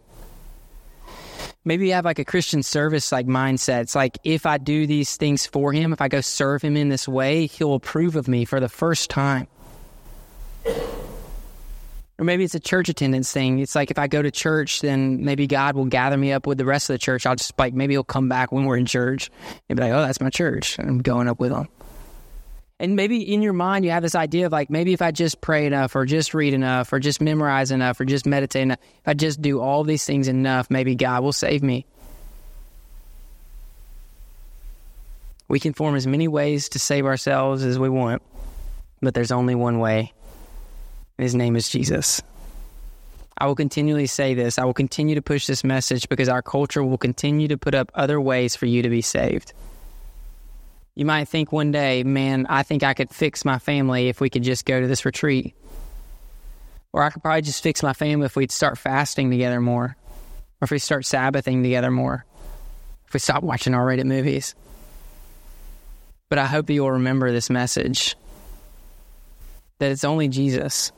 Maybe 1.63 1.87
you 1.87 1.93
have 1.93 2.05
like 2.05 2.19
a 2.19 2.25
Christian 2.25 2.63
service 2.63 3.11
like 3.11 3.27
mindset. 3.27 3.81
It's 3.81 3.95
like 3.95 4.17
if 4.23 4.45
I 4.45 4.57
do 4.57 4.87
these 4.87 5.15
things 5.17 5.45
for 5.45 5.73
him, 5.73 5.93
if 5.93 6.01
I 6.01 6.09
go 6.09 6.21
serve 6.21 6.61
him 6.61 6.77
in 6.77 6.89
this 6.89 7.07
way, 7.07 7.47
he'll 7.47 7.75
approve 7.75 8.15
of 8.15 8.27
me 8.27 8.45
for 8.45 8.59
the 8.59 8.69
first 8.69 9.09
time. 9.09 9.47
Or 12.19 12.25
maybe 12.25 12.43
it's 12.43 12.55
a 12.55 12.59
church 12.59 12.89
attendance 12.89 13.31
thing. 13.31 13.59
It's 13.59 13.75
like 13.75 13.91
if 13.91 13.99
I 13.99 14.07
go 14.07 14.21
to 14.21 14.31
church, 14.31 14.81
then 14.81 15.23
maybe 15.23 15.45
God 15.45 15.75
will 15.75 15.85
gather 15.85 16.17
me 16.17 16.31
up 16.31 16.47
with 16.47 16.57
the 16.57 16.65
rest 16.65 16.89
of 16.89 16.95
the 16.95 16.97
church. 16.97 17.27
I'll 17.27 17.35
just 17.35 17.57
like, 17.59 17.75
maybe 17.75 17.93
he'll 17.93 18.03
come 18.03 18.27
back 18.27 18.51
when 18.51 18.65
we're 18.65 18.77
in 18.77 18.87
church 18.87 19.29
and 19.69 19.77
be 19.77 19.83
like, 19.83 19.91
oh, 19.91 20.01
that's 20.01 20.19
my 20.19 20.31
church. 20.31 20.79
And 20.79 20.89
I'm 20.89 20.99
going 20.99 21.27
up 21.27 21.39
with 21.39 21.51
them. 21.51 21.67
And 22.79 22.95
maybe 22.95 23.21
in 23.21 23.41
your 23.41 23.53
mind, 23.53 23.85
you 23.85 23.91
have 23.91 24.03
this 24.03 24.15
idea 24.15 24.47
of 24.47 24.51
like, 24.51 24.69
maybe 24.69 24.93
if 24.93 25.01
I 25.01 25.11
just 25.11 25.41
pray 25.41 25.65
enough, 25.65 25.95
or 25.95 26.05
just 26.05 26.33
read 26.33 26.53
enough, 26.53 26.91
or 26.93 26.99
just 26.99 27.21
memorize 27.21 27.71
enough, 27.71 27.99
or 27.99 28.05
just 28.05 28.25
meditate 28.25 28.63
enough, 28.63 28.79
if 28.81 29.07
I 29.07 29.13
just 29.13 29.41
do 29.41 29.59
all 29.59 29.83
these 29.83 30.05
things 30.05 30.27
enough, 30.27 30.69
maybe 30.69 30.95
God 30.95 31.23
will 31.23 31.33
save 31.33 31.63
me. 31.63 31.85
We 35.47 35.59
can 35.59 35.73
form 35.73 35.95
as 35.95 36.05
many 36.05 36.27
ways 36.27 36.69
to 36.69 36.79
save 36.79 37.05
ourselves 37.05 37.63
as 37.63 37.79
we 37.79 37.89
want, 37.89 38.21
but 39.01 39.13
there's 39.13 39.31
only 39.31 39.55
one 39.55 39.79
way 39.79 40.13
his 41.17 41.35
name 41.35 41.55
is 41.55 41.69
Jesus. 41.69 42.21
I 43.37 43.45
will 43.45 43.55
continually 43.55 44.07
say 44.07 44.33
this. 44.33 44.57
I 44.57 44.65
will 44.65 44.73
continue 44.73 45.15
to 45.15 45.21
push 45.21 45.45
this 45.45 45.63
message 45.63 46.09
because 46.09 46.29
our 46.29 46.41
culture 46.41 46.83
will 46.83 46.97
continue 46.97 47.47
to 47.49 47.57
put 47.57 47.75
up 47.75 47.91
other 47.93 48.19
ways 48.19 48.55
for 48.55 48.65
you 48.65 48.81
to 48.81 48.89
be 48.89 49.01
saved. 49.01 49.53
You 50.95 51.05
might 51.05 51.27
think 51.27 51.51
one 51.51 51.71
day, 51.71 52.03
man, 52.03 52.47
I 52.49 52.63
think 52.63 52.81
I 52.81 52.95
could 52.95 53.11
fix 53.11 53.45
my 53.45 53.59
family 53.59 54.09
if 54.09 54.19
we 54.19 54.31
could 54.31 54.41
just 54.41 54.65
go 54.65 54.81
to 54.81 54.87
this 54.87 55.05
retreat. 55.05 55.53
Or 56.91 57.03
I 57.03 57.11
could 57.11 57.21
probably 57.21 57.43
just 57.43 57.61
fix 57.61 57.83
my 57.83 57.93
family 57.93 58.25
if 58.25 58.35
we'd 58.35 58.51
start 58.51 58.79
fasting 58.79 59.29
together 59.29 59.61
more. 59.61 59.95
Or 60.59 60.63
if 60.63 60.71
we 60.71 60.79
start 60.79 61.03
Sabbathing 61.03 61.61
together 61.61 61.91
more. 61.91 62.25
If 63.07 63.13
we 63.13 63.19
stop 63.19 63.43
watching 63.43 63.75
R 63.75 63.85
rated 63.85 64.07
movies. 64.07 64.55
But 66.29 66.39
I 66.39 66.47
hope 66.47 66.71
you'll 66.71 66.91
remember 66.91 67.31
this 67.31 67.51
message 67.51 68.15
that 69.77 69.91
it's 69.91 70.03
only 70.03 70.27
Jesus 70.27 70.91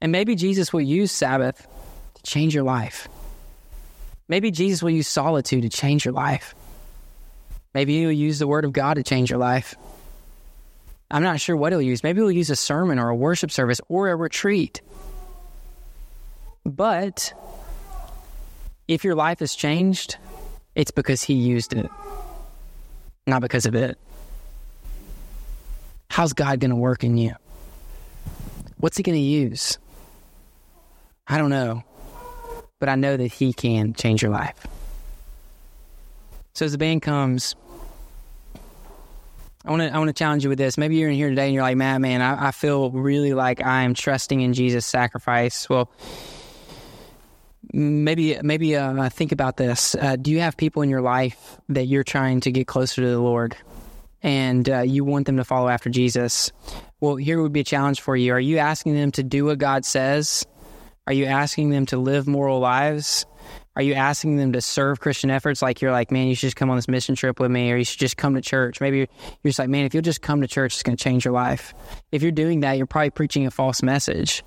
and 0.00 0.12
maybe 0.12 0.34
Jesus 0.34 0.72
will 0.72 0.80
use 0.80 1.10
Sabbath 1.10 1.66
to 2.14 2.22
change 2.22 2.54
your 2.54 2.64
life. 2.64 3.08
Maybe 4.28 4.50
Jesus 4.50 4.82
will 4.82 4.90
use 4.90 5.08
solitude 5.08 5.62
to 5.62 5.68
change 5.68 6.04
your 6.04 6.14
life. 6.14 6.54
Maybe 7.74 7.98
he'll 8.00 8.12
use 8.12 8.38
the 8.38 8.46
Word 8.46 8.64
of 8.64 8.72
God 8.72 8.94
to 8.94 9.02
change 9.02 9.30
your 9.30 9.38
life. 9.38 9.74
I'm 11.10 11.22
not 11.22 11.40
sure 11.40 11.56
what 11.56 11.72
he'll 11.72 11.82
use. 11.82 12.02
Maybe 12.02 12.20
he'll 12.20 12.30
use 12.30 12.50
a 12.50 12.56
sermon 12.56 12.98
or 12.98 13.08
a 13.08 13.16
worship 13.16 13.50
service 13.50 13.80
or 13.88 14.10
a 14.10 14.16
retreat. 14.16 14.82
But 16.64 17.32
if 18.88 19.04
your 19.04 19.14
life 19.14 19.38
has 19.38 19.54
changed, 19.54 20.16
it's 20.74 20.90
because 20.90 21.22
he 21.22 21.34
used 21.34 21.72
it, 21.72 21.90
not 23.26 23.40
because 23.40 23.64
of 23.64 23.74
it. 23.74 23.98
How's 26.10 26.32
God 26.32 26.60
going 26.60 26.70
to 26.70 26.76
work 26.76 27.04
in 27.04 27.16
you? 27.16 27.34
What's 28.78 28.96
he 28.96 29.02
going 29.02 29.16
to 29.16 29.20
use? 29.20 29.78
I 31.28 31.38
don't 31.38 31.50
know, 31.50 31.84
but 32.78 32.88
I 32.88 32.94
know 32.94 33.16
that 33.16 33.32
He 33.32 33.52
can 33.52 33.92
change 33.94 34.22
your 34.22 34.30
life. 34.30 34.66
So 36.54 36.64
as 36.64 36.72
the 36.72 36.78
band 36.78 37.02
comes, 37.02 37.54
I 39.64 39.70
want 39.70 39.82
to 39.82 39.94
I 39.94 39.98
want 39.98 40.08
to 40.08 40.14
challenge 40.14 40.44
you 40.44 40.48
with 40.48 40.58
this. 40.58 40.78
Maybe 40.78 40.96
you're 40.96 41.10
in 41.10 41.14
here 41.14 41.28
today 41.28 41.46
and 41.46 41.54
you're 41.54 41.62
like, 41.62 41.76
man, 41.76 42.00
man, 42.00 42.22
I, 42.22 42.48
I 42.48 42.50
feel 42.52 42.90
really 42.90 43.34
like 43.34 43.62
I 43.62 43.82
am 43.82 43.94
trusting 43.94 44.40
in 44.40 44.54
Jesus' 44.54 44.86
sacrifice. 44.86 45.68
Well, 45.68 45.90
maybe 47.72 48.38
maybe 48.42 48.76
uh, 48.76 49.08
think 49.10 49.32
about 49.32 49.56
this. 49.56 49.94
Uh, 49.94 50.16
do 50.16 50.30
you 50.30 50.40
have 50.40 50.56
people 50.56 50.82
in 50.82 50.88
your 50.88 51.02
life 51.02 51.58
that 51.68 51.84
you're 51.84 52.04
trying 52.04 52.40
to 52.40 52.50
get 52.50 52.66
closer 52.66 53.02
to 53.02 53.08
the 53.08 53.20
Lord, 53.20 53.56
and 54.22 54.68
uh, 54.68 54.80
you 54.80 55.04
want 55.04 55.26
them 55.26 55.36
to 55.36 55.44
follow 55.44 55.68
after 55.68 55.90
Jesus? 55.90 56.50
Well, 57.00 57.16
here 57.16 57.42
would 57.42 57.52
be 57.52 57.60
a 57.60 57.64
challenge 57.64 58.00
for 58.00 58.16
you. 58.16 58.32
Are 58.32 58.40
you 58.40 58.58
asking 58.58 58.94
them 58.94 59.12
to 59.12 59.22
do 59.22 59.44
what 59.44 59.58
God 59.58 59.84
says? 59.84 60.46
Are 61.08 61.14
you 61.14 61.24
asking 61.24 61.70
them 61.70 61.86
to 61.86 61.96
live 61.96 62.28
moral 62.28 62.60
lives? 62.60 63.24
Are 63.74 63.80
you 63.80 63.94
asking 63.94 64.36
them 64.36 64.52
to 64.52 64.60
serve 64.60 65.00
Christian 65.00 65.30
efforts? 65.30 65.62
Like 65.62 65.80
you're 65.80 65.90
like, 65.90 66.10
man, 66.10 66.28
you 66.28 66.34
should 66.34 66.48
just 66.48 66.56
come 66.56 66.68
on 66.68 66.76
this 66.76 66.86
mission 66.86 67.14
trip 67.14 67.40
with 67.40 67.50
me, 67.50 67.72
or 67.72 67.78
you 67.78 67.84
should 67.84 67.98
just 67.98 68.18
come 68.18 68.34
to 68.34 68.42
church. 68.42 68.78
Maybe 68.82 68.98
you're, 68.98 69.06
you're 69.42 69.48
just 69.48 69.58
like, 69.58 69.70
man, 69.70 69.86
if 69.86 69.94
you'll 69.94 70.02
just 70.02 70.20
come 70.20 70.42
to 70.42 70.46
church, 70.46 70.74
it's 70.74 70.82
going 70.82 70.98
to 70.98 71.02
change 71.02 71.24
your 71.24 71.32
life. 71.32 71.72
If 72.12 72.22
you're 72.22 72.30
doing 72.30 72.60
that, 72.60 72.76
you're 72.76 72.84
probably 72.84 73.08
preaching 73.08 73.46
a 73.46 73.50
false 73.50 73.82
message 73.82 74.44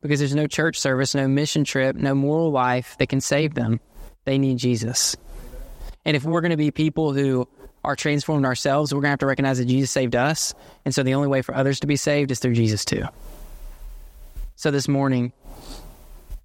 because 0.00 0.20
there's 0.20 0.36
no 0.36 0.46
church 0.46 0.78
service, 0.78 1.16
no 1.16 1.26
mission 1.26 1.64
trip, 1.64 1.96
no 1.96 2.14
moral 2.14 2.52
life 2.52 2.96
that 2.98 3.08
can 3.08 3.20
save 3.20 3.54
them. 3.54 3.80
They 4.24 4.38
need 4.38 4.58
Jesus. 4.58 5.16
And 6.04 6.16
if 6.16 6.22
we're 6.22 6.42
going 6.42 6.52
to 6.52 6.56
be 6.56 6.70
people 6.70 7.12
who 7.12 7.48
are 7.82 7.96
transformed 7.96 8.44
ourselves, 8.44 8.94
we're 8.94 9.00
going 9.00 9.08
to 9.08 9.14
have 9.14 9.18
to 9.18 9.26
recognize 9.26 9.58
that 9.58 9.64
Jesus 9.64 9.90
saved 9.90 10.14
us. 10.14 10.54
And 10.84 10.94
so 10.94 11.02
the 11.02 11.14
only 11.14 11.26
way 11.26 11.42
for 11.42 11.56
others 11.56 11.80
to 11.80 11.88
be 11.88 11.96
saved 11.96 12.30
is 12.30 12.38
through 12.38 12.54
Jesus 12.54 12.84
too. 12.84 13.02
So 14.54 14.70
this 14.70 14.86
morning, 14.86 15.32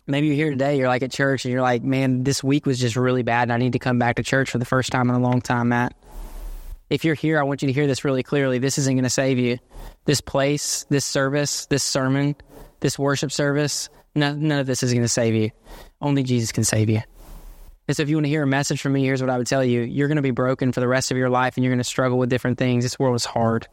maybe 0.07 0.27
you're 0.27 0.35
here 0.35 0.49
today, 0.49 0.77
you're 0.77 0.87
like 0.87 1.03
at 1.03 1.11
church 1.11 1.45
and 1.45 1.51
you're 1.51 1.61
like, 1.61 1.83
man, 1.83 2.23
this 2.23 2.43
week 2.43 2.65
was 2.65 2.79
just 2.79 2.95
really 2.95 3.23
bad 3.23 3.43
and 3.43 3.53
I 3.53 3.57
need 3.57 3.73
to 3.73 3.79
come 3.79 3.99
back 3.99 4.17
to 4.17 4.23
church 4.23 4.49
for 4.49 4.57
the 4.57 4.65
first 4.65 4.91
time 4.91 5.09
in 5.09 5.15
a 5.15 5.19
long 5.19 5.41
time, 5.41 5.69
Matt. 5.69 5.95
If 6.89 7.05
you're 7.05 7.15
here, 7.15 7.39
I 7.39 7.43
want 7.43 7.61
you 7.61 7.67
to 7.67 7.73
hear 7.73 7.87
this 7.87 8.05
really 8.05 8.23
clearly. 8.23 8.59
This 8.59 8.77
isn't 8.77 8.93
going 8.93 9.03
to 9.03 9.09
save 9.09 9.39
you. 9.39 9.57
This 10.05 10.21
place, 10.21 10.85
this 10.89 11.05
service, 11.05 11.65
this 11.67 11.83
sermon, 11.83 12.35
this 12.81 12.99
worship 12.99 13.31
service, 13.31 13.89
none, 14.13 14.47
none 14.47 14.59
of 14.59 14.67
this 14.67 14.83
is 14.83 14.91
going 14.91 15.03
to 15.03 15.07
save 15.07 15.33
you. 15.33 15.51
Only 16.01 16.23
Jesus 16.23 16.51
can 16.51 16.63
save 16.63 16.89
you. 16.89 17.01
And 17.87 17.97
so 17.97 18.03
if 18.03 18.09
you 18.09 18.15
want 18.15 18.25
to 18.25 18.29
hear 18.29 18.43
a 18.43 18.47
message 18.47 18.81
from 18.81 18.93
me, 18.93 19.03
here's 19.03 19.21
what 19.21 19.29
I 19.29 19.37
would 19.37 19.47
tell 19.47 19.63
you. 19.63 19.81
You're 19.81 20.07
going 20.07 20.17
to 20.17 20.21
be 20.21 20.31
broken 20.31 20.71
for 20.71 20.79
the 20.79 20.87
rest 20.87 21.11
of 21.11 21.17
your 21.17 21.29
life 21.29 21.57
and 21.57 21.63
you're 21.63 21.71
going 21.71 21.79
to 21.79 21.83
struggle 21.83 22.17
with 22.17 22.29
different 22.29 22.57
things. 22.57 22.83
This 22.83 22.99
world 22.99 23.15
is 23.15 23.25
hard. 23.25 23.67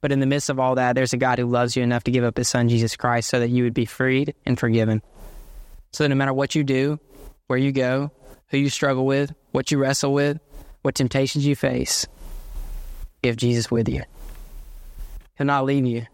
But 0.00 0.12
in 0.12 0.20
the 0.20 0.26
midst 0.26 0.48
of 0.48 0.58
all 0.58 0.74
that, 0.76 0.94
there's 0.94 1.12
a 1.12 1.18
God 1.18 1.38
who 1.38 1.46
loves 1.46 1.76
you 1.76 1.82
enough 1.82 2.04
to 2.04 2.10
give 2.10 2.24
up 2.24 2.36
his 2.36 2.48
son, 2.48 2.68
Jesus 2.68 2.96
Christ, 2.96 3.28
so 3.28 3.38
that 3.38 3.50
you 3.50 3.64
would 3.64 3.74
be 3.74 3.84
freed 3.84 4.34
and 4.46 4.58
forgiven. 4.58 5.02
So 5.92 6.06
no 6.06 6.14
matter 6.14 6.32
what 6.32 6.54
you 6.54 6.64
do, 6.64 7.00
where 7.46 7.58
you 7.58 7.72
go, 7.72 8.10
who 8.48 8.58
you 8.58 8.70
struggle 8.70 9.06
with, 9.06 9.34
what 9.52 9.70
you 9.70 9.78
wrestle 9.78 10.12
with, 10.12 10.38
what 10.82 10.94
temptations 10.94 11.46
you 11.46 11.56
face, 11.56 12.06
have 13.24 13.36
Jesus 13.36 13.70
with 13.70 13.88
you. 13.88 14.02
He'll 15.36 15.46
not 15.46 15.64
leave 15.64 15.86
you. 15.86 16.06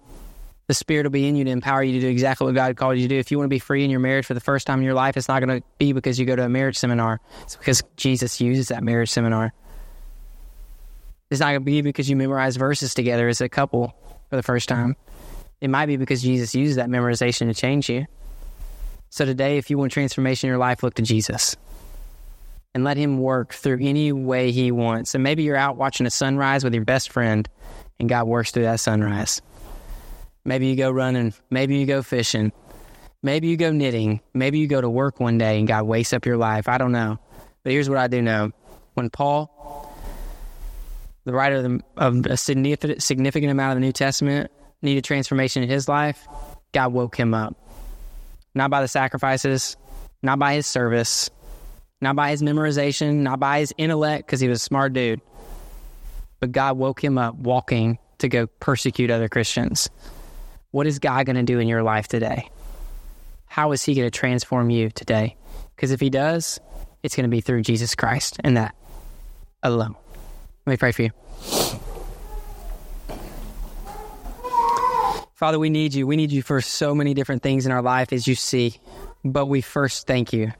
The 0.67 0.75
Spirit 0.75 1.05
will 1.05 1.11
be 1.11 1.29
in 1.29 1.37
you 1.37 1.45
to 1.45 1.51
empower 1.51 1.83
you 1.83 1.93
to 1.93 2.01
do 2.01 2.09
exactly 2.09 2.47
what 2.47 2.55
God 2.57 2.77
called 2.77 2.97
you 2.97 3.03
to 3.03 3.09
do. 3.09 3.19
If 3.19 3.31
you 3.31 3.39
want 3.39 3.47
to 3.47 3.55
be 3.55 3.61
free 3.61 3.85
in 3.85 3.91
your 3.91 4.01
marriage 4.01 4.27
for 4.27 4.35
the 4.35 4.41
first 4.41 4.67
time 4.67 4.81
in 4.81 4.85
your 4.85 4.95
life, 4.95 5.17
it's 5.17 5.29
not 5.29 5.41
going 5.41 5.61
to 5.61 5.67
be 5.79 5.93
because 5.93 6.19
you 6.19 6.27
go 6.27 6.35
to 6.35 6.45
a 6.45 6.49
marriage 6.49 6.77
seminar. 6.77 7.21
It's 7.43 7.55
because 7.55 7.85
Jesus 7.97 8.41
uses 8.41 8.69
that 8.69 8.83
marriage 8.83 9.11
seminar. 9.11 9.53
It's 11.31 11.41
not 11.41 11.47
going 11.47 11.61
to 11.61 11.65
be 11.65 11.83
because 11.83 12.11
you 12.11 12.17
memorize 12.17 12.57
verses 12.57 12.95
together 12.95 13.29
as 13.29 13.41
a 13.41 13.49
couple 13.49 13.95
for 14.29 14.37
the 14.37 14.43
first 14.43 14.69
time. 14.69 14.97
It 15.61 15.71
might 15.71 15.87
be 15.87 15.97
because 15.97 16.23
Jesus 16.23 16.55
uses 16.55 16.77
that 16.77 16.89
memorization 16.89 17.47
to 17.47 17.55
change 17.55 17.89
you. 17.89 18.07
So 19.17 19.25
today, 19.25 19.57
if 19.57 19.71
you 19.71 19.79
want 19.79 19.93
transformation 19.93 20.47
in 20.47 20.51
your 20.51 20.59
life, 20.59 20.83
look 20.83 20.93
to 20.97 21.03
Jesus 21.03 21.57
and 22.75 22.85
let 22.85 22.99
him 22.99 23.19
work 23.19 23.55
through 23.55 23.79
any 23.81 24.13
way 24.13 24.51
he 24.51 24.71
wants. 24.71 25.15
And 25.15 25.25
maybe 25.25 25.43
you're 25.43 25.57
out 25.57 25.79
watching 25.79 26.07
a 26.07 26.11
sunrise 26.11 26.63
with 26.63 26.75
your 26.75 26.85
best 26.85 27.11
friend 27.11 27.49
and 27.99 28.11
God 28.11 28.27
works 28.27 28.51
through 28.51 28.65
that 28.65 28.79
sunrise. 28.79 29.41
Maybe 30.45 30.67
you 30.67 30.77
go 30.77 30.91
running, 30.91 31.33
maybe 31.49 31.79
you 31.79 31.87
go 31.87 32.03
fishing, 32.03 32.53
maybe 33.23 33.49
you 33.49 33.57
go 33.57 33.73
knitting, 33.73 34.21
maybe 34.35 34.59
you 34.59 34.67
go 34.67 34.83
to 34.83 34.91
work 34.91 35.19
one 35.19 35.39
day 35.39 35.59
and 35.59 35.67
God 35.67 35.85
wakes 35.85 36.13
up 36.13 36.27
your 36.27 36.37
life. 36.37 36.69
I 36.69 36.77
don't 36.77 36.93
know. 36.93 37.19
But 37.63 37.73
here's 37.73 37.89
what 37.89 37.97
I 37.97 38.09
do 38.09 38.21
know. 38.21 38.51
When 38.93 39.09
Paul, 39.09 39.97
the 41.25 41.33
writer 41.33 41.81
of, 41.97 42.27
a 42.27 42.37
significant 42.37 43.51
amount 43.51 43.73
of 43.73 43.77
the 43.77 43.87
New 43.87 43.93
Testament, 43.93 44.51
needed 44.83 45.05
transformation 45.05 45.63
in 45.63 45.71
his 45.71 45.89
life, 45.89 46.29
God 46.73 46.93
woke 46.93 47.17
him 47.17 47.33
up 47.33 47.57
not 48.57 48.71
by 48.71 48.81
the 48.81 48.89
sacrifices, 48.89 49.77
not 50.23 50.39
by 50.39 50.55
his 50.55 50.67
service, 50.67 51.31
not 52.01 52.17
by 52.17 52.31
his 52.31 52.43
memorization, 52.43 53.17
not 53.17 53.39
by 53.39 53.61
his 53.61 53.73
intellect, 53.77 54.27
because 54.27 54.41
he 54.41 54.49
was 54.49 54.61
a 54.61 54.65
smart 54.65 54.95
dude. 54.95 55.21
But 56.41 56.53
God 56.53 56.79
woke 56.79 57.05
him 57.05 57.19
up 57.19 57.37
walking 57.37 57.99
to 58.19 58.29
go 58.29 58.47
persecute 58.47 59.11
other 59.11 59.29
Christians. 59.29 59.91
What 60.71 60.87
is 60.87 60.99
God 60.99 61.27
going 61.27 61.37
to 61.37 61.43
do 61.43 61.59
in 61.59 61.69
your 61.69 61.83
life 61.83 62.09
today? 62.09 62.51
How 63.45 63.73
is 63.73 63.83
he 63.83 63.95
going 63.95 64.07
to 64.07 64.19
transform 64.19 64.71
you 64.71 64.91
today? 64.91 65.37
Because 65.75 65.91
if 65.91 66.01
he 66.01 66.11
does, 66.11 66.59
it's 67.03 67.15
going 67.15 67.25
to 67.25 67.35
be 67.35 67.43
through 67.43 67.63
Jesus 67.63 67.95
Christ 67.95 68.39
and 68.43 68.57
that 68.57 68.75
alone. 69.63 69.95
Let 70.65 70.73
me 70.73 70.77
pray 70.79 70.93
for 70.93 71.03
you. 71.03 71.11
Father, 75.37 75.59
we 75.59 75.69
need 75.69 75.93
you. 75.93 76.07
We 76.07 76.17
need 76.17 76.33
you 76.33 76.43
for 76.43 76.63
so 76.63 76.95
many 76.95 77.13
different 77.13 77.43
things 77.43 77.67
in 77.67 77.73
our 77.73 77.83
life, 77.83 78.11
as 78.11 78.27
you 78.27 78.35
see. 78.35 78.77
But 79.23 79.47
we 79.47 79.61
first 79.61 80.07
thank 80.07 80.33
you. 80.33 80.53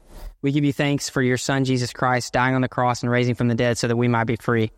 We 0.43 0.51
give 0.51 0.63
you 0.63 0.71
thanks 0.71 1.09
for 1.09 1.23
your 1.23 1.37
Son, 1.37 1.65
Jesus 1.65 1.91
Christ, 1.91 2.31
dying 2.31 2.53
on 2.53 2.61
the 2.61 2.69
cross 2.69 3.01
and 3.01 3.11
raising 3.11 3.33
from 3.33 3.47
the 3.47 3.55
dead 3.55 3.79
so 3.79 3.87
that 3.87 3.95
we 3.95 4.07
might 4.07 4.25
be 4.25 4.35
free, 4.35 4.71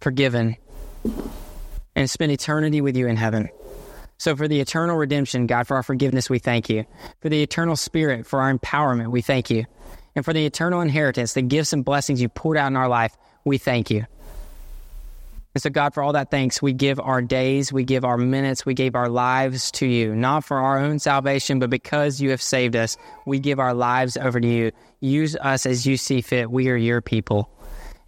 forgiven, 0.00 0.56
and 1.94 2.10
spend 2.10 2.32
eternity 2.32 2.80
with 2.80 2.96
you 2.96 3.06
in 3.06 3.16
heaven. 3.16 3.48
So, 4.18 4.34
for 4.34 4.48
the 4.48 4.60
eternal 4.60 4.96
redemption, 4.96 5.46
God, 5.46 5.68
for 5.68 5.76
our 5.76 5.84
forgiveness, 5.84 6.28
we 6.28 6.40
thank 6.40 6.68
you. 6.68 6.84
For 7.20 7.28
the 7.28 7.44
eternal 7.44 7.76
spirit, 7.76 8.26
for 8.26 8.40
our 8.40 8.52
empowerment, 8.52 9.12
we 9.12 9.22
thank 9.22 9.50
you. 9.50 9.66
And 10.16 10.24
for 10.24 10.32
the 10.32 10.46
eternal 10.46 10.80
inheritance, 10.80 11.34
the 11.34 11.42
gifts 11.42 11.72
and 11.72 11.84
blessings 11.84 12.20
you 12.20 12.28
poured 12.28 12.56
out 12.56 12.66
in 12.66 12.76
our 12.76 12.88
life, 12.88 13.16
we 13.44 13.56
thank 13.56 13.88
you. 13.88 14.04
And 15.54 15.62
so, 15.62 15.68
God, 15.68 15.92
for 15.92 16.02
all 16.02 16.14
that 16.14 16.30
thanks, 16.30 16.62
we 16.62 16.72
give 16.72 16.98
our 16.98 17.20
days, 17.20 17.72
we 17.72 17.84
give 17.84 18.04
our 18.04 18.16
minutes, 18.16 18.64
we 18.64 18.72
give 18.72 18.94
our 18.94 19.10
lives 19.10 19.70
to 19.72 19.86
you, 19.86 20.14
not 20.14 20.44
for 20.44 20.58
our 20.58 20.78
own 20.78 20.98
salvation, 20.98 21.58
but 21.58 21.68
because 21.68 22.22
you 22.22 22.30
have 22.30 22.40
saved 22.40 22.74
us, 22.74 22.96
we 23.26 23.38
give 23.38 23.60
our 23.60 23.74
lives 23.74 24.16
over 24.16 24.40
to 24.40 24.48
you. 24.48 24.72
Use 25.00 25.36
us 25.36 25.66
as 25.66 25.86
you 25.86 25.98
see 25.98 26.22
fit. 26.22 26.50
We 26.50 26.70
are 26.70 26.76
your 26.76 27.02
people. 27.02 27.50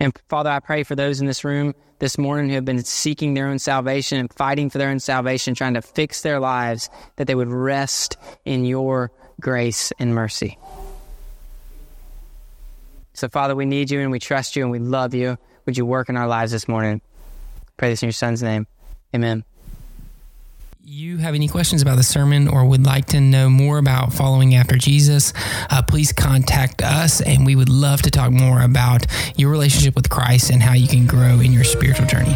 And 0.00 0.18
Father, 0.28 0.50
I 0.50 0.60
pray 0.60 0.84
for 0.84 0.94
those 0.94 1.20
in 1.20 1.26
this 1.26 1.44
room 1.44 1.74
this 1.98 2.16
morning 2.16 2.48
who 2.48 2.54
have 2.54 2.64
been 2.64 2.82
seeking 2.82 3.34
their 3.34 3.46
own 3.46 3.58
salvation 3.58 4.18
and 4.18 4.32
fighting 4.32 4.70
for 4.70 4.78
their 4.78 4.88
own 4.88 4.98
salvation, 4.98 5.54
trying 5.54 5.74
to 5.74 5.82
fix 5.82 6.22
their 6.22 6.40
lives, 6.40 6.88
that 7.16 7.26
they 7.26 7.34
would 7.34 7.48
rest 7.48 8.16
in 8.44 8.64
your 8.64 9.12
grace 9.40 9.92
and 9.98 10.14
mercy. 10.14 10.58
So, 13.12 13.28
Father, 13.28 13.54
we 13.54 13.66
need 13.66 13.90
you 13.90 14.00
and 14.00 14.10
we 14.10 14.18
trust 14.18 14.56
you 14.56 14.62
and 14.62 14.72
we 14.72 14.78
love 14.78 15.14
you. 15.14 15.38
Would 15.66 15.76
you 15.76 15.86
work 15.86 16.08
in 16.08 16.16
our 16.16 16.26
lives 16.26 16.50
this 16.50 16.66
morning? 16.66 17.00
Pray 17.76 17.90
this 17.90 18.02
in 18.02 18.08
your 18.08 18.12
son's 18.12 18.42
name. 18.42 18.66
Amen. 19.14 19.44
You 20.86 21.16
have 21.16 21.34
any 21.34 21.48
questions 21.48 21.80
about 21.80 21.96
the 21.96 22.02
sermon 22.02 22.46
or 22.46 22.66
would 22.66 22.84
like 22.84 23.06
to 23.06 23.20
know 23.20 23.48
more 23.48 23.78
about 23.78 24.12
following 24.12 24.54
after 24.54 24.76
Jesus, 24.76 25.32
uh, 25.70 25.80
please 25.82 26.12
contact 26.12 26.82
us 26.82 27.22
and 27.22 27.46
we 27.46 27.56
would 27.56 27.70
love 27.70 28.02
to 28.02 28.10
talk 28.10 28.32
more 28.32 28.60
about 28.60 29.06
your 29.36 29.50
relationship 29.50 29.94
with 29.94 30.10
Christ 30.10 30.50
and 30.50 30.62
how 30.62 30.74
you 30.74 30.86
can 30.86 31.06
grow 31.06 31.40
in 31.40 31.54
your 31.54 31.64
spiritual 31.64 32.06
journey. 32.06 32.34